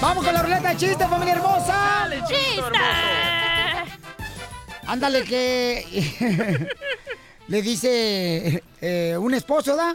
Vamos 0.00 0.24
con 0.24 0.34
la 0.34 0.42
ruleta 0.42 0.68
de 0.70 0.76
chistes, 0.76 1.08
familia 1.08 1.34
hermosa. 1.34 2.08
¡Chiste! 2.28 2.78
Ándale 4.86 5.24
que 5.24 6.68
le 7.48 7.62
dice 7.62 8.62
eh, 8.80 9.16
un 9.18 9.34
esposo, 9.34 9.76
¿da? 9.76 9.94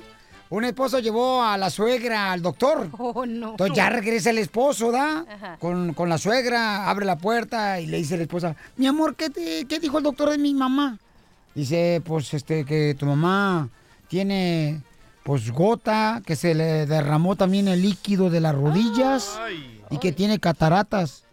Un 0.50 0.66
esposo 0.66 1.00
llevó 1.00 1.42
a 1.44 1.58
la 1.58 1.70
suegra 1.70 2.32
al 2.32 2.42
doctor. 2.42 2.90
Oh, 2.98 3.26
no. 3.26 3.52
Entonces 3.52 3.76
ya 3.76 3.90
regresa 3.90 4.30
el 4.32 4.38
esposo, 4.40 4.92
¿da? 4.92 5.26
Ajá. 5.30 5.58
Con, 5.60 5.94
con 5.94 6.10
la 6.10 6.18
suegra, 6.18 6.90
abre 6.90 7.06
la 7.06 7.18
puerta 7.18 7.80
y 7.80 7.88
le 7.88 7.98
dice 7.98 8.16
a 8.16 8.18
la 8.18 8.24
esposa, 8.24 8.56
mi 8.78 8.86
amor, 8.88 9.16
¿qué, 9.16 9.30
te- 9.30 9.66
qué 9.66 9.80
dijo 9.80 9.98
el 9.98 10.04
doctor 10.04 10.30
de 10.30 10.38
mi 10.38 10.54
mamá? 10.54 10.98
Dice, 11.56 12.02
pues, 12.06 12.34
este, 12.34 12.64
que 12.66 12.96
tu 12.98 13.06
mamá 13.06 13.68
tiene, 14.08 14.82
pues, 15.24 15.52
gota, 15.52 16.22
que 16.26 16.36
se 16.38 16.54
le 16.56 16.86
derramó 16.86 17.36
también 17.36 17.68
el 17.68 17.82
líquido 17.82 18.30
de 18.30 18.40
las 18.42 18.56
rodillas 18.56 19.38
y 19.90 19.98
que 19.98 20.12
tiene 20.14 20.40
cataratas. 20.40 21.24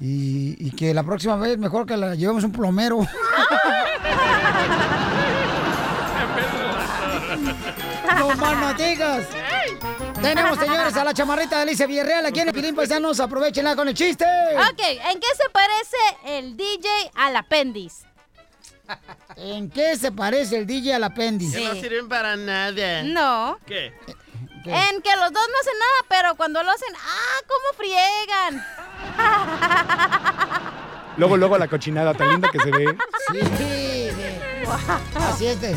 Y, 0.00 0.56
y 0.58 0.72
que 0.72 0.92
la 0.94 1.02
próxima 1.04 1.36
vez 1.36 1.56
mejor 1.58 1.86
que 1.86 1.96
la 1.96 2.14
llevemos 2.14 2.44
un 2.44 2.52
plomero. 2.52 3.00
no 8.18 8.28
más 8.36 8.56
no 8.58 8.74
digas. 8.74 9.26
Tenemos, 10.20 10.58
señores, 10.58 10.96
a 10.96 11.04
la 11.04 11.14
chamarrita 11.14 11.56
de 11.56 11.62
Alicia 11.62 11.86
Villarreal 11.86 12.26
aquí 12.26 12.40
en 12.40 12.48
el 12.48 12.54
Pilín 12.54 12.74
Paisanos. 12.74 13.18
Aprovechenla 13.20 13.74
con 13.76 13.88
el 13.88 13.94
chiste. 13.94 14.24
Ok, 14.70 14.80
¿en 14.80 15.20
qué 15.20 15.26
se 15.36 15.48
parece 15.50 15.96
el 16.38 16.56
DJ 16.56 16.88
al 17.14 17.36
apéndice? 17.36 18.06
¿En 19.36 19.70
qué 19.70 19.96
se 19.96 20.12
parece 20.12 20.58
el 20.58 20.66
DJ 20.66 20.94
al 20.94 21.04
apéndice? 21.04 21.58
Que 21.58 21.68
no 21.68 21.74
sirven 21.74 22.08
para 22.08 22.36
nada. 22.36 23.02
No. 23.04 23.58
¿Qué? 23.66 23.94
En 24.64 25.02
que 25.02 25.16
los 25.16 25.32
dos 25.32 25.42
no 25.48 25.58
hacen 25.60 25.78
nada, 25.78 26.06
pero 26.08 26.34
cuando 26.36 26.62
lo 26.62 26.70
hacen, 26.70 26.94
¡ah, 26.94 27.40
cómo 27.48 27.76
friegan! 27.76 28.64
Luego, 31.16 31.36
luego 31.36 31.58
la 31.58 31.66
cochinada 31.68 32.14
tan 32.14 32.28
linda 32.30 32.48
que 32.50 32.60
se 32.60 32.70
ve. 32.70 32.96
Sí, 33.32 33.38
de- 34.14 34.68
Así 35.16 35.46
es. 35.46 35.60
De. 35.60 35.76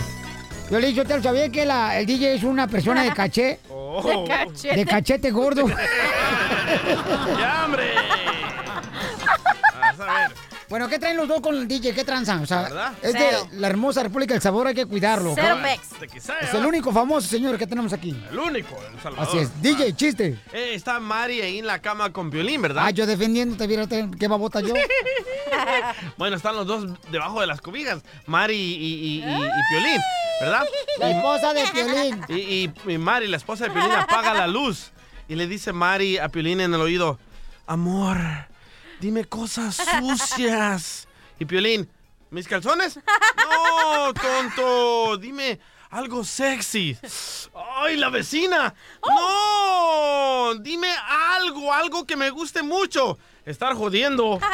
Yo 0.70 0.80
le 0.80 0.88
dije, 0.88 0.98
yo 0.98 1.06
te 1.06 1.22
sabía 1.22 1.50
que 1.50 1.66
la- 1.66 2.00
el 2.00 2.06
DJ 2.06 2.34
es 2.36 2.44
una 2.44 2.68
persona 2.68 3.04
de 3.04 3.12
caché. 3.14 3.60
De 4.04 4.26
cachete. 4.28 4.76
De 4.76 4.86
cachete 4.86 5.32
gordo. 5.32 5.68
¡Ya, 7.40 7.66
hombre! 7.66 7.94
Bueno, 10.76 10.90
¿qué 10.90 11.00
traen 11.00 11.16
los 11.16 11.26
dos 11.26 11.40
con 11.40 11.56
el 11.56 11.70
DJ? 11.70 11.94
¿Qué 11.96 12.04
tranzan? 12.04 12.42
O 12.42 12.46
sea, 12.46 12.64
¿Verdad? 12.64 12.94
es 13.02 13.14
de 13.14 13.32
la 13.54 13.70
hermosa 13.70 14.04
República 14.04 14.34
del 14.34 14.42
Sabor, 14.44 14.68
hay 14.68 14.74
que 14.76 14.86
cuidarlo. 14.86 15.32
Cero 15.34 15.58
pex. 15.64 16.14
Es 16.42 16.54
el 16.54 16.66
único 16.66 16.92
famoso 16.92 17.30
señor 17.30 17.58
que 17.58 17.66
tenemos 17.66 17.94
aquí. 17.94 18.14
El 18.30 18.38
único, 18.38 18.76
El 18.94 19.00
Salvador. 19.02 19.26
Así 19.30 19.38
es. 19.38 19.62
DJ, 19.62 19.94
chiste. 19.96 20.38
Eh, 20.52 20.72
está 20.74 21.00
Mari 21.00 21.40
ahí 21.40 21.60
en 21.60 21.66
la 21.66 21.80
cama 21.80 22.12
con 22.12 22.30
Violín, 22.30 22.62
¿verdad? 22.62 22.84
Ah, 22.88 22.90
yo 22.92 23.06
defendiéndote, 23.06 23.70
fíjate 23.70 24.10
qué 24.20 24.28
babota 24.28 24.60
yo. 24.60 24.74
Bueno, 26.18 26.36
están 26.36 26.58
los 26.58 26.68
dos 26.68 26.88
debajo 27.10 27.40
de 27.40 27.48
las 27.48 27.62
cobijas, 27.62 28.02
Mari 28.26 28.56
y, 28.56 28.76
y, 28.76 28.96
y- 29.16 29.20
y 29.20 29.62
Piolín, 29.70 30.02
¿verdad? 30.42 30.66
La 31.00 31.12
esposa 31.12 31.54
de 31.54 31.64
Piolín. 31.72 32.22
Y, 32.28 32.34
y- 32.34 32.74
y 32.92 32.98
Mari, 32.98 33.28
la 33.30 33.38
esposa 33.38 33.64
de 33.64 33.72
Piolín, 33.72 33.92
apaga 33.94 34.34
la 34.34 34.48
luz 34.48 34.92
y 35.30 35.36
le 35.36 35.48
dice 35.48 35.72
Mari 35.72 36.18
a 36.18 36.28
Piolín 36.28 36.60
en 36.60 36.74
el 36.74 36.82
oído, 36.82 37.18
amor, 37.66 38.18
dime 39.00 39.26
cosas 39.26 39.76
sucias. 39.76 41.08
Y 41.38 41.44
Piolín, 41.44 41.90
¿mis 42.30 42.48
calzones? 42.48 43.00
No, 43.38 44.14
tonto, 44.14 45.18
dime 45.18 45.60
algo 45.90 46.24
sexy. 46.24 46.98
¡Ay, 47.78 47.98
la 47.98 48.10
vecina! 48.10 48.74
¡No! 49.08 50.54
Dime 50.56 50.90
algo, 51.38 51.74
algo 51.74 52.06
que 52.06 52.16
me 52.16 52.30
guste 52.30 52.64
mucho. 52.64 53.18
Estar 53.46 53.76
jodiendo. 53.76 54.40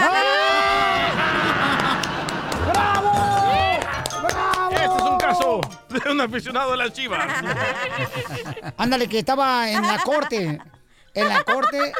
Este 4.71 4.85
es 4.85 5.01
un 5.01 5.17
caso 5.17 5.61
de 5.89 6.11
un 6.11 6.21
aficionado 6.21 6.71
de 6.71 6.77
las 6.77 6.93
chivas. 6.93 7.27
Ándale, 8.77 9.07
que 9.07 9.19
estaba 9.19 9.69
en 9.69 9.81
la 9.83 9.99
corte. 9.99 10.59
En 11.13 11.27
la 11.27 11.43
corte. 11.43 11.93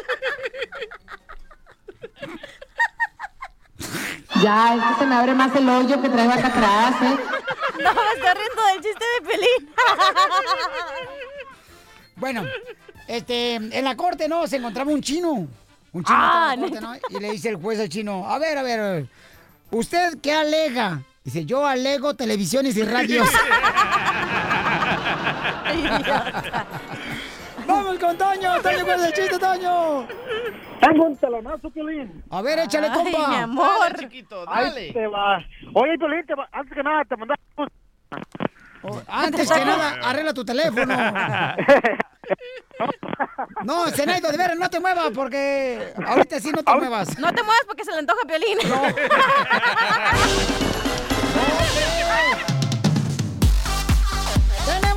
Ya, 4.42 4.76
es 4.76 4.84
que 4.84 4.96
se 5.00 5.06
me 5.06 5.16
abre 5.16 5.34
más 5.34 5.56
el 5.56 5.70
hoyo 5.70 6.02
que 6.02 6.10
traigo 6.10 6.32
acá 6.34 6.48
atrás, 6.48 6.94
¿eh? 7.04 7.18
No, 7.84 7.94
me 7.94 8.12
estoy 8.16 8.34
riendo 8.34 8.66
del 8.68 8.82
chiste 8.82 9.06
de 9.06 9.22
Pelín. 9.28 9.70
Bueno, 12.16 12.44
este, 13.08 13.56
en 13.56 13.84
la 13.84 13.96
corte, 13.96 14.28
¿no? 14.28 14.48
Se 14.48 14.58
encontraba 14.58 14.92
un 14.92 15.02
chino. 15.02 15.48
Un 15.94 16.04
chino 16.04 16.18
Ah, 16.20 16.52
en 16.54 16.62
la 16.62 16.68
corte, 16.68 16.82
¿no? 16.82 16.96
Y 17.18 17.20
le 17.20 17.32
dice 17.32 17.50
el 17.50 17.56
juez 17.58 17.80
al 17.80 17.90
chino, 17.90 18.28
a 18.30 18.38
ver, 18.40 18.58
a 18.58 18.64
ver, 18.64 18.80
a 18.80 18.92
ver, 18.92 19.08
¿usted 19.72 20.18
qué 20.22 20.34
alega? 20.34 21.02
Dice, 21.24 21.46
yo 21.46 21.66
alego 21.66 22.16
televisiones 22.16 22.76
y 22.78 22.84
radios. 22.84 23.28
¡Vamos 27.68 28.00
con 28.00 28.18
Toño! 28.18 28.62
¡Toño 28.62 28.86
con 28.86 29.04
el 29.06 29.14
chiste, 29.14 29.40
Toño! 29.40 30.08
Tengo 30.80 31.06
un 31.06 31.18
telonazo, 31.18 31.70
Piolín. 31.70 32.24
A 32.30 32.42
ver, 32.42 32.60
échale, 32.60 32.88
Ay, 32.88 32.94
compa. 32.94 33.28
mi 33.30 33.36
amor. 33.36 33.98
chiquito, 34.00 34.46
Ahí 34.48 34.92
te 34.94 35.08
va. 35.08 35.38
Oye, 35.74 35.98
Piolín, 35.98 36.26
te 36.26 36.36
va- 36.36 36.50
antes 36.52 36.74
que 36.74 36.84
nada, 36.84 37.04
te 37.06 37.16
mandas... 37.18 37.38
Antes 39.08 39.52
que 39.52 39.66
nada, 39.66 40.00
arregla 40.04 40.34
tu 40.34 40.44
teléfono. 40.44 40.96
No, 43.66 43.88
Zenaido, 43.90 44.32
de 44.32 44.38
veras, 44.38 44.58
no 44.58 44.70
te 44.70 44.80
muevas 44.80 45.12
porque 45.14 45.94
ahorita 46.08 46.40
sí 46.40 46.52
no 46.52 46.64
te 46.64 46.74
muevas. 46.76 47.18
No 47.20 47.32
te 47.34 47.44
muevas 47.44 47.64
porque 47.68 47.84
se 47.84 47.92
le 47.92 47.98
antoja 48.00 48.20
a 48.24 48.28
Piolín. 48.28 48.58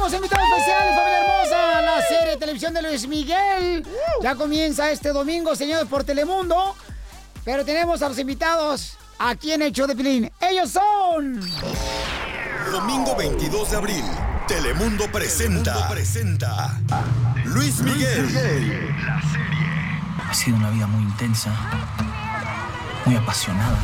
Tenemos 0.05 0.23
invitados 0.23 0.49
especiales, 0.51 0.97
familia 0.97 1.19
hermosa. 1.19 1.81
La 1.81 2.03
serie 2.03 2.31
de 2.33 2.37
televisión 2.37 2.75
de 2.75 2.83
Luis 2.83 3.09
Miguel. 3.09 3.87
Ya 4.21 4.35
comienza 4.35 4.91
este 4.91 5.15
domingo, 5.15 5.57
señores, 5.57 5.87
por 5.89 6.05
Telemundo. 6.05 6.77
Pero 7.43 7.65
tenemos 7.65 8.03
a 8.03 8.11
los 8.11 8.19
invitados 8.19 8.99
aquí 9.19 9.53
en 9.53 9.63
el 9.63 9.73
show 9.73 9.87
de 9.87 9.97
Pilín. 9.97 10.31
Ellos 10.43 10.73
son. 10.73 11.41
Domingo 12.71 13.17
22 13.17 13.71
de 13.71 13.77
abril, 13.79 14.05
Telemundo 14.47 15.11
presenta. 15.11 15.89
presenta 15.89 16.79
Luis 17.47 17.81
Miguel. 17.81 18.95
Ha 20.29 20.35
sido 20.35 20.59
una 20.59 20.69
vida 20.69 20.87
muy 20.87 21.03
intensa, 21.03 21.51
muy 23.07 23.17
apasionada. 23.17 23.79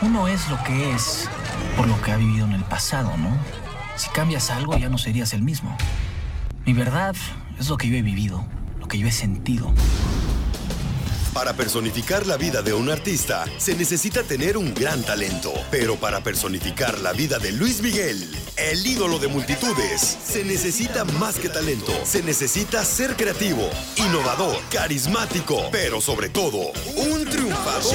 Uno 0.00 0.28
es 0.28 0.48
lo 0.48 0.62
que 0.64 0.92
es 0.92 1.28
por 1.76 1.86
lo 1.86 2.00
que 2.00 2.12
ha 2.12 2.16
vivido 2.16 2.46
en 2.46 2.52
el 2.52 2.64
pasado, 2.64 3.14
¿no? 3.18 3.36
Si 3.98 4.10
cambias 4.10 4.50
algo 4.50 4.78
ya 4.78 4.88
no 4.88 4.96
serías 4.96 5.32
el 5.32 5.42
mismo. 5.42 5.76
Mi 6.64 6.72
verdad 6.72 7.16
es 7.58 7.68
lo 7.68 7.76
que 7.76 7.88
yo 7.88 7.96
he 7.96 8.02
vivido, 8.02 8.46
lo 8.78 8.86
que 8.86 8.96
yo 8.96 9.08
he 9.08 9.12
sentido. 9.12 9.74
Para 11.34 11.54
personificar 11.54 12.26
la 12.26 12.36
vida 12.36 12.62
de 12.62 12.72
un 12.72 12.90
artista 12.90 13.44
se 13.58 13.74
necesita 13.74 14.22
tener 14.22 14.56
un 14.56 14.72
gran 14.72 15.02
talento, 15.02 15.52
pero 15.70 15.96
para 15.96 16.20
personificar 16.20 16.98
la 17.00 17.12
vida 17.12 17.38
de 17.38 17.52
Luis 17.52 17.82
Miguel, 17.82 18.28
el 18.56 18.86
ídolo 18.86 19.18
de 19.18 19.28
multitudes, 19.28 20.18
se 20.24 20.44
necesita 20.44 21.04
más 21.04 21.36
que 21.36 21.48
talento, 21.48 21.92
se 22.04 22.22
necesita 22.22 22.84
ser 22.84 23.16
creativo, 23.16 23.68
innovador, 23.96 24.60
carismático, 24.70 25.68
pero 25.72 26.00
sobre 26.00 26.28
todo, 26.28 26.72
un 26.96 27.24
triunfador. 27.24 27.94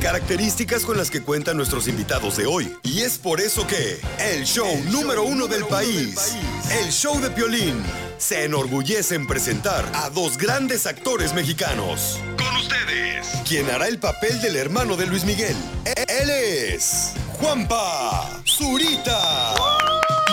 Características 0.00 0.84
con 0.84 0.96
las 0.96 1.10
que 1.10 1.22
cuentan 1.22 1.56
nuestros 1.56 1.88
invitados 1.88 2.36
de 2.36 2.46
hoy. 2.46 2.72
Y 2.82 3.00
es 3.00 3.18
por 3.18 3.40
eso 3.40 3.66
que 3.66 4.00
el 4.18 4.44
show 4.44 4.68
número 4.90 5.24
uno 5.24 5.46
del 5.48 5.64
país, 5.66 6.36
el 6.70 6.90
show 6.90 7.20
de 7.20 7.30
Piolín, 7.30 7.82
se 8.16 8.44
enorgullece 8.44 9.16
en 9.16 9.26
presentar 9.26 9.84
a 9.94 10.08
dos 10.10 10.38
grandes 10.38 10.86
actores 10.86 11.34
mexicanos. 11.34 12.20
Con 12.36 12.56
ustedes, 12.56 13.26
quien 13.46 13.68
hará 13.70 13.88
el 13.88 13.98
papel 13.98 14.40
del 14.40 14.56
hermano 14.56 14.96
de 14.96 15.06
Luis 15.06 15.24
Miguel. 15.24 15.56
Él 15.84 16.30
es 16.30 17.12
Juanpa 17.40 18.40
Zurita. 18.46 19.54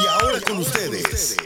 Y 0.02 0.08
ahora 0.08 0.42
con 0.42 0.58
ustedes, 0.58 1.38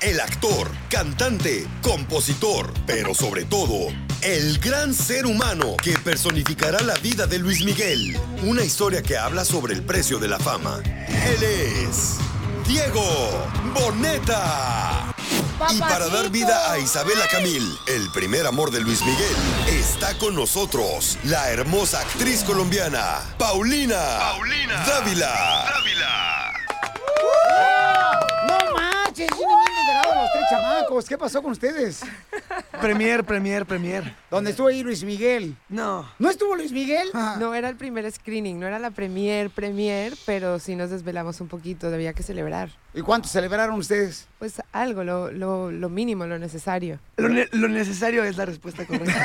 el 0.00 0.20
actor, 0.20 0.70
cantante, 0.88 1.66
compositor, 1.82 2.72
pero 2.86 3.14
sobre 3.14 3.44
todo, 3.44 3.88
el 4.22 4.58
gran 4.58 4.94
ser 4.94 5.26
humano 5.26 5.76
que 5.82 5.92
personificará 5.98 6.80
la 6.82 6.94
vida 6.96 7.26
de 7.26 7.38
Luis 7.38 7.64
Miguel. 7.64 8.18
Una 8.42 8.62
historia 8.62 9.02
que 9.02 9.16
habla 9.16 9.44
sobre 9.44 9.74
el 9.74 9.82
precio 9.82 10.18
de 10.18 10.28
la 10.28 10.38
fama. 10.38 10.80
Él 10.84 11.42
es 11.42 12.16
Diego 12.66 13.48
Boneta. 13.74 15.14
Y 15.70 15.80
para 15.80 16.06
dar 16.08 16.30
vida 16.30 16.70
a 16.70 16.78
Isabela 16.78 17.26
Camil, 17.28 17.76
el 17.88 18.08
primer 18.12 18.46
amor 18.46 18.70
de 18.70 18.80
Luis 18.80 19.02
Miguel, 19.02 19.36
está 19.66 20.16
con 20.16 20.36
nosotros 20.36 21.18
la 21.24 21.50
hermosa 21.50 22.00
actriz 22.00 22.44
colombiana, 22.44 23.20
Paulina. 23.38 23.98
Paulina 24.20 24.84
Dávila. 24.86 25.64
¡No 28.46 28.72
manches! 28.72 29.37
Vienen 29.48 29.64
bien 29.64 29.86
desvelados 29.86 30.14
los 30.16 30.32
tres 30.32 30.44
chamacos. 30.50 31.04
¿Qué 31.06 31.18
pasó 31.18 31.42
con 31.42 31.52
ustedes? 31.52 32.00
Premier, 32.80 33.24
premier, 33.24 33.64
premier. 33.66 34.14
¿Dónde 34.30 34.50
estuvo 34.50 34.68
ahí 34.68 34.82
Luis 34.82 35.02
Miguel? 35.04 35.56
No. 35.68 36.08
¿No 36.18 36.30
estuvo 36.30 36.54
Luis 36.54 36.70
Miguel? 36.72 37.08
No 37.38 37.54
era 37.54 37.68
el 37.68 37.76
primer 37.76 38.10
screening, 38.12 38.58
no 38.60 38.66
era 38.66 38.78
la 38.78 38.90
premier, 38.90 39.50
premier, 39.50 40.14
pero 40.26 40.58
sí 40.58 40.76
nos 40.76 40.90
desvelamos 40.90 41.40
un 41.40 41.48
poquito, 41.48 41.88
había 41.88 42.12
que 42.12 42.22
celebrar. 42.22 42.70
¿Y 42.94 43.00
cuánto 43.02 43.28
celebraron 43.28 43.76
ustedes? 43.76 44.26
Pues 44.38 44.60
algo, 44.72 45.04
lo, 45.04 45.30
lo, 45.30 45.70
lo 45.70 45.88
mínimo, 45.88 46.26
lo 46.26 46.38
necesario. 46.38 46.98
Lo, 47.16 47.28
ne- 47.28 47.48
lo 47.52 47.68
necesario 47.68 48.24
es 48.24 48.36
la 48.36 48.44
respuesta 48.46 48.86
correcta. 48.86 49.24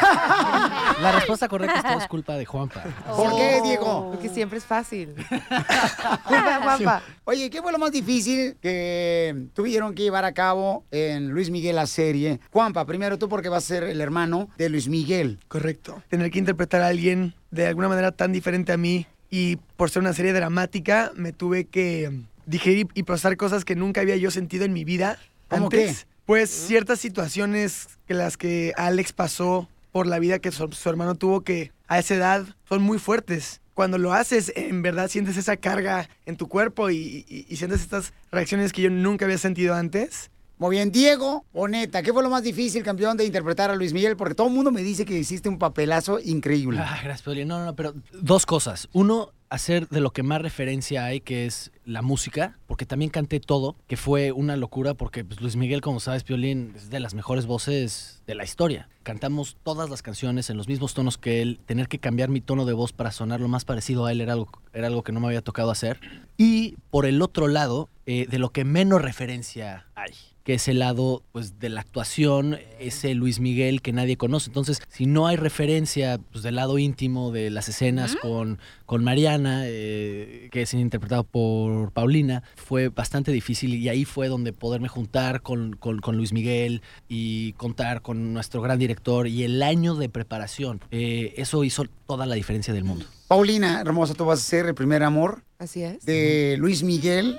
La 1.02 1.12
respuesta 1.12 1.48
correcta 1.50 1.78
es 1.80 1.84
todo 1.84 1.98
es 2.00 2.08
culpa 2.08 2.34
de 2.34 2.46
Juanpa. 2.46 2.84
¿Por 3.16 3.36
qué, 3.36 3.62
Diego? 3.64 4.12
Porque 4.12 4.30
siempre 4.30 4.60
es 4.60 4.64
fácil. 4.64 5.14
Culpa, 6.28 6.60
guapa. 6.64 7.02
Oye, 7.26 7.50
¿qué 7.50 7.62
fue 7.62 7.72
lo 7.72 7.80
más 7.80 7.92
difícil 7.92 8.56
que 8.62 9.48
tuvieron 9.54 9.94
que 9.96 10.04
llevar 10.14 10.26
a 10.26 10.34
cabo 10.34 10.86
en 10.92 11.30
Luis 11.32 11.50
Miguel 11.50 11.76
la 11.76 11.88
serie? 11.88 12.40
Juanpa, 12.52 12.86
primero 12.86 13.18
tú 13.18 13.28
porque 13.28 13.50
vas 13.50 13.64
a 13.64 13.68
ser 13.68 13.84
el 13.84 14.00
hermano 14.00 14.48
de 14.60 14.70
Luis 14.70 14.88
Miguel. 14.88 15.40
Correcto. 15.48 16.04
Tener 16.08 16.30
que 16.30 16.38
interpretar 16.38 16.82
a 16.82 16.88
alguien 16.88 17.34
de 17.50 17.66
alguna 17.66 17.90
manera 17.90 18.12
tan 18.12 18.32
diferente 18.32 18.72
a 18.72 18.78
mí 18.78 19.08
y 19.32 19.56
por 19.76 19.90
ser 19.90 20.04
una 20.04 20.14
serie 20.14 20.32
dramática 20.32 21.12
me 21.16 21.34
tuve 21.34 21.66
que 21.66 22.12
digerir 22.46 22.90
y 22.94 23.02
procesar 23.02 23.38
cosas 23.38 23.66
que 23.66 23.76
nunca 23.76 24.02
había 24.02 24.16
yo 24.16 24.30
sentido 24.30 24.66
en 24.66 24.74
mi 24.74 24.84
vida 24.84 25.18
¿Cómo 25.48 25.66
antes. 25.66 26.06
Pues 26.28 26.52
ciertas 26.52 27.00
situaciones 27.00 27.88
que 28.06 28.14
las 28.14 28.38
que 28.38 28.74
Alex 28.78 29.14
pasó 29.14 29.68
por 29.92 30.06
la 30.06 30.20
vida 30.20 30.38
que 30.38 30.52
su, 30.52 30.72
su 30.74 30.90
hermano 30.90 31.16
tuvo 31.16 31.42
que 31.42 31.72
a 31.88 31.98
esa 31.98 32.14
edad 32.14 32.46
son 32.70 32.84
muy 32.84 33.00
fuertes. 33.00 33.62
Cuando 33.74 33.98
lo 33.98 34.14
haces, 34.14 34.52
en 34.56 34.82
verdad 34.82 35.10
sientes 35.10 35.36
esa 35.38 35.58
carga 35.58 36.08
en 36.26 36.38
tu 36.38 36.48
cuerpo 36.48 36.90
y, 36.92 37.26
y- 37.28 37.46
y 37.50 37.56
sientes 37.56 37.82
estas 37.82 38.14
reacciones 38.32 38.72
que 38.72 38.82
yo 38.84 38.90
nunca 38.90 39.26
había 39.26 39.38
sentido 39.38 39.74
antes. 39.74 40.30
Muy 40.60 40.76
bien, 40.78 40.92
Diego 40.92 41.44
o 41.52 41.68
neta, 41.68 42.04
¿qué 42.04 42.14
fue 42.14 42.22
lo 42.24 42.30
más 42.30 42.44
difícil, 42.44 42.84
campeón, 42.84 43.18
de 43.18 43.26
interpretar 43.26 43.72
a 43.72 43.76
Luis 43.76 43.92
Miguel? 43.92 44.16
Porque 44.16 44.36
todo 44.36 44.48
el 44.48 44.54
mundo 44.54 44.72
me 44.72 44.84
dice 44.84 45.04
que 45.04 45.18
hiciste 45.18 45.50
un 45.50 45.58
papelazo 45.58 46.20
increíble. 46.24 46.80
Ah, 46.80 47.00
gracias, 47.04 47.24
Piolín. 47.24 47.48
No, 47.48 47.60
no, 47.60 47.66
no, 47.66 47.76
pero 47.76 47.94
dos 48.14 48.46
cosas. 48.46 48.88
Uno, 48.94 49.32
hacer 49.50 49.90
de 49.90 50.00
lo 50.00 50.12
que 50.12 50.24
más 50.24 50.42
referencia 50.42 51.04
hay, 51.06 51.20
que 51.20 51.48
es 51.48 51.72
la 51.86 52.02
música, 52.02 52.58
porque 52.68 52.86
también 52.86 53.12
canté 53.12 53.40
todo, 53.40 53.76
que 53.88 53.98
fue 53.98 54.32
una 54.32 54.58
locura, 54.58 54.94
porque 54.94 55.24
pues, 55.24 55.42
Luis 55.42 55.56
Miguel, 55.56 55.82
como 55.82 56.00
sabes, 56.00 56.24
Piolín, 56.24 56.74
es 56.76 56.90
de 56.90 57.00
las 57.00 57.14
mejores 57.14 57.46
voces 57.46 58.22
de 58.26 58.36
la 58.36 58.44
historia. 58.44 58.90
Cantamos 59.04 59.58
todas 59.64 59.90
las 59.90 60.02
canciones 60.02 60.50
en 60.50 60.58
los 60.58 60.68
mismos 60.68 60.94
tonos 60.94 61.18
que 61.18 61.42
él. 61.42 61.60
Tener 61.66 61.88
que 61.88 62.00
cambiar 62.00 62.30
mi 62.30 62.42
tono 62.42 62.66
de 62.66 62.74
voz 62.74 62.94
para 62.94 63.12
sonar 63.12 63.42
lo 63.42 63.48
más 63.48 63.66
parecido 63.66 64.06
a 64.06 64.12
él 64.12 64.22
era 64.22 64.34
algo, 64.34 64.50
era 64.74 64.88
algo 64.88 65.04
que 65.04 65.12
no 65.12 65.20
me 65.20 65.28
había 65.28 65.42
tocado 65.42 65.72
hacer. 65.72 66.00
Y 66.38 66.76
por 66.90 67.06
el 67.06 67.22
otro 67.22 67.48
lado, 67.48 67.90
eh, 68.06 68.28
de 68.30 68.40
lo 68.40 68.52
que 68.52 68.66
menos 68.66 69.02
referencia 69.02 69.88
hay 69.96 70.14
que 70.44 70.56
es 70.56 70.68
el 70.68 70.80
lado 70.80 71.24
pues 71.32 71.60
de 71.60 71.70
la 71.70 71.80
actuación, 71.80 72.58
ese 72.80 73.14
Luis 73.14 73.40
Miguel 73.40 73.82
que 73.82 73.94
nadie 73.94 74.18
conoce. 74.18 74.50
Entonces, 74.50 74.82
si 74.90 75.06
no 75.06 75.26
hay 75.28 75.38
referencia 75.38 76.20
pues, 76.32 76.44
del 76.44 76.56
lado 76.56 76.78
íntimo 76.78 77.32
de 77.32 77.50
las 77.50 77.70
escenas 77.70 78.16
con, 78.18 78.60
con 78.86 79.04
Mariana, 79.06 79.62
eh, 79.66 80.50
que 80.52 80.64
es 80.64 80.74
interpretado 80.74 81.24
por 81.24 81.92
Paulina, 81.92 82.44
fue 82.56 82.90
bastante 82.90 83.32
difícil 83.32 83.74
y 83.76 83.88
ahí 83.88 84.04
fue 84.04 84.28
donde 84.28 84.52
poderme 84.52 84.90
juntar 84.90 85.42
con, 85.42 85.78
con- 85.78 86.00
con 86.00 86.18
Luis 86.18 86.34
Miguel 86.34 86.82
y 87.08 87.54
contar 87.54 88.02
con 88.02 88.34
nuestro 88.34 88.62
gran 88.62 88.78
director 88.80 89.28
y 89.28 89.44
el 89.44 89.64
año 89.64 89.96
de 89.96 90.10
preparación. 90.10 90.82
Eh, 90.92 91.34
eso 91.38 91.64
hizo 91.64 91.86
toda 92.06 92.26
la 92.26 92.36
diferencia 92.36 92.74
del 92.74 92.84
mundo. 92.84 93.06
Paulina, 93.30 93.80
hermosa, 93.80 94.14
tú 94.14 94.26
vas 94.26 94.40
a 94.40 94.44
ser 94.44 94.66
el 94.66 94.76
primer 94.76 95.04
amor 95.04 95.44
Así 95.58 95.84
es. 95.84 96.06
de 96.06 96.56
Luis 96.60 96.84
Miguel. 96.84 97.38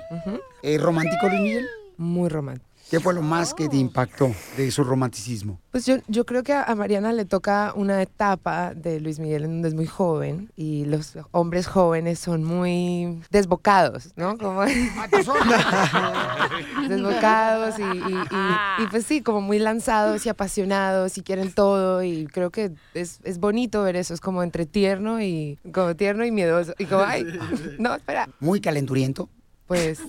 Eh, 0.63 0.77
¿Romántico 0.79 1.29
Luis 1.29 1.41
Miguel? 1.41 1.65
Muy 1.97 2.29
romántico. 2.29 2.67
¿Qué 2.89 2.99
fue 2.99 3.13
lo 3.15 3.21
más 3.23 3.53
que 3.55 3.67
te 3.67 3.77
impactó 3.77 4.31
de 4.57 4.69
su 4.69 4.83
romanticismo? 4.83 5.59
Pues 5.71 5.85
yo, 5.87 5.95
yo 6.07 6.23
creo 6.25 6.43
que 6.43 6.53
a, 6.53 6.63
a 6.63 6.75
Mariana 6.75 7.11
le 7.13 7.25
toca 7.25 7.73
una 7.75 7.99
etapa 8.01 8.73
de 8.75 8.99
Luis 8.99 9.17
Miguel 9.19 9.43
en 9.43 9.51
donde 9.53 9.69
es 9.69 9.73
muy 9.73 9.87
joven 9.87 10.51
y 10.55 10.85
los 10.85 11.13
hombres 11.31 11.65
jóvenes 11.67 12.19
son 12.19 12.43
muy 12.43 13.21
desbocados, 13.31 14.11
¿no? 14.15 14.37
Como 14.37 14.61
desbocados 16.87 17.79
y, 17.79 17.83
y- 17.83 18.23
y- 18.31 18.83
y, 18.83 18.87
pues 18.87 19.05
sí, 19.05 19.21
como 19.21 19.41
muy 19.41 19.59
lanzados 19.59 20.25
y 20.25 20.29
apasionados 20.29 21.17
y 21.17 21.21
quieren 21.23 21.51
todo 21.51 22.03
y 22.03 22.27
creo 22.27 22.51
que 22.51 22.71
es, 22.93 23.19
es 23.23 23.39
bonito 23.39 23.81
ver 23.83 23.95
eso, 23.95 24.13
es 24.13 24.21
como 24.21 24.43
entre 24.43 24.65
tierno 24.65 25.21
y 25.21 25.57
como 25.73 25.95
tierno 25.95 26.25
y 26.25 26.31
miedoso 26.31 26.73
y 26.77 26.85
como, 26.85 27.03
ay, 27.03 27.25
no, 27.79 27.95
espera, 27.95 28.29
Muy 28.39 28.61
calenturiento. 28.61 29.29
pues 29.67 29.99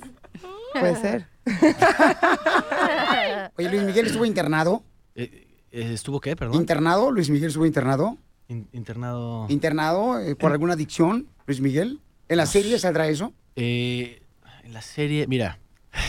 puede 0.79 0.97
ser. 1.01 1.36
Oye, 3.57 3.70
Luis 3.70 3.82
Miguel 3.82 4.07
estuvo 4.07 4.24
internado. 4.24 4.82
Eh, 5.14 5.47
eh, 5.70 5.92
¿Estuvo 5.94 6.20
qué, 6.20 6.36
perdón? 6.36 6.57
¿Internado? 6.57 7.11
¿Luis 7.11 7.30
Miguel 7.30 7.49
estuvo 7.49 7.66
internado? 7.66 8.18
In- 8.49 8.68
internado... 8.72 9.47
¿Internado 9.49 10.20
eh, 10.20 10.36
por 10.36 10.53
alguna 10.53 10.74
adicción, 10.74 11.28
Luis 11.47 11.61
Miguel? 11.61 12.01
¿En 12.28 12.36
la 12.38 12.47
serie 12.47 12.78
saldrá 12.78 13.09
eso? 13.09 13.32
Eh, 13.57 14.22
en 14.64 14.72
la 14.72 14.82
serie, 14.82 15.26
mira, 15.26 15.59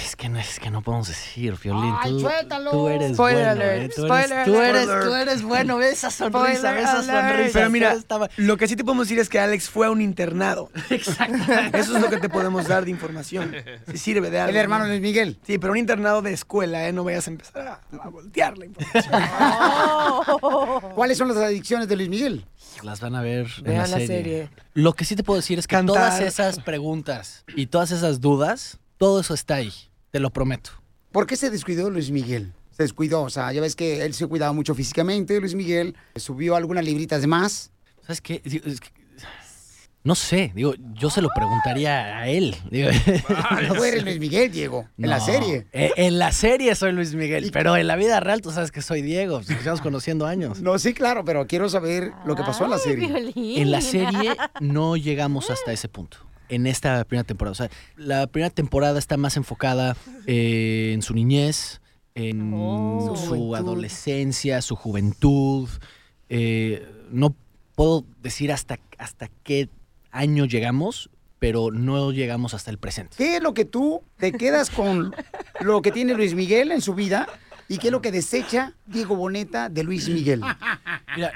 es 0.05 0.15
que 0.15 0.29
no 0.29 0.39
es 0.39 0.59
que 0.59 0.69
no 0.71 0.81
podemos 0.81 1.07
decir, 1.07 1.55
Violín. 1.63 1.93
Ay, 2.01 2.11
tú, 2.11 2.19
suéltalo. 2.21 2.71
tú 2.71 2.87
eres 2.89 3.13
Spoiler 3.13 3.45
bueno, 3.45 3.51
alert, 3.63 3.83
eh, 3.83 3.89
tú, 3.95 4.01
spoiler 4.05 4.31
eres, 4.31 4.45
tú, 4.45 4.55
eres, 4.61 4.83
alert. 4.89 5.05
tú 5.05 5.15
eres 5.15 5.41
bueno, 5.43 5.77
ve 5.77 5.89
esa 5.89 6.11
sonrisa, 6.11 6.39
Spoiler 6.57 6.73
ve 6.75 6.81
esa 6.81 6.99
alert. 6.99 7.27
sonrisa. 7.29 7.59
Pero 7.59 7.69
mira, 7.69 7.93
estaba- 7.93 8.29
lo 8.37 8.57
que 8.57 8.67
sí 8.67 8.75
te 8.75 8.83
podemos 8.83 9.07
decir 9.07 9.19
es 9.19 9.29
que 9.29 9.39
Alex 9.39 9.69
fue 9.69 9.87
a 9.87 9.91
un 9.91 10.01
internado. 10.01 10.69
Exacto. 10.89 11.37
Eso 11.77 11.95
es 11.95 12.01
lo 12.01 12.09
que 12.09 12.17
te 12.17 12.29
podemos 12.29 12.67
dar 12.67 12.85
de 12.85 12.91
información. 12.91 13.53
Si 13.91 13.97
sirve 13.97 14.29
de 14.29 14.39
algo. 14.39 14.49
El 14.51 14.57
hermano 14.57 14.83
¿no? 14.85 14.89
Luis 14.89 15.01
Miguel. 15.01 15.39
Sí, 15.45 15.57
pero 15.57 15.71
un 15.73 15.77
internado 15.79 16.21
de 16.21 16.33
escuela, 16.33 16.87
¿eh? 16.87 16.93
No 16.93 17.03
vayas 17.03 17.27
a 17.27 17.31
empezar 17.31 17.67
a, 17.67 17.81
a 18.03 18.09
voltear 18.09 18.57
la 18.57 18.65
información. 18.65 19.13
¿Cuáles 20.95 21.17
son 21.17 21.27
las 21.29 21.37
adicciones 21.37 21.87
de 21.87 21.95
Luis 21.95 22.09
Miguel? 22.09 22.45
Las 22.83 22.99
van 22.99 23.15
a 23.15 23.21
ver 23.21 23.47
en 23.59 23.63
Vean 23.63 23.77
la 23.77 23.87
la 23.87 23.97
serie. 23.97 24.07
serie. 24.07 24.49
Lo 24.73 24.93
que 24.93 25.05
sí 25.05 25.15
te 25.15 25.23
puedo 25.23 25.37
decir 25.39 25.57
es 25.59 25.67
que 25.67 25.75
Cantar. 25.75 25.95
todas 25.95 26.19
esas 26.21 26.59
preguntas 26.59 27.43
y 27.55 27.67
todas 27.67 27.91
esas 27.91 28.21
dudas, 28.21 28.77
todo 28.97 29.19
eso 29.19 29.33
está 29.33 29.55
ahí, 29.55 29.71
te 30.11 30.19
lo 30.19 30.29
prometo. 30.31 30.71
¿Por 31.11 31.25
qué 31.27 31.35
se 31.35 31.49
descuidó 31.49 31.89
Luis 31.89 32.11
Miguel? 32.11 32.53
Se 32.71 32.83
descuidó, 32.83 33.23
o 33.23 33.29
sea, 33.29 33.51
ya 33.51 33.61
ves 33.61 33.75
que 33.75 34.05
él 34.05 34.13
se 34.13 34.27
cuidaba 34.27 34.53
mucho 34.53 34.75
físicamente, 34.75 35.39
Luis 35.39 35.55
Miguel 35.55 35.95
subió 36.15 36.55
algunas 36.55 36.83
libritas 36.85 37.21
de 37.21 37.27
más. 37.27 37.71
¿Sabes 38.01 38.21
qué? 38.21 38.41
Digo, 38.43 38.65
es 38.67 38.79
que- 38.79 38.89
no 40.03 40.15
sé, 40.15 40.53
digo, 40.55 40.73
yo 40.93 41.09
se 41.09 41.21
lo 41.21 41.27
preguntaría 41.35 42.17
a 42.19 42.29
él. 42.29 42.55
Digo, 42.71 42.89
no 43.67 43.75
Tú 43.75 43.83
eres. 43.83 44.03
Luis 44.03 44.19
Miguel, 44.19 44.49
Diego, 44.51 44.87
en 44.97 45.09
la 45.09 45.17
No, 45.17 45.25
serie. 45.25 45.67
eh, 45.73 45.91
En 45.97 46.17
la 46.17 46.31
serie 46.31 46.75
soy 46.75 46.93
Luis 46.93 47.13
Miguel, 47.13 47.49
pero 47.51 47.75
en 47.75 47.87
la 47.87 47.97
vida 47.97 48.19
real 48.21 48.41
tú 48.41 48.51
sabes 48.51 48.71
que 48.71 48.81
soy 48.81 49.01
Diego. 49.01 49.39
Nos 49.39 49.49
llevamos 49.49 49.81
conociendo 49.81 50.25
años. 50.25 50.61
No, 50.61 50.79
sí, 50.79 50.93
claro, 50.93 51.25
pero 51.25 51.45
quiero 51.45 51.67
saber 51.67 52.13
lo 52.25 52.35
que 52.35 52.43
pasó 52.43 52.63
en 52.65 52.69
la 52.69 52.77
serie. 52.77 53.33
En 53.61 53.69
la 53.71 53.81
serie 53.81 54.37
no 54.61 54.95
llegamos 54.95 55.49
hasta 55.49 55.73
ese 55.73 55.89
punto. 55.89 56.19
En 56.49 56.65
esta 56.67 57.03
primera 57.03 57.23
temporada. 57.25 57.51
O 57.51 57.55
sea, 57.55 57.69
la 57.97 58.27
primera 58.27 58.49
temporada 58.49 58.99
está 58.99 59.17
más 59.17 59.35
enfocada 59.37 59.95
eh, 60.25 60.91
en 60.93 61.01
su 61.01 61.13
niñez, 61.13 61.81
en 62.15 62.51
Su 62.51 63.15
su 63.15 63.25
juventud. 63.35 63.55
adolescencia, 63.55 64.61
su 64.61 64.75
juventud. 64.75 65.69
Eh, 66.29 66.87
no 67.11 67.35
puedo 67.75 68.05
decir 68.21 68.51
hasta, 68.51 68.79
hasta 68.97 69.29
qué 69.43 69.69
año 70.11 70.45
llegamos, 70.45 71.09
pero 71.39 71.69
no 71.71 72.11
llegamos 72.11 72.53
hasta 72.53 72.71
el 72.71 72.77
presente. 72.79 73.15
¿Qué 73.17 73.37
es 73.37 73.43
lo 73.43 73.53
que 73.53 73.65
tú 73.65 74.01
te 74.17 74.31
quedas 74.31 74.69
con 74.69 75.13
lo 75.59 75.81
que 75.81 75.91
tiene 75.91 76.13
Luis 76.15 76.33
Miguel 76.33 76.71
en 76.71 76.81
su 76.81 76.95
vida 76.95 77.27
y 77.69 77.77
qué 77.77 77.87
es 77.89 77.91
lo 77.91 78.01
que 78.01 78.11
desecha 78.11 78.73
Diego 78.87 79.15
Boneta 79.15 79.69
de 79.69 79.83
Luis 79.83 80.09
Miguel? 80.09 80.41
Mira, 81.15 81.31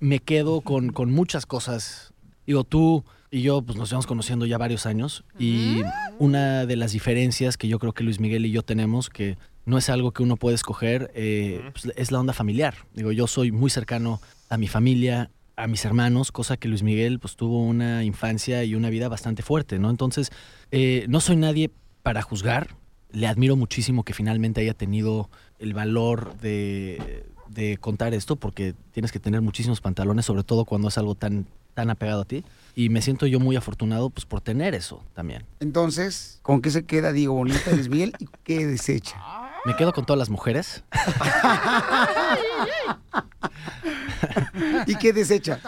me 0.00 0.18
quedo 0.18 0.60
con, 0.60 0.90
con 0.90 1.12
muchas 1.12 1.46
cosas. 1.46 2.03
Digo, 2.46 2.64
tú 2.64 3.04
y 3.30 3.42
yo 3.42 3.62
pues, 3.62 3.76
nos 3.76 3.90
llevamos 3.90 4.06
conociendo 4.06 4.46
ya 4.46 4.58
varios 4.58 4.86
años 4.86 5.24
y 5.38 5.82
una 6.18 6.66
de 6.66 6.76
las 6.76 6.92
diferencias 6.92 7.56
que 7.56 7.68
yo 7.68 7.78
creo 7.78 7.92
que 7.92 8.04
Luis 8.04 8.20
Miguel 8.20 8.46
y 8.46 8.50
yo 8.50 8.62
tenemos, 8.62 9.10
que 9.10 9.36
no 9.66 9.78
es 9.78 9.88
algo 9.88 10.12
que 10.12 10.22
uno 10.22 10.36
puede 10.36 10.54
escoger, 10.54 11.10
eh, 11.14 11.62
pues, 11.72 11.92
es 11.96 12.12
la 12.12 12.20
onda 12.20 12.32
familiar. 12.32 12.74
Digo, 12.94 13.12
yo 13.12 13.26
soy 13.26 13.50
muy 13.50 13.70
cercano 13.70 14.20
a 14.50 14.56
mi 14.56 14.68
familia, 14.68 15.30
a 15.56 15.66
mis 15.66 15.84
hermanos, 15.84 16.32
cosa 16.32 16.56
que 16.56 16.68
Luis 16.68 16.82
Miguel 16.82 17.18
pues 17.18 17.36
tuvo 17.36 17.64
una 17.64 18.04
infancia 18.04 18.64
y 18.64 18.74
una 18.74 18.90
vida 18.90 19.08
bastante 19.08 19.42
fuerte, 19.42 19.78
¿no? 19.78 19.90
Entonces, 19.90 20.30
eh, 20.70 21.06
no 21.08 21.20
soy 21.20 21.36
nadie 21.36 21.70
para 22.02 22.22
juzgar. 22.22 22.76
Le 23.10 23.26
admiro 23.26 23.56
muchísimo 23.56 24.04
que 24.04 24.12
finalmente 24.12 24.60
haya 24.60 24.74
tenido 24.74 25.30
el 25.58 25.72
valor 25.72 26.36
de 26.38 27.24
de 27.54 27.78
contar 27.78 28.14
esto 28.14 28.36
porque 28.36 28.74
tienes 28.92 29.12
que 29.12 29.18
tener 29.18 29.40
muchísimos 29.40 29.80
pantalones, 29.80 30.26
sobre 30.26 30.42
todo 30.42 30.64
cuando 30.64 30.88
es 30.88 30.98
algo 30.98 31.14
tan, 31.14 31.46
tan 31.74 31.90
apegado 31.90 32.22
a 32.22 32.24
ti. 32.24 32.44
Y 32.74 32.88
me 32.88 33.00
siento 33.00 33.26
yo 33.26 33.40
muy 33.40 33.56
afortunado 33.56 34.10
pues, 34.10 34.26
por 34.26 34.40
tener 34.40 34.74
eso 34.74 35.02
también. 35.14 35.44
Entonces, 35.60 36.40
¿con 36.42 36.60
qué 36.60 36.70
se 36.70 36.84
queda 36.84 37.12
Diego 37.12 37.34
Boneta 37.34 37.70
Luis 37.70 37.88
Miguel 37.88 38.14
y 38.18 38.26
qué 38.42 38.66
desecha? 38.66 39.16
Me 39.64 39.76
quedo 39.76 39.92
con 39.92 40.04
todas 40.04 40.18
las 40.18 40.28
mujeres. 40.28 40.82
¿Y 44.86 44.96
qué 44.96 45.12
desecha? 45.12 45.60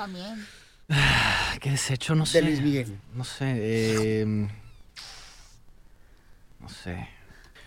¿Qué 1.61 1.71
desecho? 1.71 2.15
No 2.15 2.27
sé. 2.27 2.41
De 2.43 2.49
Luis 2.49 2.61
Miguel. 2.61 2.99
No 3.15 3.25
sé. 3.25 3.55
eh, 3.57 4.49
no 6.61 6.69
sé. 6.69 7.09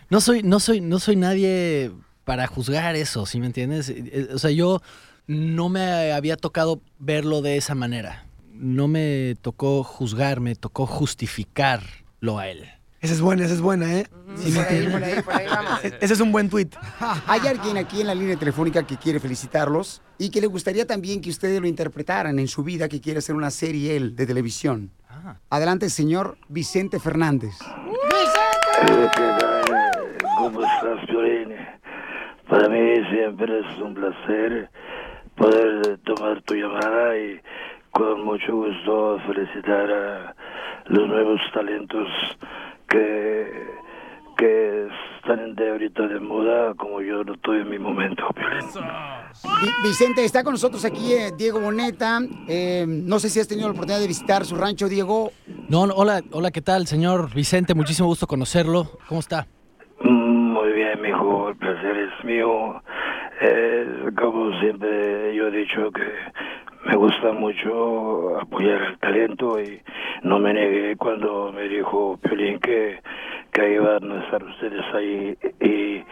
No 0.09 0.21
soy, 0.21 0.43
no 0.43 0.59
soy, 0.59 0.81
no 0.81 0.99
soy 0.99 1.15
nadie 1.15 1.91
para 2.29 2.45
juzgar 2.45 2.95
eso, 2.95 3.25
¿sí 3.25 3.39
me 3.39 3.47
entiendes? 3.47 3.89
Eh, 3.89 4.03
eh, 4.05 4.27
O 4.35 4.37
sea, 4.37 4.51
yo 4.51 4.83
no 5.25 5.67
me 5.67 6.11
había 6.11 6.37
tocado 6.37 6.79
verlo 6.99 7.41
de 7.41 7.57
esa 7.57 7.73
manera. 7.73 8.27
No 8.53 8.87
me 8.87 9.35
tocó 9.41 9.83
juzgar, 9.83 10.39
me 10.39 10.53
tocó 10.53 10.85
justificarlo 10.85 12.37
a 12.37 12.47
él. 12.47 12.67
Esa 13.01 13.13
es 13.15 13.21
buena, 13.21 13.45
esa 13.45 13.55
es 13.55 13.61
buena, 13.61 13.91
¿eh? 13.95 14.05
Sí, 14.35 14.51
me 14.51 14.59
entiendes. 14.59 15.23
E- 15.83 15.97
Ese 16.01 16.13
es 16.13 16.19
un 16.19 16.31
buen 16.31 16.49
tuit. 16.51 16.75
Hay 17.25 17.47
alguien 17.47 17.77
aquí 17.77 18.01
en 18.01 18.05
la 18.05 18.13
línea 18.13 18.37
telefónica 18.37 18.83
que 18.85 18.97
quiere 18.97 19.19
felicitarlos 19.19 20.03
y 20.19 20.29
que 20.29 20.39
le 20.39 20.45
gustaría 20.45 20.85
también 20.85 21.21
que 21.21 21.31
ustedes 21.31 21.59
lo 21.59 21.65
interpretaran 21.65 22.37
en 22.37 22.47
su 22.47 22.61
vida, 22.61 22.87
que 22.89 23.01
quiere 23.01 23.17
hacer 23.17 23.33
una 23.33 23.49
serie 23.49 23.95
él 23.97 24.15
de 24.15 24.27
televisión. 24.27 24.91
Adelante, 25.49 25.89
señor 25.89 26.37
Vicente 26.47 26.99
Fernández. 26.99 27.55
¿qué 28.85 29.09
tal? 29.17 29.63
¿Cómo 30.37 30.61
estás, 30.63 31.05
Piolín? 31.07 31.68
Para 32.49 32.67
mí 32.67 32.79
siempre 33.11 33.59
es 33.59 33.79
un 33.79 33.93
placer 33.93 34.69
poder 35.35 35.99
tomar 35.99 36.41
tu 36.41 36.55
llamada 36.55 37.15
y 37.17 37.39
con 37.91 38.25
mucho 38.25 38.55
gusto 38.55 39.19
felicitar 39.27 39.91
a 39.91 40.35
los 40.85 41.07
nuevos 41.07 41.39
talentos 41.53 42.07
que, 42.87 43.67
que 44.35 44.87
están 45.17 45.55
de 45.55 45.69
ahorita 45.69 46.07
de 46.07 46.19
moda 46.19 46.73
como 46.73 47.01
yo 47.01 47.23
lo 47.23 47.35
estoy 47.35 47.61
en 47.61 47.69
mi 47.69 47.77
momento, 47.77 48.23
Vicente, 49.83 50.25
está 50.25 50.43
con 50.43 50.53
nosotros 50.53 50.83
aquí 50.85 51.13
eh, 51.13 51.31
Diego 51.37 51.59
Boneta. 51.59 52.19
Eh, 52.47 52.85
no 52.87 53.19
sé 53.19 53.29
si 53.29 53.39
has 53.39 53.47
tenido 53.47 53.67
la 53.67 53.73
oportunidad 53.73 53.99
de 53.99 54.07
visitar 54.07 54.43
su 54.43 54.55
rancho, 54.55 54.89
Diego. 54.89 55.31
No, 55.69 55.85
no, 55.85 55.93
hola, 55.93 56.23
hola, 56.31 56.49
¿qué 56.49 56.61
tal, 56.61 56.87
señor 56.87 57.31
Vicente? 57.33 57.75
Muchísimo 57.75 58.07
gusto 58.07 58.25
conocerlo. 58.25 58.97
¿Cómo 59.07 59.19
está? 59.19 59.47
Muy 60.95 61.01
bien, 61.01 61.01
mijo, 61.01 61.49
el 61.49 61.55
placer 61.57 61.97
es 61.97 62.25
mío. 62.25 62.81
Eh, 63.41 64.09
como 64.19 64.51
siempre 64.59 65.35
yo 65.35 65.47
he 65.47 65.51
dicho 65.51 65.91
que 65.91 66.03
me 66.85 66.95
gusta 66.95 67.31
mucho 67.31 68.39
apoyar 68.39 68.81
el 68.81 68.99
talento 68.99 69.61
y 69.61 69.81
no 70.23 70.39
me 70.39 70.53
negué 70.53 70.95
cuando 70.97 71.51
me 71.53 71.67
dijo 71.67 72.17
Piolín 72.21 72.59
que, 72.59 72.99
que 73.51 73.73
iban 73.73 74.11
a 74.11 74.23
estar 74.23 74.43
ustedes 74.43 74.83
ahí 74.93 75.37
y, 75.61 76.03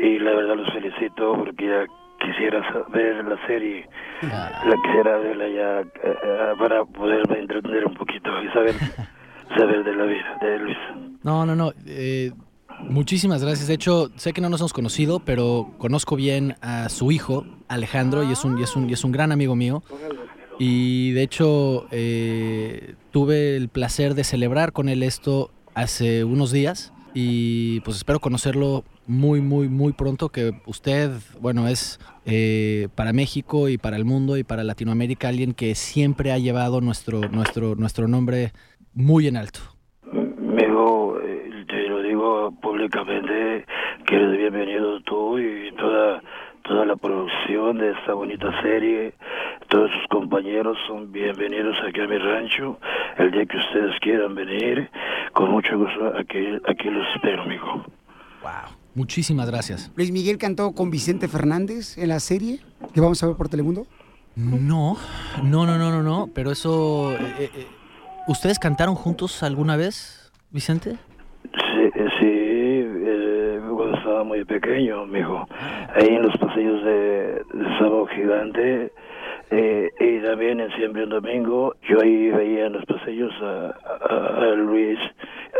y 0.00 0.18
la 0.18 0.32
verdad 0.32 0.56
los 0.56 0.72
felicito 0.72 1.34
porque 1.36 1.66
ya 1.66 1.86
quisiera 2.18 2.60
ver 2.88 3.24
la 3.24 3.46
serie, 3.46 3.88
la 4.22 4.76
quisiera 4.82 5.18
verla 5.18 5.48
ya 5.48 5.80
eh, 5.80 5.86
eh, 6.24 6.52
para 6.58 6.84
poderme 6.84 7.38
entender 7.38 7.86
un 7.86 7.94
poquito 7.94 8.30
y 8.42 8.48
saber, 8.48 8.74
saber 9.56 9.84
de 9.84 9.94
la 9.96 10.04
vida 10.04 10.38
de 10.42 10.58
Luis. 10.58 10.78
No, 11.22 11.46
no, 11.46 11.54
no. 11.54 11.72
eh, 11.86 12.32
muchísimas 12.80 13.42
gracias. 13.42 13.68
De 13.68 13.74
hecho, 13.74 14.10
sé 14.16 14.32
que 14.32 14.40
no 14.40 14.48
nos 14.48 14.60
hemos 14.60 14.72
conocido, 14.72 15.20
pero 15.20 15.72
conozco 15.78 16.16
bien 16.16 16.56
a 16.60 16.88
su 16.88 17.12
hijo, 17.12 17.46
Alejandro, 17.68 18.22
y 18.24 18.32
es 18.32 18.44
un, 18.44 18.62
es 18.62 18.76
un, 18.76 18.90
es 18.90 19.04
un 19.04 19.12
gran 19.12 19.32
amigo 19.32 19.56
mío. 19.56 19.82
Y 20.58 21.12
de 21.12 21.22
hecho, 21.22 21.86
eh, 21.90 22.94
tuve 23.10 23.56
el 23.56 23.68
placer 23.68 24.14
de 24.14 24.24
celebrar 24.24 24.72
con 24.72 24.88
él 24.88 25.02
esto 25.02 25.50
hace 25.74 26.24
unos 26.24 26.52
días. 26.52 26.92
Y 27.14 27.80
pues 27.80 27.96
espero 27.96 28.20
conocerlo 28.20 28.84
muy, 29.06 29.40
muy, 29.40 29.68
muy 29.68 29.92
pronto. 29.92 30.28
Que 30.28 30.60
usted, 30.66 31.10
bueno, 31.40 31.68
es 31.68 31.98
eh, 32.24 32.88
para 32.94 33.12
México 33.12 33.68
y 33.68 33.78
para 33.78 33.96
el 33.96 34.04
mundo 34.04 34.36
y 34.36 34.44
para 34.44 34.64
Latinoamérica 34.64 35.28
alguien 35.28 35.54
que 35.54 35.74
siempre 35.74 36.32
ha 36.32 36.38
llevado 36.38 36.80
nuestro, 36.80 37.20
nuestro, 37.28 37.74
nuestro 37.74 38.08
nombre 38.08 38.52
muy 38.92 39.28
en 39.28 39.36
alto. 39.36 39.75
Públicamente 42.50 43.64
que 44.06 44.14
eres 44.16 44.38
bienvenido 44.38 45.00
tú 45.00 45.38
y 45.38 45.72
toda 45.72 46.22
toda 46.62 46.84
la 46.84 46.96
producción 46.96 47.78
de 47.78 47.92
esta 47.92 48.14
bonita 48.14 48.50
serie, 48.60 49.14
todos 49.68 49.88
sus 49.92 50.06
compañeros 50.08 50.76
son 50.88 51.12
bienvenidos 51.12 51.76
aquí 51.86 52.00
a 52.00 52.08
mi 52.08 52.18
rancho. 52.18 52.78
El 53.18 53.30
día 53.30 53.46
que 53.46 53.56
ustedes 53.56 53.94
quieran 54.00 54.34
venir, 54.34 54.90
con 55.32 55.50
mucho 55.50 55.78
gusto 55.78 56.12
aquí, 56.18 56.58
aquí 56.68 56.90
los 56.90 57.06
espero, 57.14 57.42
amigo. 57.42 57.84
Muchísimas 58.96 59.48
gracias. 59.48 59.92
Luis 59.94 60.10
Miguel 60.10 60.38
cantó 60.38 60.72
con 60.72 60.90
Vicente 60.90 61.28
Fernández 61.28 61.98
en 61.98 62.08
la 62.08 62.18
serie 62.18 62.58
que 62.92 63.00
vamos 63.00 63.22
a 63.22 63.26
ver 63.28 63.36
por 63.36 63.48
Telemundo. 63.48 63.86
No, 64.34 64.96
no, 65.42 65.66
no, 65.66 65.78
no, 65.78 65.90
no, 65.90 66.02
no, 66.02 66.28
pero 66.34 66.50
eso... 66.50 67.12
eh, 67.12 67.34
eh, 67.38 67.50
eh, 67.54 67.66
¿Ustedes 68.26 68.58
cantaron 68.58 68.96
juntos 68.96 69.42
alguna 69.44 69.76
vez, 69.76 70.32
Vicente? 70.50 70.96
Sí, 71.44 71.90
eh, 71.94 72.08
sí 72.18 72.26
eh, 72.26 73.60
cuando 73.74 73.96
estaba 74.16 74.24
muy 74.24 74.44
pequeño, 74.46 75.04
mijo. 75.06 75.46
Ahí 75.94 76.08
en 76.08 76.22
los 76.22 76.36
pasillos 76.38 76.82
de, 76.84 77.42
de 77.52 77.64
Sábado 77.78 78.06
Gigante 78.06 78.90
eh, 79.50 79.90
y 80.00 80.20
también 80.24 80.58
en 80.60 80.70
Siempre 80.72 81.04
un 81.04 81.10
Domingo, 81.10 81.74
yo 81.88 82.00
ahí 82.02 82.30
veía 82.30 82.66
en 82.66 82.72
los 82.72 82.84
pasillos 82.86 83.30
a, 83.42 83.74
a- 84.10 84.38
a 84.38 84.54
Luis, 84.54 84.98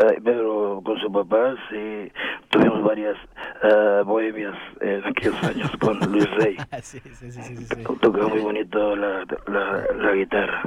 eh, 0.01 0.19
pero 0.23 0.81
con 0.83 0.97
su 0.99 1.11
papá, 1.11 1.53
sí, 1.69 2.11
tuvimos 2.49 2.83
varias 2.83 3.15
eh, 3.63 4.01
bohemias 4.05 4.55
en 4.81 5.05
aquellos 5.05 5.43
años 5.43 5.71
con 5.79 5.99
Luis 6.11 6.29
Rey. 6.37 6.57
sí, 6.81 6.99
sí, 6.99 7.31
sí, 7.31 7.41
sí, 7.41 7.83
Tocaba 8.01 8.27
muy 8.29 8.39
bonito 8.39 8.95
la, 8.95 9.23
la, 9.47 9.85
la 9.95 10.11
guitarra. 10.13 10.63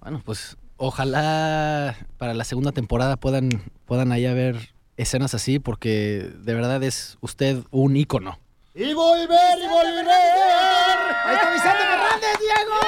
Bueno, 0.00 0.22
pues 0.24 0.56
ojalá 0.78 1.94
para 2.16 2.32
la 2.32 2.44
segunda 2.44 2.72
temporada 2.72 3.16
puedan, 3.18 3.50
puedan 3.86 4.12
ahí 4.12 4.24
haber 4.26 4.56
escenas 4.98 5.32
así, 5.32 5.58
porque 5.58 6.30
de 6.40 6.54
verdad 6.54 6.82
es 6.82 7.16
usted 7.20 7.58
un 7.70 7.96
ícono. 7.96 8.38
Y 8.74 8.92
volver, 8.92 9.58
y 9.58 9.68
volver. 9.68 10.08
Ahí 10.08 11.34
está 11.34 11.50
Vicente 11.52 11.78
Fernández, 11.78 12.38
Diego. 12.38 12.78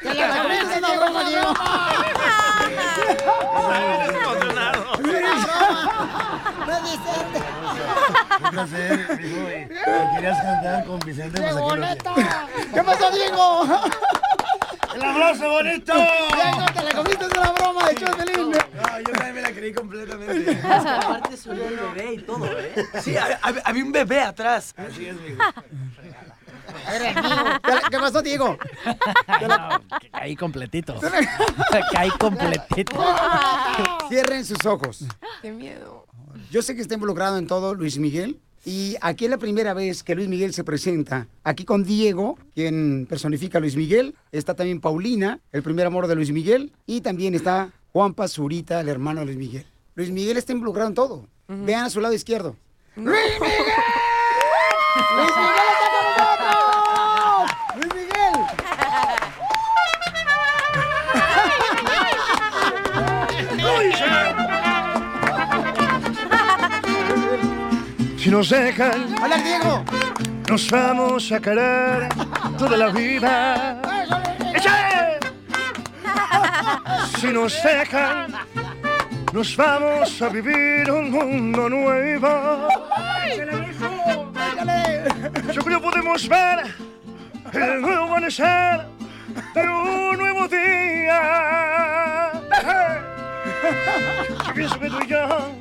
Que 0.00 0.14
le 0.14 0.26
recomiendas 0.32 0.78
una 0.78 0.96
broma, 0.96 1.24
Diego. 1.28 1.54
Un 8.40 8.50
placer, 8.50 9.20
hijo. 9.20 9.40
y 9.50 10.14
¿Querías 10.14 10.42
cantar 10.42 10.84
con 10.84 10.98
Vicente? 11.00 11.40
Pues. 11.40 11.54
¿Qué 12.72 12.82
pasó, 12.82 13.10
Diego? 13.10 13.64
¡El 14.94 15.02
abrazo 15.02 15.50
bonito! 15.50 15.94
Diego, 15.94 16.66
te 16.74 16.82
la 16.82 16.92
comiste 16.94 17.24
es 17.24 17.38
una 17.38 17.52
broma 17.52 17.88
de 17.88 17.94
Chotelín. 17.94 18.52
No, 18.98 19.04
yo 19.04 19.12
también 19.12 19.34
me 19.34 19.42
la 19.42 19.52
creí 19.52 19.72
completamente. 19.72 20.58
Aparte 20.62 21.36
subió 21.36 21.68
el 21.68 21.76
bebé 21.76 22.12
y 22.14 22.18
todo, 22.18 22.46
¿eh? 22.46 22.74
Sí, 23.02 23.12
hab- 23.14 23.38
hab- 23.40 23.62
había 23.64 23.84
un 23.84 23.92
bebé 23.92 24.20
atrás. 24.20 24.74
Así 24.76 25.06
es, 25.06 25.16
mijo. 25.20 25.38
¿Qué 27.90 27.98
pasó, 27.98 28.22
Diego? 28.22 28.56
Caí 30.12 30.36
completito. 30.36 30.94
Caí 31.92 32.10
completito. 32.18 33.04
Cierren 34.08 34.44
sus 34.44 34.64
ojos. 34.66 35.04
Qué 35.42 35.52
miedo. 35.52 36.06
Yo 36.50 36.62
sé 36.62 36.74
que 36.74 36.82
está 36.82 36.94
involucrado 36.94 37.38
en 37.38 37.46
todo 37.46 37.74
Luis 37.74 37.98
Miguel. 37.98 38.40
Y 38.64 38.96
aquí 39.00 39.24
es 39.24 39.30
la 39.30 39.38
primera 39.38 39.72
vez 39.72 40.02
que 40.02 40.14
Luis 40.14 40.28
Miguel 40.28 40.52
se 40.52 40.62
presenta. 40.62 41.26
Aquí 41.42 41.64
con 41.64 41.84
Diego, 41.84 42.38
quien 42.54 43.06
personifica 43.08 43.58
a 43.58 43.60
Luis 43.62 43.76
Miguel. 43.76 44.14
Está 44.30 44.54
también 44.54 44.80
Paulina, 44.80 45.40
el 45.52 45.62
primer 45.62 45.86
amor 45.86 46.06
de 46.06 46.16
Luis 46.16 46.30
Miguel. 46.32 46.72
Y 46.84 47.00
también 47.00 47.34
está 47.34 47.70
Juan 47.98 48.14
Pazurita, 48.14 48.78
el 48.80 48.88
hermano 48.88 49.18
de 49.18 49.26
Luis 49.26 49.38
Miguel. 49.38 49.66
Luis 49.96 50.12
Miguel 50.12 50.36
está 50.36 50.52
involucrado 50.52 50.88
en 50.88 50.94
todo. 50.94 51.26
Vean 51.48 51.86
a 51.86 51.90
su 51.90 52.00
lado 52.00 52.14
izquierdo. 52.14 52.54
¡Luis 52.94 53.18
Miguel! 53.40 53.40
¡Luis 55.16 55.32
Miguel 55.36 55.66
está 55.74 55.88
con 55.90 56.04
nosotros! 56.14 57.50
¡Luis 57.74 57.90
Miguel! 57.96 58.34
Si 68.16 68.30
nos 68.30 68.48
dejan, 68.48 69.16
¡Hola, 69.20 69.38
Diego! 69.38 69.84
nos 70.48 70.70
vamos 70.70 71.32
a 71.32 71.40
querer 71.40 72.08
toda 72.56 72.76
la 72.76 72.90
vida. 72.90 73.97
Si 77.20 77.32
nos 77.32 77.60
dejan, 77.64 78.32
nos 79.32 79.56
vamos 79.56 80.22
a 80.22 80.28
vivir 80.28 80.88
un 80.88 81.10
mundo 81.10 81.68
nuevo. 81.68 82.68
Yo 85.52 85.62
creo 85.64 85.80
que 85.80 85.84
podemos 85.90 86.28
ver 86.28 86.76
el 87.52 87.80
nuevo 87.82 88.04
amanecer 88.04 88.86
de 89.52 89.68
un 89.68 90.16
nuevo 90.16 90.46
día. 90.46 92.30
Yo 94.46 94.54
pienso 94.54 94.78
que 94.78 94.88
tú 94.88 95.00
y 95.02 95.08
yo 95.08 95.56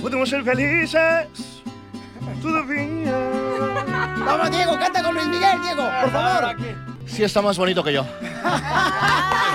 podemos 0.00 0.28
ser 0.28 0.44
felices 0.44 1.26
todavía. 2.40 3.18
Vamos, 4.24 4.50
Diego, 4.52 4.78
canta 4.78 5.02
con 5.02 5.14
Luis 5.16 5.26
Miguel, 5.26 5.62
Diego, 5.62 5.82
por 6.00 6.12
favor. 6.12 6.56
Sí 7.06 7.24
está 7.24 7.42
más 7.42 7.58
bonito 7.58 7.82
que 7.82 7.92
yo. 7.92 8.06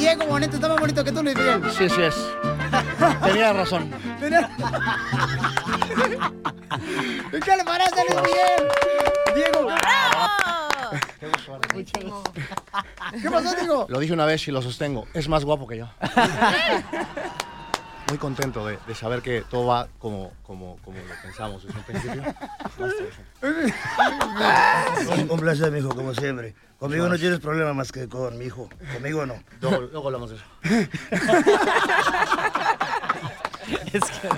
Diego 0.00 0.24
Bonito 0.24 0.56
está 0.56 0.66
más 0.66 0.80
bonito 0.80 1.04
que 1.04 1.12
tú, 1.12 1.22
Luis 1.22 1.36
Miguel. 1.36 1.62
Sí, 1.76 1.86
sí 1.90 2.00
es. 2.00 2.16
Tenía 3.22 3.52
razón. 3.52 3.90
¿Qué 7.44 7.56
le 7.56 7.64
parece, 7.64 8.02
Luis 8.08 8.22
Miguel? 8.22 8.66
Diego, 9.34 9.68
¿qué 13.20 13.30
pasó, 13.30 13.54
Diego? 13.54 13.84
Lo 13.90 13.98
dije 13.98 14.14
una 14.14 14.24
vez 14.24 14.48
y 14.48 14.52
lo 14.52 14.62
sostengo. 14.62 15.06
Es 15.12 15.28
más 15.28 15.44
guapo 15.44 15.66
que 15.68 15.76
yo. 15.76 15.88
Muy 18.08 18.16
contento 18.16 18.66
de, 18.66 18.78
de 18.86 18.94
saber 18.94 19.20
que 19.20 19.42
todo 19.50 19.66
va 19.66 19.86
como, 19.98 20.32
como, 20.42 20.78
como 20.82 20.96
lo 20.96 21.14
pensamos 21.22 21.62
desde 21.62 21.78
un 21.78 21.84
principio. 21.84 22.22
Un, 25.12 25.30
un 25.30 25.40
placer, 25.40 25.70
mijo, 25.70 25.94
como 25.94 26.14
siempre. 26.14 26.54
Conmigo 26.80 27.08
no 27.10 27.18
tienes 27.18 27.40
problema 27.40 27.74
más 27.74 27.92
que 27.92 28.08
con 28.08 28.38
mi 28.38 28.46
hijo. 28.46 28.70
Conmigo 28.94 29.26
no. 29.26 29.34
Luego, 29.60 29.82
luego 29.82 30.06
hablamos 30.06 30.30
de 30.30 30.36
eso. 30.36 30.44
Es 33.92 34.02
que 34.02 34.28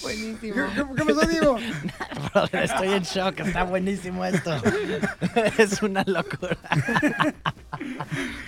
Buenísimo. 0.00 0.54
¿Qué, 0.74 0.84
qué 1.04 1.14
pasó, 1.14 1.28
Diego? 1.28 1.58
Brother, 2.32 2.62
estoy 2.64 2.92
en 2.92 3.02
shock, 3.02 3.40
está 3.40 3.64
buenísimo 3.64 4.24
esto. 4.24 4.54
Es 5.58 5.82
una 5.82 6.02
locura. 6.06 6.56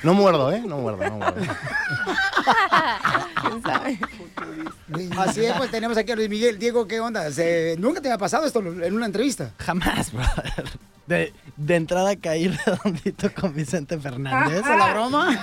No 0.02 0.14
muerdo, 0.14 0.52
¿eh? 0.52 0.62
No 0.66 0.78
muerdo, 0.78 1.04
no 1.04 1.16
muerdo. 1.16 1.42
¿Quién 3.42 3.62
sabe? 3.62 3.98
Así 5.18 5.44
es, 5.44 5.52
pues 5.56 5.70
tenemos 5.70 5.96
aquí 5.96 6.12
a 6.12 6.16
Luis 6.16 6.28
Miguel. 6.28 6.58
Diego, 6.58 6.86
¿qué 6.86 7.00
onda? 7.00 7.30
Se- 7.30 7.76
¿Nunca 7.78 8.00
te 8.00 8.08
había 8.08 8.18
pasado 8.18 8.46
esto 8.46 8.60
en 8.60 8.94
una 8.94 9.06
entrevista? 9.06 9.50
Jamás, 9.58 10.12
brother. 10.12 10.70
De, 11.06 11.32
de 11.56 11.76
entrada 11.76 12.16
caí 12.16 12.48
redondito 12.48 13.30
con 13.34 13.54
Vicente 13.54 13.98
Fernández. 13.98 14.62
¿A 14.64 14.76
la 14.76 14.92
broma? 14.92 15.38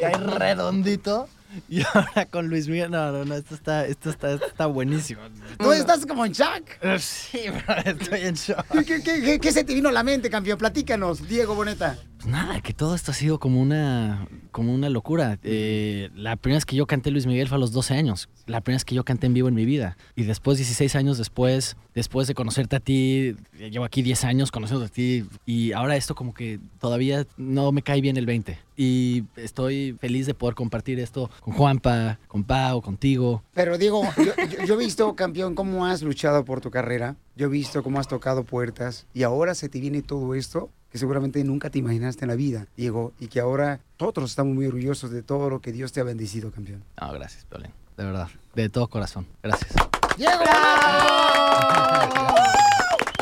Caí 0.00 0.14
redondito. 0.14 1.28
Y 1.68 1.82
ahora 1.82 2.26
con 2.30 2.48
Luis 2.48 2.68
Miguel. 2.68 2.90
No, 2.90 3.12
no, 3.12 3.24
no, 3.24 3.34
esto 3.34 3.54
está, 3.54 3.86
esto 3.86 4.10
está, 4.10 4.32
esto 4.32 4.46
está 4.46 4.66
buenísimo. 4.66 5.20
Tú 5.58 5.72
estás 5.72 6.04
como 6.06 6.24
en 6.24 6.32
shock. 6.32 6.68
Sí, 6.98 7.44
brother, 7.50 7.96
estoy 8.00 8.20
en 8.22 8.34
shock. 8.34 8.66
¿Qué, 8.72 8.84
qué, 8.84 9.02
qué- 9.02 9.22
qué- 9.22 9.40
qué 9.40 9.52
se 9.52 9.64
te 9.64 9.74
vino 9.74 9.88
a 9.88 9.92
la 9.92 10.02
mente, 10.02 10.30
campeón? 10.30 10.58
Platícanos, 10.58 11.26
Diego 11.28 11.54
Boneta. 11.54 11.96
Nada, 12.26 12.60
que 12.62 12.72
todo 12.72 12.94
esto 12.94 13.10
ha 13.10 13.14
sido 13.14 13.38
como 13.38 13.60
una, 13.60 14.26
como 14.50 14.72
una 14.74 14.88
locura. 14.88 15.38
Eh, 15.42 16.08
la 16.14 16.36
primera 16.36 16.56
vez 16.56 16.64
que 16.64 16.74
yo 16.74 16.86
canté 16.86 17.10
Luis 17.10 17.26
Miguel 17.26 17.48
fue 17.48 17.56
a 17.56 17.60
los 17.60 17.72
12 17.72 17.94
años. 17.94 18.30
La 18.46 18.62
primera 18.62 18.76
vez 18.76 18.84
que 18.86 18.94
yo 18.94 19.04
canté 19.04 19.26
en 19.26 19.34
vivo 19.34 19.48
en 19.48 19.54
mi 19.54 19.66
vida. 19.66 19.98
Y 20.16 20.22
después, 20.22 20.56
16 20.56 20.96
años 20.96 21.18
después, 21.18 21.76
después 21.94 22.26
de 22.26 22.34
conocerte 22.34 22.76
a 22.76 22.80
ti, 22.80 23.36
llevo 23.58 23.84
aquí 23.84 24.00
10 24.00 24.24
años 24.24 24.50
conociendo 24.50 24.86
a 24.86 24.88
ti. 24.88 25.26
Y 25.44 25.72
ahora 25.72 25.96
esto 25.96 26.14
como 26.14 26.32
que 26.32 26.60
todavía 26.80 27.26
no 27.36 27.72
me 27.72 27.82
cae 27.82 28.00
bien 28.00 28.16
el 28.16 28.24
20. 28.24 28.58
Y 28.76 29.24
estoy 29.36 29.94
feliz 30.00 30.26
de 30.26 30.32
poder 30.32 30.54
compartir 30.54 30.98
esto 31.00 31.30
con 31.40 31.52
Juanpa, 31.52 32.18
con 32.26 32.42
Pau, 32.42 32.80
contigo. 32.80 33.42
Pero 33.52 33.76
Diego, 33.76 34.02
yo, 34.16 34.24
yo- 34.46 34.64
yo 34.64 34.74
he 34.74 34.78
visto, 34.78 35.14
campeón, 35.14 35.54
cómo 35.54 35.84
has 35.84 36.00
luchado 36.02 36.44
por 36.46 36.62
tu 36.62 36.70
carrera. 36.70 37.16
Yo 37.36 37.46
he 37.46 37.50
visto 37.50 37.82
cómo 37.82 38.00
has 38.00 38.08
tocado 38.08 38.44
puertas. 38.44 39.06
Y 39.12 39.24
ahora 39.24 39.54
se 39.54 39.68
te 39.68 39.78
viene 39.78 40.00
todo 40.00 40.34
esto 40.34 40.70
que 40.94 40.98
seguramente 40.98 41.42
nunca 41.42 41.70
te 41.70 41.80
imaginaste 41.80 42.24
en 42.24 42.28
la 42.28 42.36
vida, 42.36 42.68
Diego. 42.76 43.12
Y 43.18 43.26
que 43.26 43.40
ahora 43.40 43.80
nosotros 43.98 44.30
estamos 44.30 44.54
muy 44.54 44.66
orgullosos 44.66 45.10
de 45.10 45.24
todo 45.24 45.50
lo 45.50 45.60
que 45.60 45.72
Dios 45.72 45.90
te 45.90 45.98
ha 45.98 46.04
bendecido, 46.04 46.52
campeón. 46.52 46.84
No, 47.00 47.12
gracias, 47.12 47.44
Piolín. 47.46 47.72
De 47.96 48.04
verdad, 48.04 48.28
de 48.54 48.68
todo 48.68 48.86
corazón. 48.86 49.26
Gracias. 49.42 49.72
¡Diego! 50.16 50.44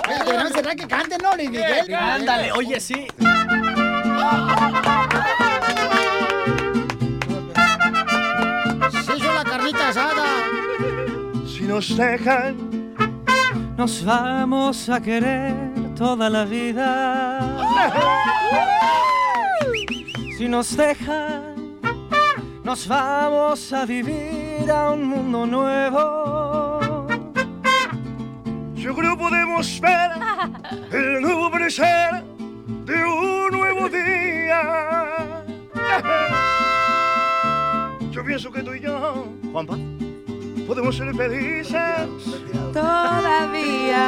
Oye, 0.07 0.19
deberíamos 0.19 0.53
cerrar 0.53 0.77
que 0.77 0.87
canten, 0.87 1.19
¿no, 1.23 1.35
Luis 1.35 1.49
Miguel? 1.49 1.95
Ándale, 1.95 2.53
oye, 2.53 2.79
sí. 2.79 3.07
Se 9.03 9.17
hizo 9.17 9.33
la 9.33 9.45
carnita 9.45 9.89
asada. 9.89 10.27
Si 11.47 11.63
nos 11.63 11.97
dejan, 11.97 12.93
Nos 13.79 14.05
vamos 14.05 14.91
a 14.91 15.01
querer 15.01 15.55
toda 15.97 16.29
la 16.29 16.45
vida. 16.45 17.22
Si 20.39 20.49
nos 20.49 20.77
dejan, 20.77 21.79
nos 22.65 22.89
vamos 22.89 23.73
a 23.73 23.85
vivir 23.85 24.69
a 24.71 24.91
un 24.91 25.05
mundo 25.05 25.47
nuevo. 25.47 27.07
yo 28.75 28.95
creo 28.95 29.17
podemos 29.17 29.81
ver 29.81 30.11
el 30.93 31.23
nuevo 31.23 31.47
amanecer 31.47 32.25
de 32.85 33.05
un 33.05 33.51
nuevo 33.53 33.89
día. 33.89 34.63
Yo 38.11 38.25
pienso 38.25 38.51
que 38.51 38.63
tú 38.63 38.75
y 38.75 38.81
yo, 38.81 39.29
Juanpa, 39.53 39.77
podemos 40.67 40.97
ser 40.97 41.15
felices. 41.15 42.09
Todavía. 42.73 44.05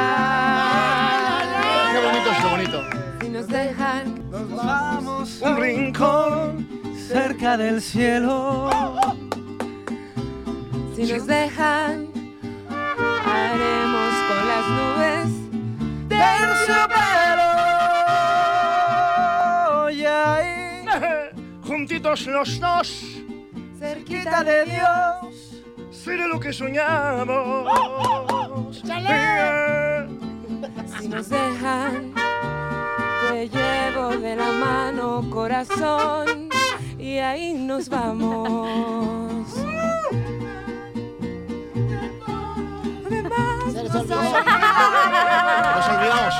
qué 1.93 1.99
bonito 2.05 2.31
es 2.31 2.43
lo 2.43 2.49
bonito. 2.49 3.04
Nos 3.45 3.53
dejan, 3.53 4.31
Nos 4.31 4.49
vamos 4.55 5.41
Un 5.43 5.57
rincón 5.57 6.67
cerca 7.07 7.55
del 7.57 7.79
cielo. 7.79 8.71
si 10.95 11.13
nos 11.13 11.27
dejan, 11.27 12.07
haremos 13.23 14.13
con 14.27 14.47
las 14.47 14.67
nubes 14.77 15.29
terciopelo. 16.09 17.51
Y 19.91 20.05
ahí, 20.05 20.89
juntitos 21.67 22.25
los 22.25 22.59
dos, 22.59 23.05
cerquita 23.77 24.43
de 24.43 24.65
Dios. 24.65 25.61
será 25.91 26.25
lo 26.25 26.39
que 26.39 26.51
soñamos. 26.51 27.69
Si 30.99 31.07
nos 31.07 31.29
dejan, 31.29 32.13
te 33.49 33.57
llevo 33.57 34.09
de 34.17 34.35
la 34.35 34.51
mano, 34.51 35.23
corazón, 35.29 36.49
y 36.97 37.17
ahí 37.19 37.53
nos 37.53 37.89
vamos. 37.89 39.47
Nos 43.05 43.83
olvidamos. 45.89 46.33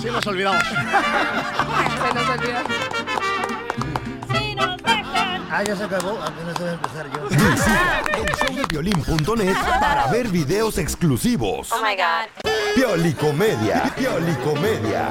Sí, 0.00 0.08
nos 0.10 0.26
olvidamos. 0.26 0.64
Se 0.64 2.14
nos 2.14 2.28
olvidó. 2.28 3.17
Ah, 5.50 5.62
ya 5.64 5.74
se 5.74 5.84
acabó, 5.84 6.18
apenas 6.22 6.58
voy 6.58 6.68
a 6.68 6.72
empezar 6.72 7.06
yo. 7.10 7.28
Visita 9.36 9.80
para 9.80 10.06
ver 10.08 10.28
videos 10.28 10.76
exclusivos. 10.78 11.72
Oh 11.72 11.82
my 11.82 11.96
God. 11.96 12.28
Piolicomedia, 12.74 13.92
Piolicomedia. 13.96 15.08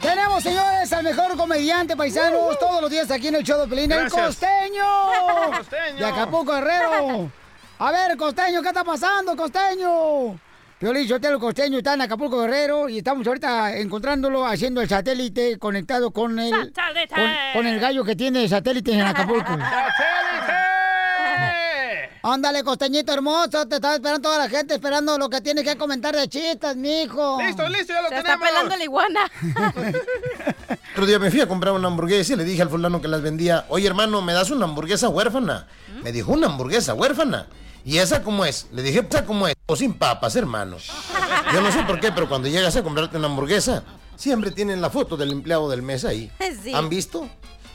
Tenemos, 0.00 0.42
señores, 0.42 0.92
al 0.92 1.04
mejor 1.04 1.36
comediante 1.36 1.96
paisanos 1.96 2.58
todos 2.58 2.80
los 2.80 2.90
días 2.90 3.10
aquí 3.10 3.28
en 3.28 3.36
el 3.36 3.44
show 3.44 3.60
de 3.60 3.68
Pelín, 3.68 3.92
el 3.92 4.00
Gracias. 4.00 4.26
costeño. 4.26 4.84
Costeño. 5.56 5.98
De 5.98 6.04
Acapulco, 6.06 6.56
Herrero. 6.56 7.30
A 7.78 7.90
ver, 7.92 8.16
costeño, 8.16 8.62
¿qué 8.62 8.68
está 8.68 8.84
pasando, 8.84 9.36
costeño? 9.36 10.38
Piolín, 10.82 11.06
yo 11.06 11.14
el 11.14 11.38
costeño 11.38 11.78
está 11.78 11.94
en 11.94 12.00
Acapulco, 12.00 12.40
Guerrero, 12.40 12.88
y 12.88 12.98
estamos 12.98 13.24
ahorita 13.24 13.76
encontrándolo 13.76 14.44
haciendo 14.44 14.80
el 14.80 14.88
satélite 14.88 15.56
conectado 15.56 16.10
con 16.10 16.36
el, 16.40 16.50
¡Satélite! 16.74 17.14
con, 17.14 17.30
con 17.52 17.66
el 17.68 17.78
gallo 17.78 18.02
que 18.02 18.16
tiene 18.16 18.48
satélite 18.48 18.92
en 18.92 19.02
Acapulco. 19.02 19.52
Ándale, 22.24 22.64
costeñito 22.64 23.12
hermoso, 23.12 23.64
te 23.68 23.76
está 23.76 23.94
esperando 23.94 24.28
toda 24.28 24.38
la 24.38 24.48
gente, 24.48 24.74
esperando 24.74 25.16
lo 25.18 25.30
que 25.30 25.40
tienes 25.40 25.62
que 25.62 25.76
comentar 25.76 26.16
de 26.16 26.26
chistes, 26.26 26.74
mijo. 26.74 27.40
Listo, 27.40 27.68
listo, 27.68 27.92
ya 27.92 28.02
lo 28.02 28.08
Se 28.08 28.16
está 28.16 28.32
tenemos. 28.34 28.48
pelando 28.48 28.76
la 28.76 28.82
iguana. 28.82 29.30
Otro 30.94 31.06
día 31.06 31.20
me 31.20 31.30
fui 31.30 31.40
a 31.42 31.46
comprar 31.46 31.74
una 31.74 31.86
hamburguesa 31.86 32.32
y 32.32 32.36
le 32.36 32.42
dije 32.44 32.60
al 32.60 32.70
fulano 32.70 33.00
que 33.00 33.06
las 33.06 33.22
vendía, 33.22 33.66
oye 33.68 33.86
hermano, 33.86 34.20
¿me 34.20 34.32
das 34.32 34.50
una 34.50 34.64
hamburguesa 34.64 35.08
huérfana? 35.08 35.68
Me 36.02 36.10
dijo, 36.10 36.32
¿una 36.32 36.48
hamburguesa 36.48 36.94
huérfana? 36.94 37.46
¿Y 37.84 37.98
esa 37.98 38.22
cómo 38.22 38.44
es? 38.44 38.66
Le 38.72 38.82
dije, 38.82 39.06
¿esa 39.08 39.24
cómo 39.24 39.48
es? 39.48 39.54
O 39.66 39.76
sin 39.76 39.94
papas, 39.94 40.36
hermano. 40.36 40.76
Yo 41.52 41.60
no 41.60 41.72
sé 41.72 41.82
por 41.82 42.00
qué, 42.00 42.12
pero 42.12 42.28
cuando 42.28 42.48
llegas 42.48 42.76
a 42.76 42.82
comprarte 42.82 43.16
una 43.16 43.26
hamburguesa, 43.26 43.82
siempre 44.16 44.50
tienen 44.50 44.80
la 44.80 44.90
foto 44.90 45.16
del 45.16 45.32
empleado 45.32 45.68
del 45.68 45.82
mes 45.82 46.04
ahí. 46.04 46.30
Sí. 46.62 46.72
¿Han 46.72 46.88
visto? 46.88 47.28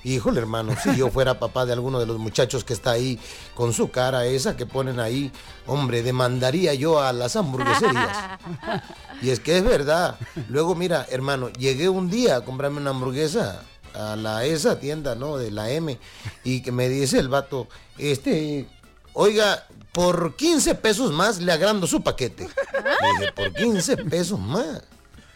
Híjole, 0.03 0.39
hermano, 0.39 0.73
si 0.81 0.95
yo 0.95 1.09
fuera 1.09 1.39
papá 1.39 1.65
de 1.65 1.73
alguno 1.73 1.99
de 1.99 2.05
los 2.05 2.17
muchachos 2.17 2.63
que 2.63 2.71
está 2.71 2.91
ahí 2.91 3.19
con 3.53 3.73
su 3.73 3.91
cara 3.91 4.25
esa 4.25 4.55
que 4.55 4.65
ponen 4.65 5.01
ahí, 5.01 5.31
hombre, 5.65 6.03
demandaría 6.03 6.73
yo 6.73 7.01
a 7.01 7.11
las 7.11 7.35
hamburgueserías. 7.35 8.39
Y 9.21 9.31
es 9.31 9.39
que 9.39 9.57
es 9.57 9.63
verdad. 9.63 10.15
Luego, 10.47 10.75
mira, 10.75 11.05
hermano, 11.09 11.49
llegué 11.49 11.89
un 11.89 12.09
día 12.09 12.37
a 12.37 12.41
comprarme 12.41 12.79
una 12.79 12.91
hamburguesa 12.91 13.63
a 13.95 14.15
la 14.15 14.45
esa 14.45 14.79
tienda, 14.79 15.15
¿no? 15.15 15.37
De 15.37 15.49
la 15.49 15.71
M. 15.71 15.97
Y 16.43 16.61
que 16.61 16.71
me 16.71 16.87
dice 16.87 17.17
el 17.17 17.27
vato, 17.27 17.67
este, 17.97 18.67
oiga, 19.13 19.65
por 19.91 20.35
15 20.35 20.75
pesos 20.75 21.11
más 21.11 21.39
le 21.39 21.51
agrando 21.51 21.87
su 21.87 22.01
paquete. 22.01 22.47
Le 22.73 23.19
dije, 23.19 23.31
por 23.31 23.53
15 23.53 23.97
pesos 23.97 24.39
más. 24.39 24.83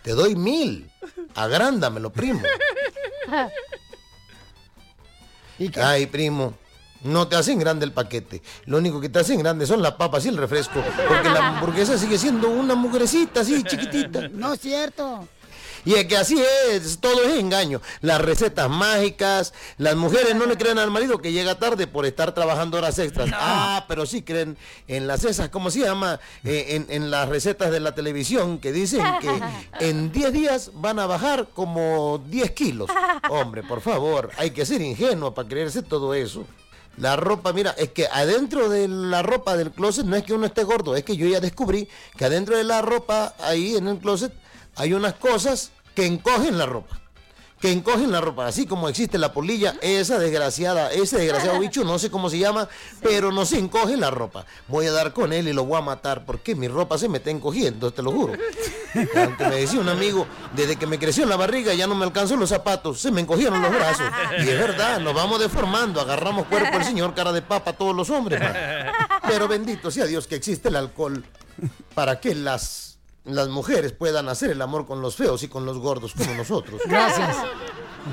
Te 0.03 0.11
doy 0.11 0.35
mil. 0.35 0.89
Agrándamelo, 1.35 2.11
primo. 2.11 2.41
Ay, 5.75 6.05
primo. 6.07 6.53
No 7.03 7.27
te 7.27 7.35
hacen 7.35 7.57
grande 7.57 7.85
el 7.85 7.91
paquete. 7.91 8.43
Lo 8.65 8.77
único 8.77 9.01
que 9.01 9.09
te 9.09 9.19
hacen 9.19 9.39
grande 9.39 9.65
son 9.65 9.81
las 9.81 9.93
papas 9.93 10.25
y 10.25 10.29
el 10.29 10.37
refresco. 10.37 10.83
Porque 11.07 11.29
la 11.29 11.49
hamburguesa 11.49 11.97
sigue 11.97 12.17
siendo 12.17 12.49
una 12.49 12.75
mugrecita 12.75 13.41
así, 13.41 13.63
chiquitita. 13.63 14.27
No 14.29 14.53
es 14.53 14.59
cierto. 14.59 15.27
Y 15.85 15.93
es 15.95 16.05
que 16.05 16.17
así 16.17 16.41
es, 16.69 16.99
todo 16.99 17.23
es 17.23 17.39
engaño. 17.39 17.81
Las 18.01 18.21
recetas 18.21 18.69
mágicas, 18.69 19.53
las 19.77 19.95
mujeres 19.95 20.35
no 20.35 20.45
le 20.45 20.57
creen 20.57 20.77
al 20.77 20.91
marido 20.91 21.19
que 21.19 21.31
llega 21.31 21.57
tarde 21.57 21.87
por 21.87 22.05
estar 22.05 22.33
trabajando 22.33 22.77
horas 22.77 22.99
extras. 22.99 23.29
Ah, 23.33 23.85
pero 23.87 24.05
sí 24.05 24.21
creen 24.21 24.57
en 24.87 25.07
las 25.07 25.23
esas, 25.23 25.49
¿cómo 25.49 25.71
se 25.71 25.79
llama? 25.79 26.19
Eh, 26.43 26.67
en, 26.69 26.85
en 26.89 27.11
las 27.11 27.29
recetas 27.29 27.71
de 27.71 27.79
la 27.79 27.95
televisión 27.95 28.59
que 28.59 28.71
dicen 28.71 29.03
que 29.19 29.41
en 29.85 30.11
10 30.11 30.33
días 30.33 30.71
van 30.75 30.99
a 30.99 31.07
bajar 31.07 31.47
como 31.53 32.23
10 32.27 32.51
kilos. 32.51 32.89
Hombre, 33.29 33.63
por 33.63 33.81
favor, 33.81 34.29
hay 34.37 34.51
que 34.51 34.65
ser 34.65 34.81
ingenuo 34.81 35.33
para 35.33 35.47
creerse 35.47 35.81
todo 35.81 36.13
eso. 36.13 36.45
La 36.97 37.15
ropa, 37.15 37.53
mira, 37.53 37.71
es 37.77 37.89
que 37.89 38.07
adentro 38.07 38.69
de 38.69 38.87
la 38.87 39.23
ropa 39.23 39.55
del 39.55 39.71
closet 39.71 40.05
no 40.05 40.15
es 40.17 40.23
que 40.23 40.33
uno 40.33 40.45
esté 40.45 40.63
gordo, 40.63 40.95
es 40.95 41.03
que 41.03 41.15
yo 41.15 41.25
ya 41.25 41.39
descubrí 41.39 41.87
que 42.17 42.25
adentro 42.25 42.57
de 42.57 42.65
la 42.65 42.81
ropa, 42.81 43.33
ahí 43.39 43.77
en 43.77 43.87
el 43.87 43.97
closet, 43.97 44.33
hay 44.75 44.93
unas 44.93 45.13
cosas 45.13 45.71
que 45.95 46.05
encogen 46.05 46.57
la 46.57 46.65
ropa. 46.65 46.97
Que 47.59 47.71
encogen 47.71 48.11
la 48.11 48.21
ropa, 48.21 48.47
así 48.47 48.65
como 48.65 48.89
existe 48.89 49.19
la 49.19 49.33
polilla, 49.33 49.75
esa 49.81 50.17
desgraciada, 50.17 50.91
ese 50.91 51.19
desgraciado 51.19 51.59
bicho, 51.59 51.83
no 51.83 51.99
sé 51.99 52.09
cómo 52.09 52.27
se 52.27 52.39
llama, 52.39 52.67
pero 53.03 53.31
no 53.31 53.45
se 53.45 53.59
encoge 53.59 53.97
la 53.97 54.09
ropa. 54.09 54.47
Voy 54.67 54.87
a 54.87 54.91
dar 54.91 55.13
con 55.13 55.31
él 55.31 55.47
y 55.47 55.53
lo 55.53 55.65
voy 55.65 55.77
a 55.77 55.81
matar, 55.81 56.25
porque 56.25 56.55
mi 56.55 56.67
ropa 56.67 56.97
se 56.97 57.07
me 57.07 57.19
está 57.19 57.29
encogiendo, 57.29 57.91
te 57.91 58.01
lo 58.01 58.11
juro. 58.11 58.33
Aunque 59.15 59.45
me 59.45 59.57
decía 59.57 59.79
un 59.79 59.89
amigo, 59.89 60.25
desde 60.55 60.75
que 60.75 60.87
me 60.87 60.97
creció 60.97 61.27
la 61.27 61.35
barriga 61.35 61.75
ya 61.75 61.85
no 61.85 61.93
me 61.93 62.03
alcanzó 62.03 62.35
los 62.35 62.49
zapatos, 62.49 62.99
se 62.99 63.11
me 63.11 63.21
encogieron 63.21 63.61
los 63.61 63.71
brazos. 63.71 64.07
Y 64.39 64.49
es 64.49 64.59
verdad, 64.59 64.99
nos 64.99 65.13
vamos 65.13 65.39
deformando, 65.39 66.01
agarramos 66.01 66.47
cuerpo 66.47 66.77
el 66.77 66.83
señor 66.83 67.13
cara 67.13 67.31
de 67.31 67.43
papa 67.43 67.73
todos 67.73 67.95
los 67.95 68.09
hombres. 68.09 68.39
man. 68.39 68.55
Pero 69.27 69.47
bendito 69.47 69.91
sea 69.91 70.05
Dios 70.05 70.25
que 70.25 70.33
existe 70.33 70.69
el 70.69 70.77
alcohol 70.77 71.23
para 71.93 72.19
que 72.19 72.33
las, 72.33 72.90
las 73.23 73.49
mujeres 73.49 73.91
puedan 73.91 74.29
hacer 74.29 74.51
el 74.51 74.61
amor 74.61 74.85
con 74.85 75.01
los 75.01 75.15
feos 75.15 75.43
y 75.43 75.47
con 75.47 75.65
los 75.65 75.77
gordos 75.77 76.13
como 76.13 76.33
nosotros. 76.33 76.81
Gracias. 76.87 77.37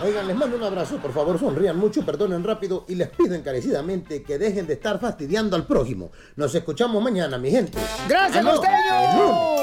Oigan, 0.04 0.26
les 0.26 0.36
mando 0.36 0.56
un 0.56 0.62
abrazo, 0.62 0.98
por 0.98 1.14
favor, 1.14 1.38
sonrían 1.38 1.78
mucho, 1.78 2.04
perdonen 2.04 2.44
rápido 2.44 2.84
y 2.88 2.94
les 2.94 3.08
pido 3.08 3.34
encarecidamente 3.34 4.22
que 4.22 4.36
dejen 4.36 4.66
de 4.66 4.74
estar 4.74 5.00
fastidiando 5.00 5.56
al 5.56 5.66
prójimo. 5.66 6.10
Nos 6.36 6.54
escuchamos 6.54 7.02
mañana, 7.02 7.38
mi 7.38 7.50
gente. 7.50 7.78
¡Gracias, 8.06 8.36
Aló, 8.36 8.56
costeño! 8.56 9.58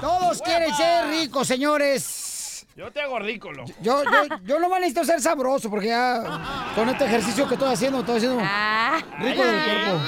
Todos 0.00 0.42
quieren 0.42 0.74
ser 0.74 1.08
ricos, 1.08 1.48
señores. 1.48 2.29
Yo 2.80 2.90
te 2.90 3.02
hago 3.02 3.18
rico, 3.18 3.52
loco. 3.52 3.70
Yo, 3.82 4.02
yo, 4.04 4.36
yo 4.42 4.58
no 4.58 4.70
necesito 4.70 5.04
ser 5.04 5.20
sabroso 5.20 5.68
porque 5.68 5.88
ya 5.88 6.72
con 6.74 6.88
este 6.88 7.04
ejercicio 7.04 7.46
que 7.46 7.52
estoy 7.52 7.74
haciendo, 7.74 8.00
estoy 8.00 8.16
haciendo 8.16 8.38
rico 9.18 9.44
del 9.44 9.64
cuerpo. 9.64 10.00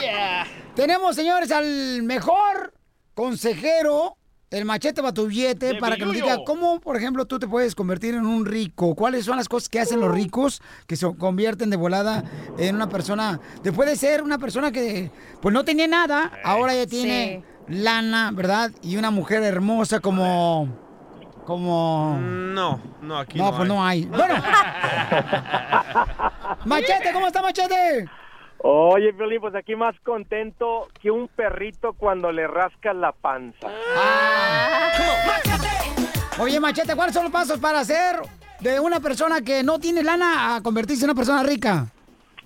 Tenemos, 0.75 1.15
señores, 1.15 1.53
al 1.53 2.03
mejor 2.03 2.73
consejero, 3.13 4.17
el 4.51 4.65
machete 4.65 5.03
De 5.03 5.75
para 5.75 5.97
que 5.97 6.07
nos 6.07 6.15
diga 6.15 6.39
cómo, 6.47 6.81
por 6.81 6.97
ejemplo, 6.97 7.27
tú 7.27 7.39
te 7.39 7.47
puedes 7.47 7.75
convertir 7.75 8.15
en 8.15 8.25
un 8.25 8.47
rico. 8.47 8.95
¿Cuáles 8.95 9.27
son 9.27 9.37
las 9.37 9.51
cosas 9.51 9.69
que 9.69 9.79
hacen 9.79 10.01
los 10.01 10.11
ricos 10.11 10.63
que 10.87 10.97
se 10.97 11.15
convierten 11.19 11.69
de 11.69 11.77
volada 11.77 12.25
en 12.57 12.77
una 12.77 12.89
persona? 12.89 13.39
Después 13.63 13.87
de 13.87 13.97
ser 13.97 14.23
una 14.23 14.39
persona 14.39 14.73
que, 14.73 15.11
pues 15.43 15.53
no 15.53 15.63
tenía 15.63 15.89
nada, 15.89 16.33
ahora 16.43 16.75
ya 16.75 16.87
tiene 16.87 17.45
lana, 17.69 18.31
¿verdad? 18.33 18.73
Y 18.81 18.97
una 18.97 19.11
mujer 19.11 19.43
hermosa 19.43 20.01
como... 20.01 20.82
Como... 21.45 22.19
No, 22.21 22.81
no, 23.01 23.19
aquí 23.19 23.39
No, 23.39 23.51
no. 23.51 23.57
pues 23.57 23.69
no 23.69 23.85
hay. 23.85 24.05
Bueno. 24.07 24.35
Machete, 26.65 27.13
¿cómo 27.13 27.27
está 27.27 27.43
Machete? 27.43 28.09
Oye, 28.59 29.11
Violín, 29.13 29.41
pues 29.41 29.55
aquí 29.57 29.75
más 29.75 29.99
contento 30.05 30.87
que 31.01 31.11
un 31.11 31.27
perrito 31.29 31.95
cuando 31.95 32.31
le 32.31 32.47
rascas 32.47 32.95
la 32.95 33.11
panza. 33.13 33.69
Oye, 36.39 36.61
Machete, 36.61 36.95
¿cuáles 36.95 37.15
son 37.15 37.25
los 37.25 37.33
pasos 37.33 37.59
para 37.59 37.81
hacer 37.81 38.17
de 38.61 38.79
una 38.79 39.01
persona 39.01 39.43
que 39.43 39.63
no 39.65 39.79
tiene 39.81 40.03
lana 40.05 40.55
a 40.57 40.63
convertirse 40.63 41.05
en 41.05 41.11
una 41.11 41.17
persona 41.17 41.43
rica? 41.43 41.87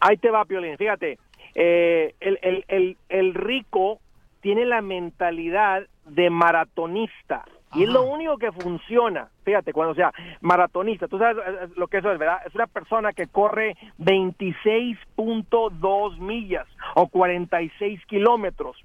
Ahí 0.00 0.16
te 0.16 0.30
va, 0.30 0.44
Piolín. 0.46 0.76
Fíjate, 0.78 1.18
eh, 1.54 2.14
el, 2.20 2.38
el, 2.42 2.64
el, 2.68 2.96
el 3.10 3.34
rico 3.34 4.00
tiene 4.40 4.64
la 4.64 4.80
mentalidad 4.80 5.82
de 6.06 6.30
maratonista. 6.30 7.44
Y 7.76 7.82
es 7.82 7.90
lo 7.90 8.04
único 8.04 8.38
que 8.38 8.52
funciona. 8.52 9.28
Fíjate, 9.44 9.74
cuando 9.74 9.94
sea 9.94 10.10
maratonista, 10.40 11.08
tú 11.08 11.18
sabes 11.18 11.36
eh, 11.46 11.68
lo 11.76 11.88
que 11.88 11.98
eso 11.98 12.10
es, 12.10 12.18
¿verdad? 12.18 12.38
Es 12.46 12.54
una 12.54 12.66
persona 12.66 13.12
que 13.12 13.26
corre 13.26 13.76
26.2 13.98 16.18
millas 16.18 16.66
o 16.94 17.08
46 17.08 18.00
kilómetros. 18.06 18.82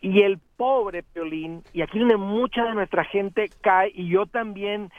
Y 0.00 0.22
el 0.22 0.38
pobre 0.56 1.02
Piolín, 1.02 1.62
y 1.74 1.82
aquí 1.82 1.98
donde 1.98 2.16
mucha 2.16 2.64
de 2.64 2.72
nuestra 2.72 3.04
gente 3.04 3.50
cae, 3.60 3.92
y 3.94 4.08
yo 4.08 4.24
también, 4.24 4.90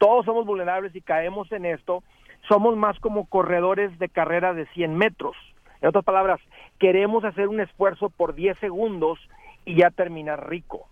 todos 0.00 0.24
somos 0.24 0.44
vulnerables 0.44 0.96
y 0.96 1.02
caemos 1.02 1.52
en 1.52 1.66
esto, 1.66 2.02
somos 2.48 2.76
más 2.76 2.98
como 2.98 3.26
corredores 3.26 3.96
de 4.00 4.08
carrera 4.08 4.54
de 4.54 4.66
100 4.66 4.96
metros. 4.96 5.36
En 5.82 5.88
otras 5.88 6.04
palabras, 6.04 6.40
queremos 6.80 7.24
hacer 7.24 7.46
un 7.46 7.60
esfuerzo 7.60 8.10
por 8.10 8.34
10 8.34 8.58
segundos 8.58 9.20
y 9.64 9.76
ya 9.76 9.90
terminar 9.90 10.50
rico. 10.50 10.88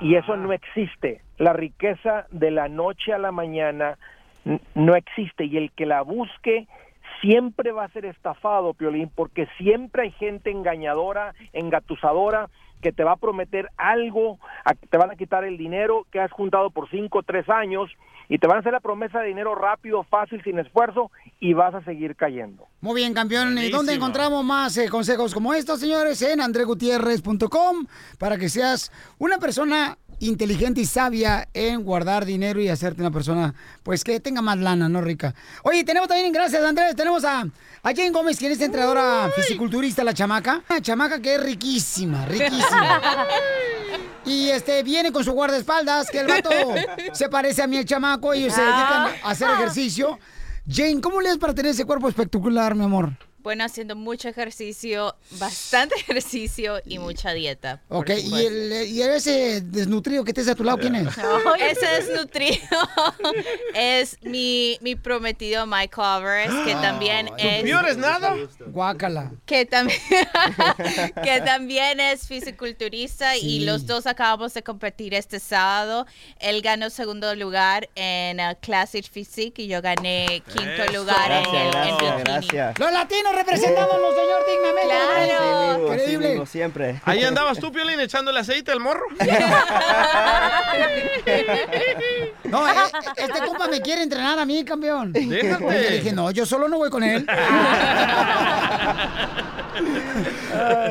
Y 0.00 0.16
eso 0.16 0.36
no 0.36 0.52
existe. 0.52 1.22
La 1.38 1.52
riqueza 1.52 2.26
de 2.30 2.50
la 2.50 2.68
noche 2.68 3.12
a 3.12 3.18
la 3.18 3.32
mañana 3.32 3.98
no 4.74 4.94
existe. 4.94 5.44
Y 5.44 5.56
el 5.56 5.70
que 5.72 5.86
la 5.86 6.02
busque 6.02 6.66
siempre 7.20 7.72
va 7.72 7.84
a 7.84 7.88
ser 7.88 8.04
estafado, 8.04 8.74
Piolín, 8.74 9.10
porque 9.14 9.46
siempre 9.56 10.02
hay 10.02 10.10
gente 10.12 10.50
engañadora, 10.50 11.34
engatusadora, 11.52 12.48
que 12.84 12.92
te 12.92 13.02
va 13.02 13.12
a 13.12 13.16
prometer 13.16 13.70
algo, 13.78 14.38
a- 14.62 14.74
te 14.74 14.98
van 14.98 15.10
a 15.10 15.16
quitar 15.16 15.42
el 15.44 15.56
dinero 15.56 16.06
que 16.12 16.20
has 16.20 16.30
juntado 16.30 16.68
por 16.70 16.90
cinco 16.90 17.20
o 17.20 17.22
tres 17.22 17.48
años 17.48 17.90
y 18.28 18.38
te 18.38 18.46
van 18.46 18.58
a 18.58 18.60
hacer 18.60 18.72
la 18.72 18.80
promesa 18.80 19.20
de 19.20 19.28
dinero 19.28 19.54
rápido, 19.54 20.02
fácil, 20.04 20.42
sin 20.44 20.58
esfuerzo 20.58 21.10
y 21.40 21.54
vas 21.54 21.74
a 21.74 21.82
seguir 21.84 22.14
cayendo. 22.14 22.66
Muy 22.82 22.94
bien, 22.96 23.14
campeón. 23.14 23.56
¿Y 23.58 23.70
dónde 23.70 23.94
encontramos 23.94 24.44
más 24.44 24.76
eh, 24.76 24.88
consejos 24.90 25.32
como 25.32 25.54
estos, 25.54 25.80
señores? 25.80 26.20
En 26.22 26.40
andregutierrez.com 26.42 27.86
para 28.18 28.36
que 28.38 28.48
seas 28.48 28.92
una 29.18 29.38
persona 29.38 29.96
inteligente 30.20 30.80
y 30.80 30.86
sabia 30.86 31.48
en 31.54 31.82
guardar 31.82 32.24
dinero 32.24 32.60
y 32.60 32.68
hacerte 32.68 33.00
una 33.00 33.10
persona, 33.10 33.54
pues, 33.82 34.04
que 34.04 34.20
tenga 34.20 34.42
más 34.42 34.58
lana, 34.58 34.88
¿no, 34.88 35.00
rica? 35.00 35.34
Oye, 35.62 35.84
tenemos 35.84 36.08
también, 36.08 36.32
gracias, 36.32 36.62
Andrés, 36.62 36.96
tenemos 36.96 37.24
a, 37.24 37.40
a 37.40 37.94
Jane 37.94 38.10
Gómez, 38.10 38.38
quien 38.38 38.52
es 38.52 38.60
entrenadora 38.60 39.30
fisiculturista, 39.34 40.04
la 40.04 40.14
chamaca. 40.14 40.62
Una 40.68 40.80
chamaca 40.80 41.20
que 41.20 41.34
es 41.34 41.42
riquísima, 41.42 42.26
riquísima. 42.26 43.00
Y 44.26 44.48
este 44.48 44.82
viene 44.82 45.12
con 45.12 45.22
su 45.22 45.32
guardaespaldas, 45.32 46.10
que 46.10 46.20
el 46.20 46.26
vato 46.26 46.48
se 47.12 47.28
parece 47.28 47.62
a 47.62 47.66
mí 47.66 47.76
el 47.76 47.84
chamaco, 47.84 48.34
y 48.34 48.50
se 48.50 48.60
dedican 48.60 49.08
a 49.22 49.30
hacer 49.30 49.50
ejercicio. 49.50 50.18
Jane, 50.66 51.00
¿cómo 51.00 51.20
le 51.20 51.28
das 51.28 51.38
para 51.38 51.54
tener 51.54 51.72
ese 51.72 51.84
cuerpo 51.84 52.08
espectacular, 52.08 52.74
mi 52.74 52.84
amor? 52.84 53.12
Bueno, 53.44 53.62
haciendo 53.62 53.94
mucho 53.94 54.28
ejercicio, 54.28 55.14
bastante 55.32 55.94
ejercicio 56.00 56.80
y 56.86 56.98
mucha 56.98 57.32
dieta. 57.32 57.82
Ok, 57.90 58.10
y, 58.10 58.46
el, 58.46 58.88
y 58.88 59.02
ese 59.02 59.60
desnutrido 59.60 60.24
que 60.24 60.30
estés 60.30 60.48
a 60.48 60.54
tu 60.54 60.64
lado, 60.64 60.78
¿quién 60.78 60.96
es? 60.96 61.06
Ese 61.60 61.98
es 61.98 62.10
nutrido. 62.16 62.58
es 63.74 64.16
mi, 64.22 64.78
mi 64.80 64.96
prometido 64.96 65.66
Mike 65.66 65.94
Alvarez, 65.98 66.50
que 66.64 66.72
también 66.72 67.30
es... 67.36 67.96
nada? 67.98 68.34
Guácala. 68.66 69.32
Que 69.44 69.66
también, 69.66 70.00
que 71.22 71.40
también 71.42 72.00
es 72.00 72.26
fisiculturista 72.26 73.34
Sí. 73.34 73.56
y 73.56 73.60
los 73.66 73.86
dos 73.86 74.06
acabamos 74.06 74.54
de 74.54 74.62
competir 74.62 75.12
este 75.12 75.38
sábado. 75.38 76.06
Él 76.38 76.62
ganó 76.62 76.88
segundo 76.88 77.34
lugar 77.34 77.90
en 77.94 78.40
uh, 78.40 78.54
Classic 78.60 79.04
Physique 79.06 79.62
y 79.62 79.66
yo 79.68 79.82
gané 79.82 80.42
quinto 80.46 80.82
Eso. 80.84 80.92
lugar 80.92 81.30
en 81.30 81.54
el 81.54 81.66
en 81.66 81.96
Gracias, 81.98 82.40
bikini. 82.40 82.74
Los 82.78 82.92
latinos 82.92 83.33
representándonos, 83.34 84.14
señor, 84.14 84.42
dignamente. 84.48 84.94
Mismo, 85.74 85.88
así 85.90 86.00
Increíble. 86.02 86.28
mismo, 86.30 86.46
siempre. 86.46 87.00
Ahí 87.04 87.24
andabas 87.24 87.58
tú, 87.58 87.70
Piolín, 87.72 88.00
echándole 88.00 88.40
aceite 88.40 88.72
al 88.72 88.80
morro. 88.80 89.04
No, 92.44 92.68
eh, 92.68 92.72
este 93.16 93.38
compa 93.46 93.66
me 93.68 93.80
quiere 93.80 94.02
entrenar 94.02 94.38
a 94.38 94.44
mí, 94.44 94.64
campeón. 94.64 95.12
Déjate. 95.12 95.90
Dije, 95.90 96.12
no, 96.12 96.30
yo 96.30 96.46
solo 96.46 96.68
no 96.68 96.76
voy 96.78 96.90
con 96.90 97.02
él. 97.02 97.26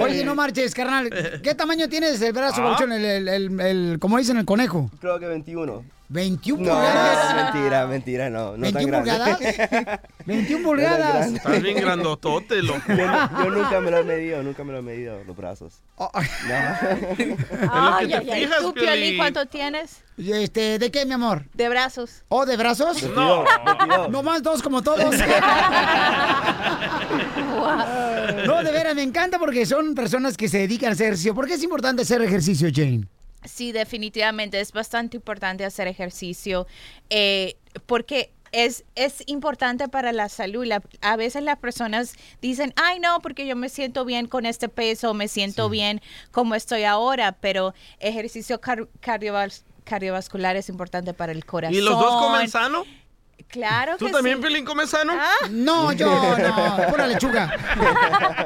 Oye, 0.02 0.24
no 0.26 0.36
marches, 0.36 0.74
carnal. 0.74 1.10
¿Qué 1.42 1.56
tamaño 1.56 1.88
tienes 1.88 2.22
el 2.22 2.34
brazo, 2.34 2.62
Ah. 2.62 2.64
Pabuchón? 2.66 2.92
El, 2.92 3.06
el, 3.06 3.28
el, 3.30 3.60
el- 3.60 3.98
como 4.00 4.18
dicen, 4.18 4.38
el 4.38 4.46
conejo. 4.46 4.90
Creo 5.00 5.20
que 5.20 5.28
21. 5.28 5.84
21 6.14 6.64
No, 6.64 6.70
pulgadas. 6.72 7.36
mentira, 7.54 7.88
mentira, 7.88 8.30
no. 8.30 8.56
no 8.56 8.72
tan 8.72 8.86
21 8.86 9.04
grande. 9.04 9.36
pulgadas. 9.36 10.00
21 10.26 10.50
No 10.52 10.56
tan 10.58 10.64
pulgadas. 10.64 11.32
Estás 11.34 11.62
bien 11.62 11.78
grandotote, 11.78 12.62
loco. 12.62 12.82
Yo, 12.88 12.96
yo 12.96 13.50
nunca 13.50 13.80
me 13.82 13.92
lo 13.92 13.98
he 13.98 14.04
medido, 14.04 14.44
nunca 14.44 14.64
me 14.64 14.72
lo 14.74 14.80
he 14.80 14.82
medido 14.84 15.24
los 15.26 15.36
brazos. 15.36 15.82
Oh, 15.96 16.12
No. 16.14 17.36
Ay, 17.72 18.14
ay, 18.14 18.30
ay. 18.32 18.50
¿Tú, 18.62 18.74
Piolín, 18.74 19.18
cuánto 19.18 19.46
tienes? 19.48 20.04
Este, 20.18 20.78
¿de 20.80 20.92
qué, 20.92 21.06
mi 21.06 21.14
amor? 21.14 21.46
De 21.54 21.68
brazos. 21.70 22.24
¿Oh, 22.30 22.46
de 22.46 22.56
brazos? 22.58 23.02
No. 23.16 23.44
No 24.10 24.22
más 24.24 24.44
dos 24.44 24.62
como 24.62 24.82
todos. 24.84 25.16
No, 28.46 28.64
de 28.64 28.72
veras, 28.72 28.96
me 28.96 29.02
encanta 29.04 29.40
porque 29.40 29.66
son 29.66 29.96
personas 29.96 30.38
que 30.38 30.48
se 30.50 30.60
dedican 30.60 30.90
a 30.90 30.92
hacer 30.94 31.08
ejercicio. 31.08 31.34
¿Por 31.34 31.48
qué 31.48 31.56
es 31.56 31.64
importante 31.64 32.02
hacer 32.04 32.22
ejercicio, 32.22 32.70
Jane? 32.74 33.08
Sí, 33.46 33.72
definitivamente 33.72 34.60
es 34.60 34.72
bastante 34.72 35.18
importante 35.18 35.66
hacer 35.66 35.88
ejercicio 35.88 36.68
eh, 37.10 37.56
porque 37.86 38.32
es, 38.52 38.84
es 38.96 39.24
importante 39.26 39.88
para 39.88 40.12
la 40.12 40.30
salud. 40.30 40.64
La- 40.66 40.84
a 41.02 41.16
veces 41.16 41.42
las 41.44 41.58
personas 41.58 42.14
dicen, 42.42 42.72
ay 42.76 43.00
no, 43.00 43.20
porque 43.22 43.48
yo 43.48 43.56
me 43.56 43.68
siento 43.70 44.06
bien 44.06 44.28
con 44.28 44.46
este 44.46 44.70
peso, 44.70 45.14
me 45.16 45.28
siento 45.28 45.70
bien 45.70 46.02
como 46.32 46.54
estoy 46.56 46.84
ahora, 46.84 47.32
pero 47.42 47.74
ejercicio 48.00 48.62
car- 48.62 48.88
cardiovas- 49.02 49.64
cardiovascular 49.86 50.56
es 50.56 50.70
importante 50.70 51.14
para 51.14 51.32
el 51.32 51.46
corazón. 51.46 51.76
¿Y 51.76 51.82
los 51.82 51.98
dos 52.00 52.14
comen 52.22 52.50
sano? 52.50 52.86
Claro 53.54 53.98
¿Tú 53.98 54.08
que 54.08 54.12
también, 54.12 54.42
sí. 54.44 54.64
Comes 54.64 54.90
sano? 54.90 55.14
No, 55.52 55.92
yo 55.94 56.08
no, 56.08 56.88
pura 56.90 57.06
lechuga. 57.06 57.54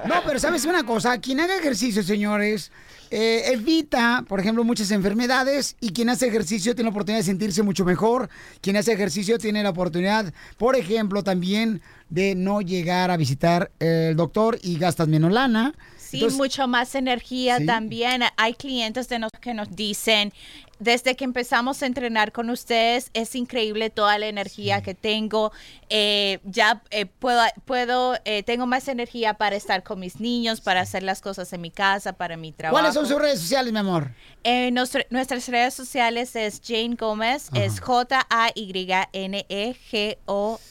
No, 0.05 0.15
pero 0.25 0.37
sabes 0.37 0.65
una 0.65 0.83
cosa, 0.83 1.17
quien 1.19 1.39
haga 1.39 1.55
ejercicio, 1.57 2.03
señores, 2.03 2.73
eh, 3.09 3.53
evita, 3.53 4.25
por 4.27 4.41
ejemplo, 4.41 4.65
muchas 4.65 4.91
enfermedades 4.91 5.77
y 5.79 5.93
quien 5.93 6.09
hace 6.09 6.27
ejercicio 6.27 6.75
tiene 6.75 6.89
la 6.89 6.91
oportunidad 6.91 7.19
de 7.19 7.25
sentirse 7.25 7.63
mucho 7.63 7.85
mejor. 7.85 8.29
Quien 8.59 8.75
hace 8.75 8.91
ejercicio 8.91 9.37
tiene 9.37 9.63
la 9.63 9.69
oportunidad, 9.69 10.33
por 10.57 10.75
ejemplo, 10.75 11.23
también 11.23 11.81
de 12.09 12.35
no 12.35 12.59
llegar 12.59 13.09
a 13.09 13.15
visitar 13.15 13.71
el 13.79 14.17
doctor 14.17 14.59
y 14.61 14.77
gastas 14.77 15.07
menos 15.07 15.31
lana. 15.31 15.73
Sí, 15.97 16.17
Entonces, 16.17 16.37
mucho 16.37 16.67
más 16.69 16.95
energía 16.95 17.57
Sí. 17.59 17.65
también. 17.65 18.23
Hay 18.37 18.53
clientes 18.53 19.09
de 19.09 19.19
nosotros 19.19 19.41
que 19.41 19.53
nos 19.53 19.73
dicen, 19.75 20.31
desde 20.79 21.15
que 21.15 21.23
empezamos 21.23 21.81
a 21.81 21.85
entrenar 21.85 22.31
con 22.31 22.49
ustedes, 22.49 23.09
es 23.13 23.35
increíble 23.35 23.89
toda 23.89 24.17
la 24.19 24.27
energía 24.27 24.81
que 24.81 24.93
tengo. 24.93 25.51
Eh, 25.89 26.39
ya 26.43 26.81
eh, 26.91 27.05
puedo, 27.05 27.41
puedo 27.65 28.15
eh, 28.25 28.43
tengo 28.43 28.65
más 28.67 28.87
energía 28.87 29.35
para 29.35 29.55
estar 29.55 29.83
con 29.83 29.99
mis 29.99 30.19
niños, 30.19 30.61
para 30.61 30.81
hacer 30.81 31.01
las 31.03 31.21
cosas 31.21 31.51
en 31.53 31.61
mi 31.61 31.71
casa, 31.71 32.13
para 32.13 32.37
mi 32.37 32.51
trabajo. 32.51 32.75
¿Cuáles 32.81 32.93
son 32.93 33.07
sus 33.07 33.19
redes 33.19 33.39
sociales, 33.39 33.71
mi 33.73 33.79
amor? 33.79 34.11
Eh, 34.43 34.69
nuestra- 34.71 35.05
nuestras 35.09 35.47
redes 35.47 35.73
sociales 35.73 36.35
es 36.35 36.61
Jane 36.65 36.95
Gómez, 36.95 37.49
es 37.53 37.79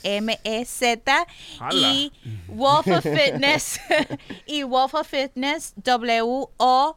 J-A-Y-N-E-G-O-M-E-Z 0.07 1.27
y 1.73 2.13
Wolf 2.49 2.87
of 2.87 3.03
Fitness 3.03 3.81
y 4.47 4.63
Wolf 4.63 4.95
of 4.95 5.07
Fitness 5.07 5.75
W-O-L-F 5.77 6.97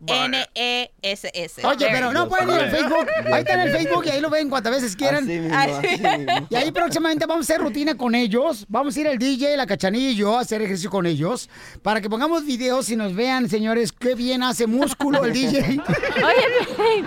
W-O-F-I-T-N-E-S-S. 0.00 1.66
Oye, 1.66 1.88
pero 1.90 2.12
no 2.12 2.28
pueden 2.28 2.50
ir 2.50 2.54
al 2.56 2.70
Facebook. 2.70 3.06
Ahí 3.32 3.40
está 3.40 3.54
en 3.54 3.60
el 3.60 3.72
Facebook 3.72 4.04
y 4.06 4.10
ahí 4.10 4.20
lo 4.20 4.30
ven 4.30 4.48
cuantas 4.48 4.72
veces 4.72 4.94
quieran. 4.94 5.24
Así 5.24 5.40
mismo, 5.40 5.56
así 5.56 5.88
mismo. 5.88 6.46
Y 6.50 6.54
ahí 6.54 6.70
próximamente 6.70 7.26
vamos 7.26 7.50
a 7.50 7.52
hacer 7.52 7.62
rutina 7.62 7.96
con 7.96 8.14
ellos. 8.14 8.64
Vamos 8.68 8.96
a 8.96 9.00
ir 9.00 9.08
el 9.08 9.18
DJ, 9.18 9.56
la 9.56 9.66
cachanilla 9.66 10.10
y 10.10 10.14
yo 10.14 10.38
a 10.38 10.42
hacer 10.42 10.62
ejercicio 10.62 10.90
con 10.90 11.06
ellos. 11.06 11.50
Para 11.82 12.00
que 12.00 12.08
pongamos 12.08 12.44
videos 12.44 12.90
y 12.90 12.96
nos 12.96 13.14
vean, 13.14 13.48
señores, 13.48 13.92
qué 13.92 14.14
bien 14.14 14.42
hace 14.42 14.66
músculo 14.66 15.24
el 15.24 15.32
DJ. 15.32 15.58
Oye, 16.16 17.04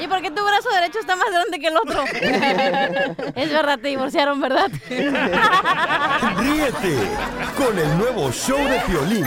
¿y 0.00 0.06
por 0.08 0.20
qué 0.20 0.30
tu 0.30 0.44
brazo 0.44 0.68
derecho 0.70 0.98
está 0.98 1.14
más 1.14 1.30
grande 1.30 1.58
que 1.60 1.68
el 1.68 1.76
otro? 1.76 2.04
es 3.36 3.52
verdad, 3.52 3.78
te 3.78 3.88
divorciaron, 3.88 4.40
¿verdad? 4.40 4.70
Ríete 6.38 6.96
con 7.56 7.78
el 7.78 7.98
nuevo 7.98 8.32
show 8.32 8.58
de 8.58 8.80
Piolín. 8.80 9.26